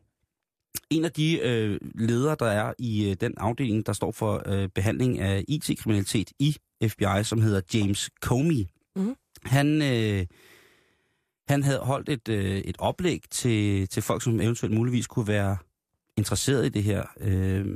en 0.91 1.05
af 1.05 1.13
de 1.13 1.39
øh, 1.41 1.79
ledere, 1.95 2.37
der 2.41 2.47
er 2.47 2.73
i 2.79 3.11
øh, 3.11 3.17
den 3.21 3.35
afdeling, 3.37 3.87
der 3.87 3.93
står 3.93 4.13
for 4.13 4.43
øh, 4.47 4.69
behandling 4.69 5.19
af 5.19 5.45
IT-kriminalitet 5.49 6.33
i 6.39 6.57
FBI, 6.89 7.23
som 7.25 7.41
hedder 7.41 7.61
James 7.75 8.11
Comey, 8.23 8.67
Mhm. 8.97 9.15
han, 9.45 9.83
øh, 9.83 10.27
Han 11.49 11.63
havde 11.63 11.79
holdt 11.79 12.09
et, 12.09 12.29
øh, 12.29 12.59
et 12.59 12.77
oplæg 12.79 13.23
til, 13.31 13.89
til 13.89 14.03
folk, 14.03 14.23
som 14.23 14.41
eventuelt 14.41 14.75
muligvis 14.75 15.07
kunne 15.07 15.29
være 15.29 15.57
interesseret 16.17 16.67
i 16.67 16.69
det 16.69 16.83
her 16.83 17.05
øh, 17.21 17.67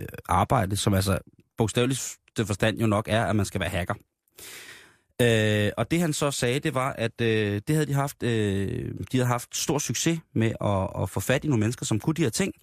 øh, 0.00 0.06
arbejde, 0.28 0.76
som 0.76 0.94
altså 0.94 1.18
bogstaveligt 1.56 2.16
det 2.36 2.46
forstand 2.46 2.78
jo 2.80 2.86
nok 2.86 3.08
er, 3.08 3.24
at 3.24 3.36
man 3.36 3.46
skal 3.46 3.60
være 3.60 3.68
hacker. 3.70 3.94
Øh, 5.22 5.72
og 5.76 5.90
det 5.90 6.00
han 6.00 6.12
så 6.12 6.30
sagde, 6.30 6.60
det 6.60 6.74
var, 6.74 6.92
at 6.92 7.20
øh, 7.20 7.60
det 7.68 7.74
havde 7.76 7.86
de 7.86 7.92
haft, 7.94 8.22
øh, 8.22 8.94
de 9.12 9.16
havde 9.16 9.26
haft 9.26 9.56
stor 9.56 9.78
succes 9.78 10.20
med 10.32 10.52
at, 10.60 11.02
at 11.02 11.10
få 11.10 11.20
fat 11.20 11.44
i 11.44 11.48
nogle 11.48 11.60
mennesker, 11.60 11.86
som 11.86 12.00
kunne 12.00 12.14
de 12.14 12.22
her 12.22 12.30
ting. 12.30 12.54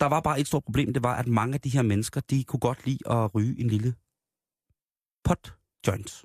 Der 0.00 0.06
var 0.06 0.20
bare 0.20 0.40
et 0.40 0.46
stort 0.46 0.64
problem, 0.64 0.92
det 0.92 1.02
var, 1.02 1.14
at 1.16 1.26
mange 1.26 1.54
af 1.54 1.60
de 1.60 1.68
her 1.68 1.82
mennesker, 1.82 2.20
de 2.20 2.44
kunne 2.44 2.60
godt 2.60 2.86
lide 2.86 2.98
at 3.10 3.34
ryge 3.34 3.60
en 3.60 3.68
lille 3.68 3.94
pot 5.24 5.54
joint. 5.86 6.24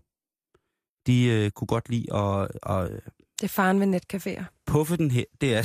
De 1.08 1.26
øh, 1.26 1.52
kunne 1.52 1.68
godt 1.68 1.90
lide 1.90 2.14
at, 2.16 2.44
at 2.64 2.92
Det 3.40 3.44
er 3.44 3.48
faren 3.48 3.80
ved 3.80 3.88
netcaféer. 4.00 4.44
puffe 4.66 4.98
den 4.98 5.12
her. 5.12 5.24
Det 5.42 5.56
er 5.56 5.64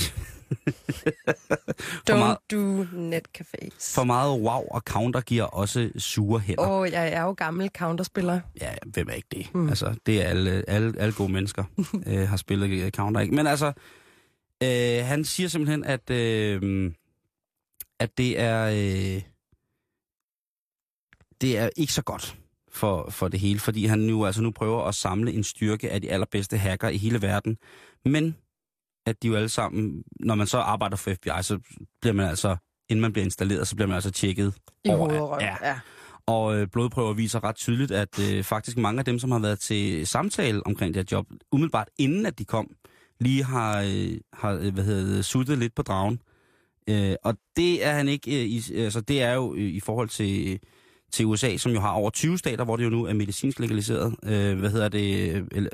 Don't 2.11 2.18
meget, 2.18 2.38
do 2.51 2.82
netcafés. 2.82 3.94
for 3.94 4.05
meget 4.05 4.40
wow 4.40 4.62
og 4.70 4.80
counter 4.80 5.20
giver 5.20 5.44
også 5.44 5.90
sure 5.99 6.40
hænder. 6.40 6.62
Åh, 6.62 6.80
oh, 6.80 6.90
jeg 6.92 7.12
er 7.12 7.22
jo 7.22 7.32
gammel 7.32 7.70
counterspiller. 7.78 8.40
Ja, 8.61 8.74
hvem 8.86 9.09
er 9.09 9.12
ikke 9.12 9.28
det? 9.30 9.55
Mm. 9.55 9.68
Altså, 9.68 9.94
det 10.07 10.22
er 10.22 10.28
alle, 10.28 10.64
alle, 10.68 10.94
alle 10.99 11.14
gode 11.14 11.32
mennesker, 11.32 11.64
øh, 12.07 12.28
har 12.28 12.36
spillet 12.36 12.70
øh, 12.70 12.90
Counter, 12.90 13.20
ikke? 13.20 13.34
Men 13.34 13.47
altså, 13.47 13.72
øh, 14.62 15.05
han 15.05 15.24
siger 15.24 15.49
simpelthen, 15.49 15.84
at, 15.84 16.11
øh, 16.11 16.92
at 17.99 18.18
det 18.18 18.40
er, 18.40 18.66
øh, 18.66 19.22
det 21.40 21.59
er 21.59 21.70
ikke 21.76 21.92
så 21.92 22.03
godt 22.03 22.36
for, 22.68 23.11
for 23.11 23.28
det 23.28 23.40
hele, 23.40 23.59
fordi 23.59 23.86
han 23.86 23.99
nu, 23.99 24.26
altså 24.26 24.42
nu 24.42 24.51
prøver 24.51 24.82
at 24.82 24.94
samle 24.94 25.32
en 25.32 25.44
styrke 25.44 25.90
af 25.90 26.01
de 26.01 26.11
allerbedste 26.11 26.59
hacker 26.59 26.88
i 26.88 26.97
hele 26.97 27.22
verden, 27.22 27.59
men 28.05 28.36
at 29.07 29.22
de 29.22 29.28
jo 29.28 29.34
alle 29.34 29.48
sammen, 29.48 30.02
når 30.20 30.34
man 30.34 30.46
så 30.46 30.59
arbejder 30.59 30.96
for 30.96 31.11
FBI, 31.11 31.42
så 31.42 31.59
bliver 32.00 32.14
man 32.14 32.28
altså, 32.28 32.57
inden 32.88 33.00
man 33.00 33.12
bliver 33.12 33.24
installeret, 33.24 33.68
så 33.68 33.76
bliver 33.76 33.86
man 33.88 33.94
altså 33.94 34.11
tjekket 34.11 34.54
I 34.84 34.88
over-. 34.88 35.38
Ja, 35.40 35.57
ja. 35.62 35.78
og 36.26 36.57
øh, 36.57 36.66
blodprøver 36.72 37.12
viser 37.12 37.44
ret 37.44 37.57
tydeligt, 37.57 37.90
at 37.90 38.18
øh, 38.32 38.44
faktisk 38.44 38.76
mange 38.76 38.98
af 38.98 39.04
dem, 39.04 39.18
som 39.18 39.30
har 39.30 39.38
været 39.38 39.59
til 39.59 40.07
samtale 40.07 40.66
omkring 40.66 40.94
det 40.94 41.00
her 41.00 41.16
job, 41.18 41.26
umiddelbart 41.52 41.88
inden 41.98 42.26
at 42.26 42.38
de 42.38 42.44
kom, 42.44 42.70
lige 43.20 43.44
har, 43.44 43.82
øh, 43.82 44.18
har 44.32 44.52
øh, 44.52 44.74
hvad 44.74 44.84
hedder 44.84 45.16
det, 45.16 45.24
suttet 45.24 45.59
lidt 45.59 45.74
på 45.74 45.82
dragen. 45.82 46.20
Øh, 46.88 47.14
og 47.24 47.36
det 47.57 47.86
er 47.86 47.92
han 47.92 48.09
ikke, 48.09 48.40
øh, 48.40 48.46
i, 48.46 48.74
altså 48.74 49.00
det 49.00 49.22
er 49.22 49.34
jo 49.34 49.54
øh, 49.54 49.61
i 49.62 49.80
forhold 49.80 50.09
til, 50.09 50.61
til 51.12 51.26
USA, 51.26 51.57
som 51.57 51.72
jo 51.72 51.80
har 51.80 51.90
over 51.90 52.11
20 52.11 52.38
stater, 52.38 52.64
hvor 52.64 52.76
det 52.76 52.84
jo 52.84 52.90
nu 52.90 53.04
er 53.04 53.14
medicinsk 53.14 53.61
legaliseret. 53.61 54.16
Øh, 54.24 54.59
hvad 54.59 54.70
hedder 54.70 54.88
det? 54.88 55.30
Øh, 55.34 55.46
øh, 55.54 55.66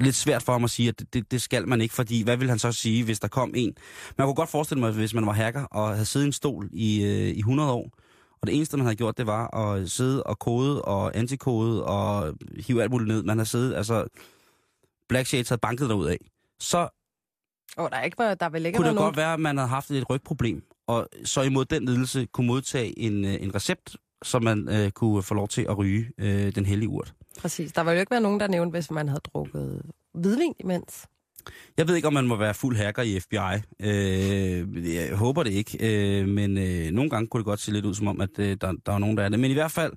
lidt 0.00 0.14
svært 0.14 0.42
for 0.42 0.52
ham 0.52 0.64
at 0.64 0.70
sige, 0.70 0.88
at 0.88 1.02
det- 1.12 1.30
det, 1.30 1.42
skal 1.42 1.68
man 1.68 1.80
ikke, 1.80 1.94
fordi 1.94 2.22
hvad 2.22 2.36
vil 2.36 2.48
han 2.48 2.58
så 2.58 2.72
sige, 2.72 3.04
hvis 3.04 3.20
der 3.20 3.28
kom 3.28 3.52
en? 3.56 3.74
Man 4.18 4.26
kunne 4.26 4.34
godt 4.34 4.48
forestille 4.50 4.80
mig, 4.80 4.92
hvis 4.92 5.14
man 5.14 5.26
var 5.26 5.32
hacker 5.32 5.62
og 5.64 5.88
havde 5.88 6.04
siddet 6.04 6.26
i 6.26 6.28
en 6.28 6.32
stol 6.32 6.68
i, 6.72 7.02
øh, 7.04 7.28
i 7.28 7.38
100 7.38 7.72
år, 7.72 7.90
og 8.40 8.46
det 8.46 8.56
eneste, 8.56 8.76
man 8.76 8.86
havde 8.86 8.96
gjort, 8.96 9.18
det 9.18 9.26
var 9.26 9.56
at 9.56 9.90
sidde 9.90 10.22
og 10.22 10.38
kode 10.38 10.82
og 10.82 11.16
antikode 11.18 11.84
og 11.84 12.34
hive 12.66 12.82
alt 12.82 12.90
muligt 12.90 13.08
ned. 13.08 13.22
Man 13.22 13.38
har 13.38 13.44
siddet, 13.44 13.74
altså 13.74 14.06
Black 15.08 15.26
Shades 15.28 15.48
havde 15.48 15.60
banket 15.60 15.88
derud 15.88 16.06
af. 16.06 16.16
Så 16.60 16.88
Oh, 17.78 17.88
der, 17.90 17.96
er 17.96 18.02
ikke, 18.04 18.16
der 18.40 18.48
vil 18.48 18.66
ikke 18.66 18.76
kunne 18.76 18.86
det 18.88 18.94
nogen... 18.94 19.06
godt 19.06 19.16
være, 19.16 19.32
at 19.32 19.40
man 19.40 19.56
havde 19.56 19.68
haft 19.68 19.90
et 19.90 20.10
rygproblem, 20.10 20.62
og 20.86 21.08
så 21.24 21.42
imod 21.42 21.64
den 21.64 21.84
lidelse 21.84 22.26
kunne 22.32 22.46
modtage 22.46 22.98
en, 22.98 23.24
øh, 23.24 23.34
en 23.40 23.54
recept, 23.54 23.96
så 24.22 24.38
man 24.38 24.68
øh, 24.68 24.90
kunne 24.90 25.22
få 25.22 25.34
lov 25.34 25.48
til 25.48 25.66
at 25.68 25.78
ryge 25.78 26.10
øh, 26.18 26.54
den 26.54 26.66
hellige 26.66 26.88
urt. 26.88 27.14
Præcis. 27.40 27.72
Der 27.72 27.82
var 27.82 27.92
jo 27.92 28.00
ikke 28.00 28.10
være 28.10 28.20
nogen, 28.20 28.40
der 28.40 28.46
nævnte, 28.46 28.70
hvis 28.70 28.90
man 28.90 29.08
havde 29.08 29.20
drukket 29.34 29.82
hvidvin 30.14 30.54
imens. 30.60 31.06
Jeg 31.76 31.88
ved 31.88 31.96
ikke, 31.96 32.08
om 32.08 32.14
man 32.14 32.26
må 32.26 32.36
være 32.36 32.54
fuld 32.54 32.76
hacker 32.76 33.02
i 33.02 33.20
FBI. 33.20 33.62
Øh, 33.80 34.94
jeg 34.94 35.16
håber 35.16 35.42
det 35.42 35.52
ikke, 35.52 35.78
øh, 35.80 36.28
men 36.28 36.58
øh, 36.58 36.90
nogle 36.90 37.10
gange 37.10 37.28
kunne 37.28 37.38
det 37.38 37.44
godt 37.44 37.60
se 37.60 37.72
lidt 37.72 37.84
ud 37.84 37.94
som 37.94 38.08
om, 38.08 38.20
at 38.20 38.38
øh, 38.38 38.56
der, 38.60 38.72
der 38.86 38.92
er 38.92 38.98
nogen, 38.98 39.16
der 39.16 39.24
er 39.24 39.28
det. 39.28 39.40
Men 39.40 39.50
i 39.50 39.54
hvert 39.54 39.70
fald, 39.70 39.92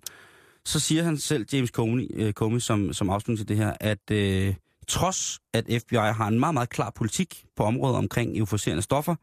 så 0.66 0.80
siger 0.80 1.04
han 1.04 1.18
selv, 1.18 1.46
James 1.54 1.70
Comey, 1.70 2.08
øh, 2.14 2.34
Comey 2.34 2.60
som, 2.60 2.94
som 2.94 3.10
afslutning 3.10 3.38
til 3.38 3.48
det 3.48 3.58
her, 3.58 3.74
at 3.80 4.12
øh, 4.12 4.56
trods 4.88 5.40
at 5.54 5.66
FBI 5.82 5.96
har 5.96 6.28
en 6.28 6.40
meget, 6.40 6.54
meget 6.54 6.70
klar 6.70 6.92
politik 6.96 7.46
på 7.56 7.64
området 7.64 7.98
omkring 7.98 8.38
euforiserende 8.38 8.82
stoffer, 8.82 9.16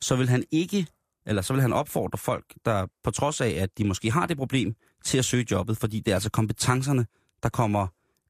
så 0.00 0.16
vil 0.16 0.28
han 0.28 0.44
ikke, 0.50 0.86
eller 1.26 1.42
så 1.42 1.52
vil 1.52 1.62
han 1.62 1.72
opfordre 1.72 2.18
folk, 2.18 2.44
der 2.64 2.86
på 3.04 3.10
trods 3.10 3.40
af, 3.40 3.48
at 3.48 3.78
de 3.78 3.84
måske 3.84 4.10
har 4.10 4.26
det 4.26 4.36
problem, 4.36 4.74
til 5.04 5.18
at 5.18 5.24
søge 5.24 5.46
jobbet, 5.50 5.78
fordi 5.78 6.00
det 6.00 6.10
er 6.10 6.16
altså 6.16 6.30
kompetencerne, 6.30 7.06
der 7.42 7.48
kommer 7.48 7.86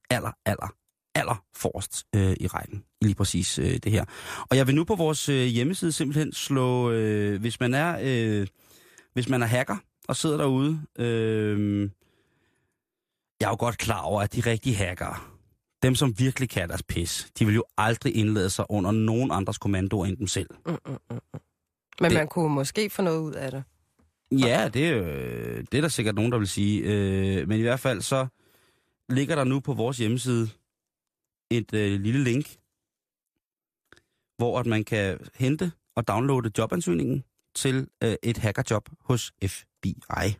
aller, 0.09 0.31
aller, 0.45 0.73
aller 1.15 1.43
forrest 1.55 2.05
øh, 2.15 2.35
i 2.39 2.47
rækken 2.47 2.83
i 3.01 3.05
lige 3.05 3.15
præcis 3.15 3.59
øh, 3.59 3.77
det 3.77 3.91
her. 3.91 4.05
Og 4.49 4.57
jeg 4.57 4.67
vil 4.67 4.75
nu 4.75 4.83
på 4.83 4.95
vores 4.95 5.29
øh, 5.29 5.45
hjemmeside 5.45 5.91
simpelthen 5.91 6.33
slå, 6.33 6.91
øh, 6.91 7.39
hvis 7.41 7.59
man 7.59 7.73
er 7.73 7.97
øh, 8.03 8.47
hvis 9.13 9.29
man 9.29 9.41
er 9.43 9.47
hacker 9.47 9.77
og 10.07 10.15
sidder 10.15 10.37
derude, 10.37 10.81
øh, 10.99 11.81
jeg 13.39 13.45
er 13.45 13.49
jo 13.49 13.55
godt 13.59 13.77
klar 13.77 14.01
over, 14.01 14.21
at 14.21 14.35
de 14.35 14.41
rigtige 14.41 14.75
hackere, 14.75 15.15
dem 15.83 15.95
som 15.95 16.19
virkelig 16.19 16.49
kan 16.49 16.69
deres 16.69 16.83
pis, 16.83 17.27
de 17.39 17.45
vil 17.45 17.55
jo 17.55 17.63
aldrig 17.77 18.15
indlade 18.15 18.49
sig 18.49 18.65
under 18.69 18.91
nogen 18.91 19.31
andres 19.31 19.57
kommandoer 19.57 20.05
end 20.05 20.17
dem 20.17 20.27
selv. 20.27 20.49
Mm, 20.65 20.71
mm, 20.71 20.91
mm. 20.91 20.97
mm. 21.11 21.39
Men 22.01 22.11
Det- 22.11 22.17
man 22.17 22.27
kunne 22.27 22.53
måske 22.55 22.89
få 22.89 23.01
noget 23.01 23.19
ud 23.19 23.33
af 23.33 23.51
det. 23.51 23.63
Ja, 24.31 24.69
det, 24.73 24.91
jo- 24.91 25.03
det 25.71 25.73
er 25.73 25.81
der 25.81 25.87
sikkert 25.87 26.15
nogen, 26.15 26.31
der 26.31 26.37
vil 26.37 26.47
sige. 26.47 26.81
Øh, 26.81 27.47
men 27.47 27.59
i 27.59 27.61
hvert 27.61 27.79
fald 27.79 28.01
så 28.01 28.27
ligger 29.09 29.35
der 29.35 29.43
nu 29.43 29.59
på 29.59 29.73
vores 29.73 29.97
hjemmeside 29.97 30.49
et 31.51 31.73
øh, 31.73 31.99
lille 32.01 32.23
link, 32.23 32.57
hvor 34.37 34.59
at 34.59 34.65
man 34.65 34.83
kan 34.83 35.19
hente 35.35 35.71
og 35.95 36.07
downloade 36.07 36.51
jobansøgningen 36.57 37.23
til 37.55 37.87
øh, 38.03 38.15
et 38.23 38.37
hackerjob 38.37 38.89
hos 39.01 39.33
FBI. 39.47 40.37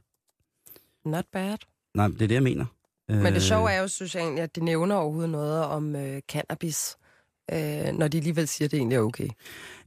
Not 1.05 1.25
bad. 1.33 1.57
Nej, 1.95 2.07
det 2.07 2.21
er 2.21 2.27
det, 2.27 2.35
jeg 2.35 2.43
mener. 2.43 2.65
Men 3.09 3.33
det 3.33 3.43
sjove 3.43 3.71
er 3.71 3.81
jo, 3.81 3.87
synes 3.87 4.15
jeg 4.15 4.21
egentlig, 4.23 4.43
at 4.43 4.55
de 4.55 4.65
nævner 4.65 4.95
overhovedet 4.95 5.29
noget 5.29 5.63
om 5.63 5.95
øh, 5.95 6.21
cannabis, 6.31 6.97
øh, 7.51 7.93
når 7.93 8.07
de 8.07 8.17
alligevel 8.17 8.47
siger, 8.47 8.67
at 8.67 8.71
det 8.71 8.77
egentlig 8.77 8.95
er 8.95 8.99
okay. 9.01 9.27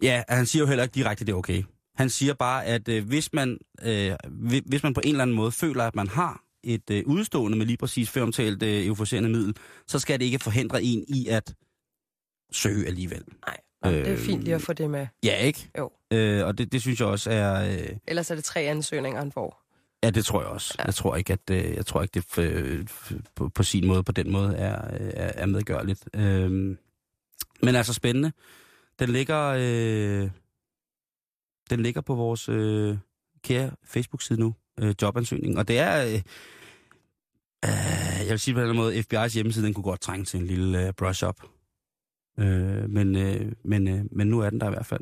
Ja, 0.02 0.22
han 0.28 0.46
siger 0.46 0.62
jo 0.62 0.66
heller 0.66 0.82
ikke 0.82 0.94
direkte, 0.94 1.22
at 1.22 1.26
det 1.26 1.32
er 1.32 1.36
okay. 1.36 1.62
Han 1.94 2.10
siger 2.10 2.34
bare, 2.34 2.64
at 2.64 2.88
øh, 2.88 3.06
hvis, 3.06 3.32
man, 3.32 3.58
øh, 3.82 4.12
hvi- 4.28 4.62
hvis 4.66 4.82
man 4.82 4.94
på 4.94 5.00
en 5.04 5.10
eller 5.10 5.22
anden 5.22 5.36
måde 5.36 5.52
føler, 5.52 5.84
at 5.84 5.94
man 5.94 6.08
har 6.08 6.42
et 6.64 6.90
øh, 6.90 7.02
udstående 7.06 7.58
med 7.58 7.66
lige 7.66 7.76
præcis 7.76 8.10
før 8.10 8.22
omtalt 8.22 8.62
øh, 8.62 8.86
euforiserende 8.86 9.28
middel, 9.28 9.56
så 9.86 9.98
skal 9.98 10.18
det 10.20 10.24
ikke 10.24 10.38
forhindre 10.38 10.82
en 10.82 11.04
i 11.08 11.26
at 11.28 11.54
søge 12.52 12.86
alligevel. 12.86 13.24
Nej, 13.46 13.56
øh, 13.86 13.92
det 13.92 14.06
er 14.08 14.12
Øh, 14.12 14.18
fint 14.18 14.42
lige 14.42 14.54
at 14.54 14.62
få 14.62 14.72
det 14.72 14.90
med. 14.90 15.06
Ja, 15.24 15.36
ikke? 15.36 15.70
Jo. 15.78 15.90
Øh, 16.12 16.46
og 16.46 16.58
det, 16.58 16.72
det 16.72 16.80
synes 16.80 17.00
jeg 17.00 17.08
også 17.08 17.30
er... 17.30 17.72
Øh, 17.72 17.96
Ellers 18.08 18.30
er 18.30 18.34
det 18.34 18.44
tre 18.44 18.60
ansøgninger, 18.60 19.18
han 19.20 19.32
får. 19.32 19.62
ja, 20.02 20.10
det 20.10 20.24
tror 20.24 20.40
jeg 20.40 20.48
også. 20.48 20.74
Ja. 20.78 20.84
Jeg 20.84 20.94
tror 20.94 21.16
ikke, 21.16 21.32
at 21.32 21.50
øh, 21.50 21.74
jeg 21.74 21.86
tror 21.86 22.02
ikke, 22.02 22.12
det 22.20 22.38
øh, 22.38 22.86
på, 23.34 23.48
på 23.48 23.62
sin 23.62 23.86
måde, 23.86 24.02
på 24.02 24.12
den 24.12 24.30
måde, 24.32 24.56
er, 24.56 24.74
er, 24.90 25.32
er 25.42 25.46
medgørligt. 25.46 26.08
Øh, 26.14 26.50
men 27.62 27.74
altså 27.76 27.94
spændende. 27.94 28.32
Den 28.98 29.08
ligger, 29.10 29.54
øh, 29.58 30.30
den 31.70 31.80
ligger 31.82 32.00
på 32.00 32.14
vores 32.14 32.48
øh, 32.48 32.96
kære 33.44 33.70
Facebook-side 33.84 34.40
nu, 34.40 34.54
øh, 34.80 34.94
jobansøgning. 35.02 35.58
Og 35.58 35.68
det 35.68 35.78
er... 35.78 36.04
Øh, 36.06 36.14
øh, 37.64 38.20
jeg 38.20 38.30
vil 38.30 38.38
sige 38.38 38.54
på 38.54 38.60
den 38.60 38.76
måde, 38.76 38.98
FBI's 38.98 39.34
hjemmeside, 39.34 39.66
den 39.66 39.74
kunne 39.74 39.84
godt 39.84 40.00
trænge 40.00 40.24
til 40.24 40.40
en 40.40 40.46
lille 40.46 40.86
øh, 40.86 40.92
brush-up. 40.92 41.36
Øh, 42.40 42.90
men, 42.90 43.16
øh, 43.16 43.52
men, 43.64 43.88
øh, 43.88 44.00
men 44.12 44.26
nu 44.26 44.40
er 44.40 44.50
den 44.50 44.60
der 44.60 44.66
i 44.66 44.70
hvert 44.70 44.86
fald. 44.86 45.00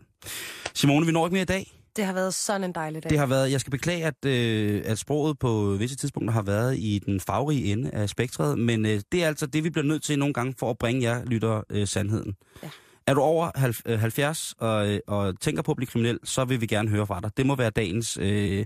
Simone, 0.74 1.06
vi 1.06 1.12
når 1.12 1.26
ikke 1.26 1.34
mere 1.34 1.42
i 1.42 1.44
dag. 1.44 1.74
Det 1.96 2.06
har 2.06 2.12
været 2.12 2.34
sådan 2.34 2.64
en 2.64 2.72
dejlig 2.72 3.02
dag. 3.02 3.10
Det 3.10 3.18
har 3.18 3.26
været, 3.26 3.50
jeg 3.52 3.60
skal 3.60 3.70
beklage, 3.70 4.04
at, 4.04 4.24
øh, 4.26 4.82
at 4.84 4.98
sproget 4.98 5.38
på 5.38 5.76
visse 5.78 5.96
tidspunkter 5.96 6.32
har 6.32 6.42
været 6.42 6.78
i 6.78 6.98
den 7.06 7.20
farverige 7.20 7.72
ende 7.72 7.90
af 7.90 8.08
spektret, 8.08 8.58
men 8.58 8.86
øh, 8.86 9.00
det 9.12 9.24
er 9.24 9.28
altså 9.28 9.46
det, 9.46 9.64
vi 9.64 9.70
bliver 9.70 9.84
nødt 9.84 10.02
til 10.02 10.18
nogle 10.18 10.34
gange 10.34 10.54
for 10.58 10.70
at 10.70 10.78
bringe 10.78 11.02
jer 11.02 11.24
lytter 11.24 11.62
øh, 11.70 11.86
sandheden. 11.86 12.34
Ja. 12.62 12.68
Er 13.06 13.14
du 13.14 13.20
over 13.20 13.50
halv- 13.54 13.82
øh, 13.86 13.98
70 13.98 14.54
og, 14.58 14.88
øh, 14.88 15.00
og 15.06 15.40
tænker 15.40 15.62
på 15.62 15.70
at 15.72 15.76
blive 15.76 15.86
kriminel, 15.86 16.18
så 16.24 16.44
vil 16.44 16.60
vi 16.60 16.66
gerne 16.66 16.88
høre 16.88 17.06
fra 17.06 17.20
dig. 17.20 17.30
Det 17.36 17.46
må 17.46 17.56
være 17.56 17.70
dagens, 17.70 18.18
øh, 18.20 18.64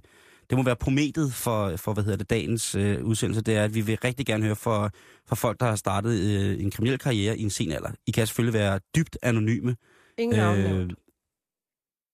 det 0.53 0.59
må 0.59 0.63
være 0.65 0.77
prometet 0.77 1.33
for, 1.33 1.77
for 1.77 1.93
hvad 1.93 2.05
hedder 2.05 2.17
det, 2.19 2.31
dagens 2.31 2.75
øh, 2.75 3.05
udsendelse. 3.05 3.43
Det 3.43 3.57
er, 3.57 3.65
at 3.65 3.75
vi 3.75 3.81
vil 3.81 3.99
rigtig 4.05 4.27
gerne 4.27 4.45
høre 4.45 4.57
fra, 4.57 4.91
fra 5.27 5.37
folk, 5.37 5.61
der 5.61 5.67
har 5.67 5.77
startet 5.77 6.21
øh, 6.21 6.61
en 6.65 6.71
kriminel 6.71 6.99
karriere 6.99 7.39
i 7.39 7.43
en 7.43 7.51
sen 7.51 7.73
alder. 7.73 7.91
I 8.07 8.11
kan 8.11 8.27
selvfølgelig 8.27 8.55
være 8.61 8.81
dybt 8.97 9.19
anonyme, 9.23 9.77
Ingen 10.19 10.39
navn 10.39 10.59
Øh, 10.59 10.91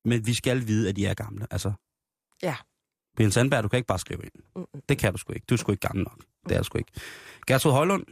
men 0.05 0.27
vi 0.27 0.35
skal 0.35 0.67
vide, 0.67 0.89
at 0.89 0.99
I 0.99 1.05
er 1.05 1.15
gamle. 1.15 1.47
Altså, 1.51 1.73
Ja. 2.43 2.55
Brian 3.17 3.31
Sandberg, 3.31 3.63
du 3.63 3.69
kan 3.69 3.77
ikke 3.77 3.87
bare 3.87 3.99
skrive 3.99 4.21
ind. 4.23 4.43
Mm-mm. 4.57 4.81
Det 4.89 4.99
kan 4.99 5.13
du 5.13 5.19
sgu 5.19 5.33
ikke. 5.33 5.45
Du 5.51 5.55
er 5.55 5.59
sgu 5.59 5.73
ikke 5.73 5.87
gammel 5.89 6.05
nok. 6.05 6.19
Det 6.49 6.55
er 6.55 6.59
du 6.59 6.65
sgu 6.65 6.79
ikke. 6.79 6.93
Gertrud 7.47 7.73
Højlund, 7.73 8.05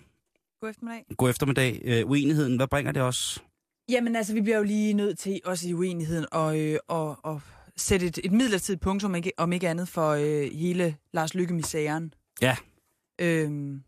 God 0.60 0.70
eftermiddag. 0.70 1.04
god 1.16 1.30
eftermiddag. 1.30 1.80
Øh, 1.84 2.10
uenigheden, 2.10 2.56
hvad 2.56 2.66
bringer 2.66 2.92
det 2.92 3.02
os? 3.02 3.42
Jamen 3.88 4.16
altså, 4.16 4.34
vi 4.34 4.40
bliver 4.40 4.56
jo 4.56 4.62
lige 4.64 4.92
nødt 4.92 5.18
til, 5.18 5.40
også 5.44 5.68
i 5.68 5.74
uenigheden, 5.74 6.26
at, 6.32 6.56
øh, 6.56 6.78
at, 6.90 7.16
at 7.26 7.42
sætte 7.76 8.06
et, 8.06 8.18
et 8.24 8.32
midlertidigt 8.32 8.82
punktum, 8.82 9.10
om 9.10 9.14
ikke, 9.14 9.32
om 9.36 9.52
ikke 9.52 9.68
andet, 9.68 9.88
for 9.88 10.10
øh, 10.10 10.52
hele 10.52 10.96
Lars 11.12 11.34
Lykke-misæren. 11.34 12.14
Ja. 12.42 12.56
Øhm, 13.20 13.82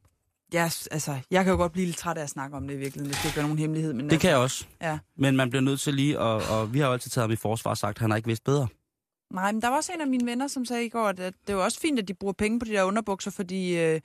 jeg, 0.52 0.70
altså, 0.90 1.18
jeg 1.30 1.44
kan 1.44 1.50
jo 1.50 1.56
godt 1.56 1.72
blive 1.72 1.86
lidt 1.86 1.96
træt 1.96 2.18
af 2.18 2.22
at 2.22 2.30
snakke 2.30 2.56
om 2.56 2.68
det 2.68 2.74
i 2.74 2.78
virkeligheden, 2.78 3.06
hvis 3.10 3.22
det 3.22 3.28
ikke 3.28 3.38
er 3.38 3.42
nogen 3.42 3.58
hemmelighed. 3.58 3.92
Men 3.92 4.04
Det 4.04 4.12
altså, 4.12 4.20
kan 4.20 4.30
jeg 4.30 4.38
også. 4.38 4.66
Ja. 4.82 4.98
Men 5.16 5.36
man 5.36 5.50
bliver 5.50 5.62
nødt 5.62 5.80
til 5.80 5.94
lige, 5.94 6.18
og, 6.18 6.42
og 6.58 6.74
vi 6.74 6.78
har 6.78 6.86
jo 6.86 6.92
altid 6.92 7.10
taget 7.10 7.22
ham 7.22 7.30
i 7.30 7.36
forsvar 7.36 7.70
og 7.70 7.78
sagt, 7.78 7.96
at 7.96 8.00
han 8.00 8.10
har 8.10 8.16
ikke 8.16 8.26
vidst 8.26 8.44
bedre. 8.44 8.68
Nej, 9.32 9.52
men 9.52 9.62
der 9.62 9.68
var 9.68 9.76
også 9.76 9.92
en 9.94 10.00
af 10.00 10.06
mine 10.06 10.26
venner, 10.26 10.46
som 10.48 10.64
sagde 10.64 10.84
i 10.84 10.88
går, 10.88 11.06
at 11.06 11.20
at 11.20 11.34
det 11.46 11.56
var 11.56 11.62
også 11.62 11.80
fint, 11.80 11.98
at 11.98 12.08
de 12.08 12.14
bruger 12.14 12.32
penge 12.32 12.58
på 12.58 12.64
de 12.64 12.70
der 12.70 12.82
underbukser, 12.82 13.30
fordi 13.30 13.78
øh, 13.78 14.00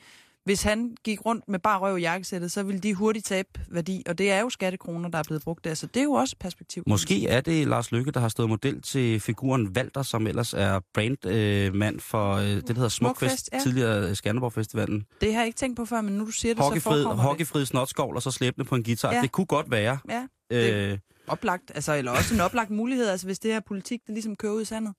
hvis 0.45 0.63
han 0.63 0.95
gik 1.03 1.25
rundt 1.25 1.43
med 1.47 1.59
bare 1.59 1.79
røv 1.79 1.97
i 1.97 2.01
jakkesættet, 2.01 2.51
så 2.51 2.63
ville 2.63 2.79
de 2.81 2.93
hurtigt 2.93 3.25
tabe 3.25 3.49
værdi, 3.69 4.03
og 4.07 4.17
det 4.17 4.31
er 4.31 4.39
jo 4.39 4.49
skattekroner, 4.49 5.09
der 5.09 5.17
er 5.19 5.23
blevet 5.23 5.43
brugt 5.43 5.63
der, 5.65 5.73
så 5.73 5.87
det 5.87 5.99
er 5.99 6.03
jo 6.03 6.11
også 6.11 6.35
perspektiv. 6.39 6.83
Måske 6.87 7.27
er 7.27 7.41
det 7.41 7.67
Lars 7.67 7.91
Lykke, 7.91 8.11
der 8.11 8.19
har 8.19 8.27
stået 8.29 8.49
model 8.49 8.81
til 8.81 9.19
figuren 9.19 9.67
Walter, 9.67 10.01
som 10.03 10.27
ellers 10.27 10.53
er 10.53 10.79
brandmand 10.93 11.95
øh, 11.95 12.01
for 12.01 12.33
øh, 12.33 12.45
det, 12.45 12.67
der 12.67 12.73
hedder 12.73 12.89
Smukfest, 12.89 13.19
Smukfest, 13.29 13.49
ja. 13.53 13.59
tidligere 13.59 14.15
Skanderborg 14.15 14.53
Festivalen. 14.53 15.05
Det 15.21 15.33
har 15.33 15.39
jeg 15.41 15.47
ikke 15.47 15.57
tænkt 15.57 15.77
på 15.77 15.85
før, 15.85 16.01
men 16.01 16.13
nu 16.13 16.25
du 16.25 16.31
siger 16.31 16.53
det, 16.53 16.59
så 16.59 16.63
Hockeyfrid, 16.63 16.81
forekommer 17.03 17.23
det. 17.23 17.29
Hockeyfrid 17.29 17.65
Snotskov, 17.65 18.15
og 18.15 18.21
så 18.21 18.31
slæbende 18.31 18.65
på 18.65 18.75
en 18.75 18.83
guitar. 18.83 19.13
Ja. 19.13 19.21
Det 19.21 19.31
kunne 19.31 19.45
godt 19.45 19.71
være. 19.71 19.97
Ja, 20.09 20.27
det- 20.51 20.91
Øh, 20.91 20.97
oplagt, 21.27 21.71
altså, 21.75 21.93
eller 21.93 22.11
også 22.11 22.33
en 22.33 22.39
oplagt 22.41 22.69
mulighed, 22.69 23.07
altså 23.07 23.25
hvis 23.25 23.39
det 23.39 23.51
her 23.53 23.59
politik, 23.67 23.99
det 24.07 24.13
ligesom 24.13 24.35
kører 24.35 24.53
ud 24.53 24.61
i 24.61 24.65
sandet 24.65 24.93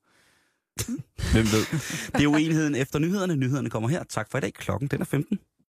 hvem 1.32 1.44
ved. 1.44 1.64
Det 2.12 2.22
er 2.24 2.26
uenigheden 2.26 2.74
efter 2.74 2.98
nyhederne. 2.98 3.36
Nyhederne 3.36 3.70
kommer 3.70 3.88
her. 3.88 4.04
Tak 4.04 4.30
for 4.30 4.38
i 4.38 4.40
dag. 4.40 4.54
Klokken 4.54 4.88
den 4.88 5.00
er 5.00 5.04
15. 5.04 5.38